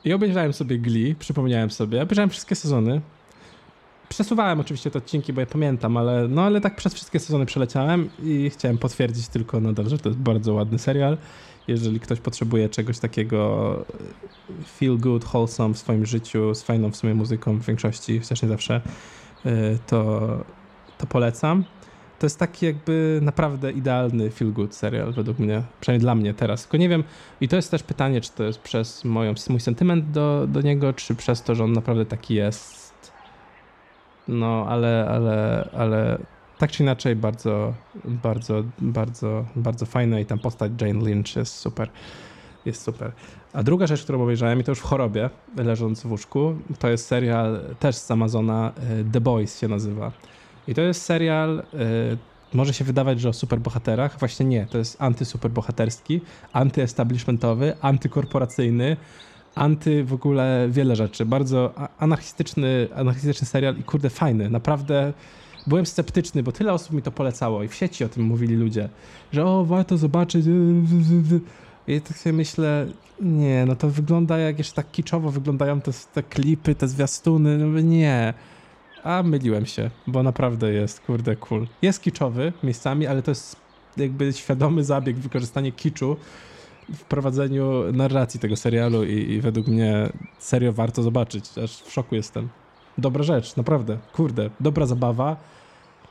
[0.04, 3.00] I obejrzałem sobie Glee, przypomniałem sobie, obejrzałem wszystkie sezony.
[4.08, 8.10] Przesuwałem oczywiście te odcinki, bo je pamiętam, ale, no, ale tak przez wszystkie sezony przeleciałem
[8.22, 11.18] i chciałem potwierdzić tylko nadal, że to jest bardzo ładny serial
[11.68, 13.74] jeżeli ktoś potrzebuje czegoś takiego
[14.60, 18.42] e, feel good, wholesome w swoim życiu, z fajną w sumie muzyką w większości, chociaż
[18.42, 18.80] nie zawsze,
[19.44, 19.50] e,
[19.86, 20.28] to,
[20.98, 21.64] to polecam.
[22.18, 26.62] To jest taki jakby naprawdę idealny feel good serial według mnie, przynajmniej dla mnie teraz.
[26.62, 27.04] Tylko nie wiem,
[27.40, 30.92] i to jest też pytanie, czy to jest przez moją, mój sentyment do, do niego,
[30.92, 33.12] czy przez to, że on naprawdę taki jest.
[34.28, 36.18] No, ale, ale, ale
[36.58, 37.74] tak czy inaczej bardzo,
[38.04, 41.90] bardzo, bardzo, bardzo fajne i tam postać Jane Lynch jest super.
[42.64, 43.12] Jest super.
[43.52, 47.06] A druga rzecz, którą obejrzałem i to już w chorobie, leżąc w łóżku, to jest
[47.06, 50.12] serial też z Amazona, y, The Boys się nazywa.
[50.68, 52.16] I to jest serial, y,
[52.54, 56.20] może się wydawać, że o superbohaterach, właśnie nie, to jest antysuperbohaterski,
[56.52, 58.96] antyestablishmentowy, antykorporacyjny,
[59.54, 61.26] anty w ogóle wiele rzeczy.
[61.26, 65.12] Bardzo anarchistyczny, anarchistyczny serial i kurde fajny, naprawdę
[65.66, 68.88] byłem sceptyczny, bo tyle osób mi to polecało i w sieci o tym mówili ludzie,
[69.32, 70.46] że o, warto zobaczyć.
[71.88, 72.86] I tak sobie myślę,
[73.20, 77.80] nie, no to wygląda jak jeszcze tak kiczowo wyglądają te, te klipy, te zwiastuny, no
[77.80, 78.34] nie.
[79.04, 81.66] A myliłem się, bo naprawdę jest, kurde, cool.
[81.82, 83.56] Jest kiczowy miejscami, ale to jest
[83.96, 86.16] jakby świadomy zabieg, wykorzystanie kiczu
[86.94, 90.08] w prowadzeniu narracji tego serialu i, i według mnie
[90.38, 92.48] serio warto zobaczyć, aż w szoku jestem.
[92.98, 95.36] Dobra rzecz, naprawdę, kurde, dobra zabawa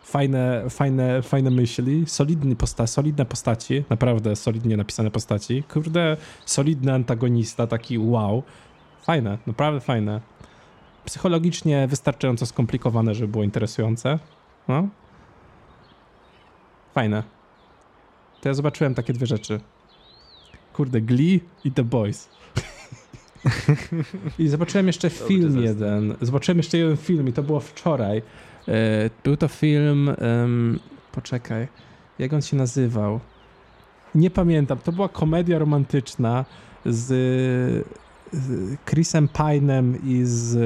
[0.07, 5.64] fajne, fajne, fajne myśli, solidny posta solidne postaci, naprawdę solidnie napisane postaci.
[5.64, 8.43] Kurde, solidny antagonista, taki wow.
[9.01, 10.22] Fajne, naprawdę fajne.
[11.08, 14.20] Psychologicznie wystarczająco skomplikowane, żeby było interesujące.
[14.68, 14.88] No.
[16.94, 17.24] Fajne.
[18.42, 19.60] To ja zobaczyłem takie dwie rzeczy.
[20.74, 22.30] Kurde, Glee i The Boys.
[24.40, 26.16] I zobaczyłem jeszcze film jeden.
[26.22, 28.22] Zobaczyłem jeszcze jeden film i to było wczoraj.
[28.68, 30.80] E, był to film, um,
[31.12, 31.68] poczekaj,
[32.20, 33.20] jak on się nazywał?
[34.16, 34.78] Nie pamiętam.
[34.78, 36.46] To była komedia romantyczna
[36.86, 38.07] z, z
[38.86, 40.58] Chrisem Pine'em i z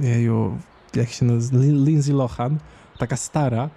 [0.00, 0.58] jeju,
[0.94, 2.58] jak się nazywa, Lindsay Lohan,
[2.98, 3.70] taka stara.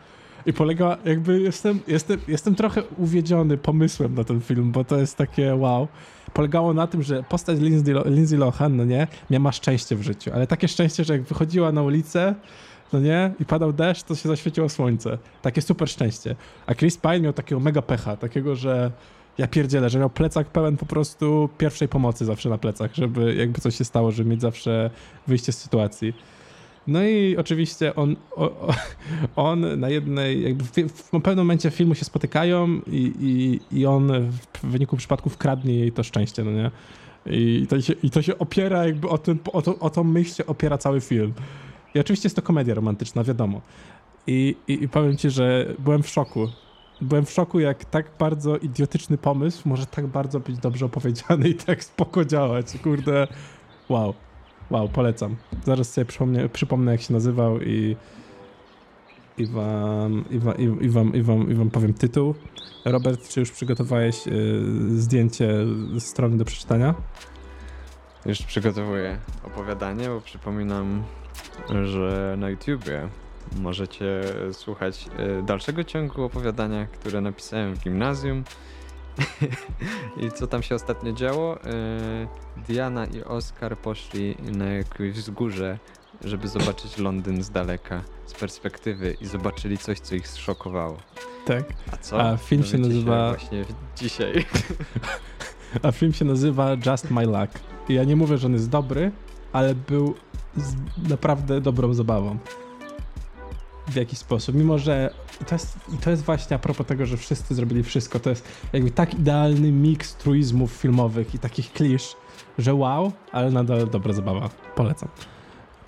[0.46, 5.18] I polega, jakby jestem, jestem, jestem trochę uwiedziony pomysłem na ten film, bo to jest
[5.18, 5.88] takie wow.
[6.34, 10.48] Polegało na tym, że postać Lindsay, Lindsay Lohan, no nie, miała szczęście w życiu, ale
[10.48, 12.36] takie szczęście, że jak wychodziła na ulicę,
[12.94, 13.34] no nie?
[13.40, 15.18] I padał deszcz, to się zaświeciło słońce.
[15.42, 16.36] Takie super szczęście.
[16.68, 18.92] A Chris Pine miał takiego mega pecha, takiego, że
[19.38, 23.62] ja pierdzielę, że miał plecak pełen po prostu pierwszej pomocy zawsze na plecach, żeby jakby
[23.62, 24.90] coś się stało, żeby mieć zawsze
[25.28, 26.14] wyjście z sytuacji.
[26.88, 28.16] No i oczywiście on,
[29.36, 34.12] on na jednej, jakby w, w, pewnym momencie filmu się spotykają i, i, i on
[34.32, 36.72] w wyniku przypadku wkradnie jej to szczęście, no nie?
[37.26, 40.36] I to się, i to się opiera jakby o, ten, o, to, o tą myśl
[40.36, 41.34] się opiera cały film.
[41.96, 43.62] I oczywiście jest to komedia romantyczna, wiadomo.
[44.28, 46.48] I, i, I powiem ci, że byłem w szoku.
[47.02, 51.56] Byłem w szoku, jak tak bardzo idiotyczny pomysł może tak bardzo być dobrze opowiedziany i
[51.56, 52.66] tak spoko działać.
[52.84, 53.28] Kurde,
[53.90, 54.14] wow.
[54.70, 55.36] Wow, polecam.
[55.66, 57.96] Zaraz sobie przypomnę, przypomnę jak się nazywał i,
[59.38, 62.36] i, wam, i, wam, i, wam, i, wam, i wam powiem tytuł.
[62.86, 64.62] Robert, czy już przygotowałeś y,
[65.00, 65.50] zdjęcie
[66.00, 66.96] strony do przeczytania?
[68.26, 71.04] Już przygotowuję opowiadanie, bo przypominam
[71.86, 73.10] że na YouTubie
[73.56, 74.22] możecie
[74.52, 78.44] słuchać e, dalszego ciągu opowiadania, które napisałem w gimnazjum.
[80.22, 81.64] I co tam się ostatnio działo?
[81.64, 81.68] E,
[82.68, 85.80] Diana i Oskar poszli na jakieś wzgórze,
[86.24, 90.98] żeby zobaczyć Londyn z daleka, z perspektywy i zobaczyli coś, co ich zszokowało.
[91.46, 91.64] Tak.
[91.92, 92.22] A co?
[92.22, 93.32] A film się nazywa...
[93.32, 93.66] Się właśnie
[93.98, 94.46] dzisiaj.
[95.84, 97.60] A film się nazywa Just My Luck.
[97.90, 99.12] I ja nie mówię, że on jest dobry,
[99.54, 100.16] ale był
[101.10, 102.38] naprawdę dobrą zabawą.
[103.88, 104.56] W jakiś sposób.
[104.56, 105.14] Mimo, że
[105.48, 108.20] to jest, to jest właśnie a propos tego, że wszyscy zrobili wszystko.
[108.20, 112.16] To jest jakby tak idealny miks truizmów filmowych i takich klisz,
[112.58, 114.50] że wow, ale nadal dobra zabawa.
[114.76, 115.10] Polecam.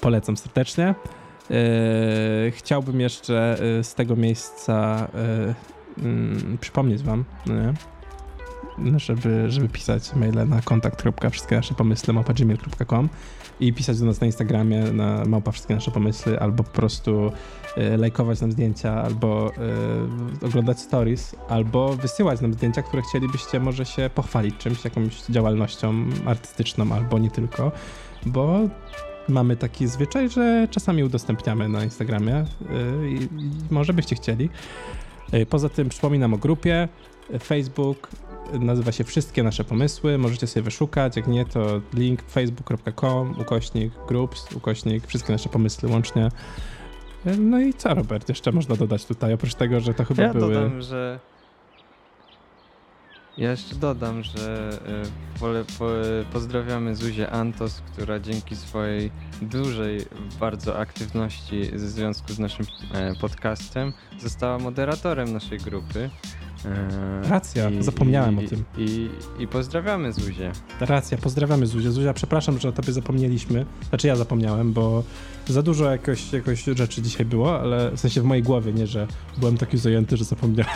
[0.01, 0.95] Polecam serdecznie.
[1.49, 5.07] Yy, chciałbym jeszcze yy, z tego miejsca
[5.97, 6.07] yy,
[6.51, 7.73] yy, przypomnieć wam, nie?
[8.99, 11.03] żeby, żeby pisać maile na kontakt.
[11.31, 12.13] wszystkie nasze pomysły
[13.59, 17.31] i pisać do nas na Instagramie na małpa wszystkie nasze pomysły, albo po prostu
[17.77, 19.51] y, lajkować nam zdjęcia, albo
[20.41, 25.93] y, oglądać stories, albo wysyłać nam zdjęcia, które chcielibyście może się pochwalić czymś, jakąś działalnością
[26.25, 27.71] artystyczną, albo nie tylko,
[28.25, 28.59] bo
[29.29, 32.45] mamy taki zwyczaj, że czasami udostępniamy na Instagramie y,
[33.09, 33.27] i
[33.71, 34.49] może byście chcieli.
[35.49, 36.87] Poza tym przypominam o grupie
[37.43, 38.09] Facebook,
[38.53, 40.17] nazywa się Wszystkie nasze pomysły.
[40.17, 41.17] Możecie sobie wyszukać.
[41.17, 46.29] Jak nie, to link facebook.com, ukośnik groups, ukośnik Wszystkie nasze pomysły łącznie.
[47.39, 50.53] No i co, Robert, jeszcze można dodać tutaj, oprócz tego, że to chyba ja były...
[50.53, 51.19] Dodam, że
[53.37, 54.69] Ja jeszcze dodam, że
[55.35, 55.85] e, pole, po,
[56.33, 59.11] pozdrawiamy Zuzię Antos, która dzięki swojej
[59.41, 60.05] dużej
[60.39, 66.09] bardzo aktywności w związku z naszym e, podcastem została moderatorem naszej grupy.
[66.65, 68.63] E, Racja, zapomniałem o tym.
[68.77, 69.09] I,
[69.39, 70.51] I pozdrawiamy Zuzię.
[70.79, 71.91] Racja, pozdrawiamy Zuzia.
[71.91, 73.65] Zuzia, przepraszam, że o tobie zapomnieliśmy.
[73.89, 75.03] Znaczy ja zapomniałem, bo
[75.47, 79.07] za dużo jakoś, jakoś rzeczy dzisiaj było, ale w sensie w mojej głowie, nie, że
[79.37, 80.73] byłem taki zajęty, że zapomniałem.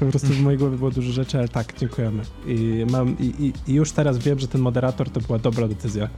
[0.00, 2.22] Po prostu w mojej głowie było dużo rzeczy, ale tak, dziękujemy.
[2.46, 6.08] I, mam, i, i, już teraz wiem, że ten moderator to była dobra decyzja.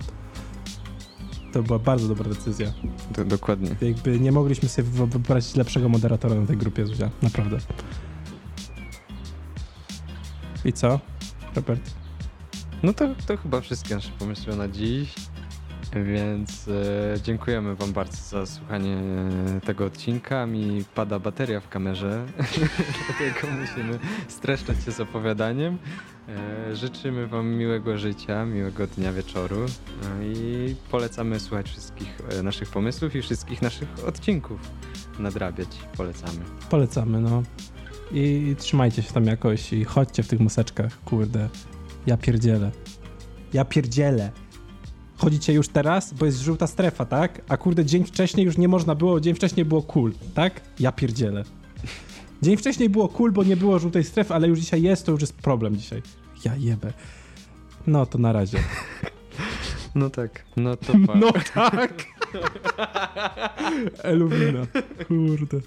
[1.52, 2.72] To była bardzo dobra decyzja.
[3.16, 3.76] Do, dokładnie.
[3.80, 7.10] Jakby nie mogliśmy sobie wy- wybrać lepszego moderatora na tej grupie, Zuzia.
[7.22, 7.58] Naprawdę.
[10.64, 11.00] I co,
[11.54, 11.90] Robert?
[12.82, 15.14] No to, to chyba wszystkie nasze pomysły na dziś.
[15.92, 18.96] Więc e, dziękujemy Wam bardzo za słuchanie
[19.56, 20.46] e, tego odcinka.
[20.46, 22.26] Mi pada bateria w kamerze,
[23.06, 23.98] dlatego musimy
[24.28, 25.78] streszczać się z opowiadaniem.
[26.28, 32.70] E, życzymy Wam miłego życia, miłego dnia, wieczoru e, i polecamy słuchać wszystkich e, naszych
[32.70, 34.60] pomysłów i wszystkich naszych odcinków.
[35.18, 36.40] Nadrabiać polecamy.
[36.70, 37.42] Polecamy, no.
[38.12, 41.48] I trzymajcie się tam jakoś i chodźcie w tych maseczkach, kurde.
[42.06, 42.70] Ja pierdzielę.
[43.52, 44.30] Ja pierdzielę.
[45.18, 47.42] Chodzicie już teraz, bo jest żółta strefa, tak?
[47.48, 50.60] A kurde, dzień wcześniej już nie można było, dzień wcześniej było cool, tak?
[50.80, 51.44] Ja pierdzielę.
[52.42, 55.20] Dzień wcześniej było cool, bo nie było żółtej strefy, ale już dzisiaj jest, to już
[55.20, 56.02] jest problem dzisiaj.
[56.44, 56.92] Ja jebę.
[57.86, 58.58] No to na razie.
[59.94, 60.44] No tak.
[60.56, 61.14] No to pa.
[61.14, 62.04] No tak.
[64.02, 64.66] Eluwina.
[65.08, 65.60] Kurde.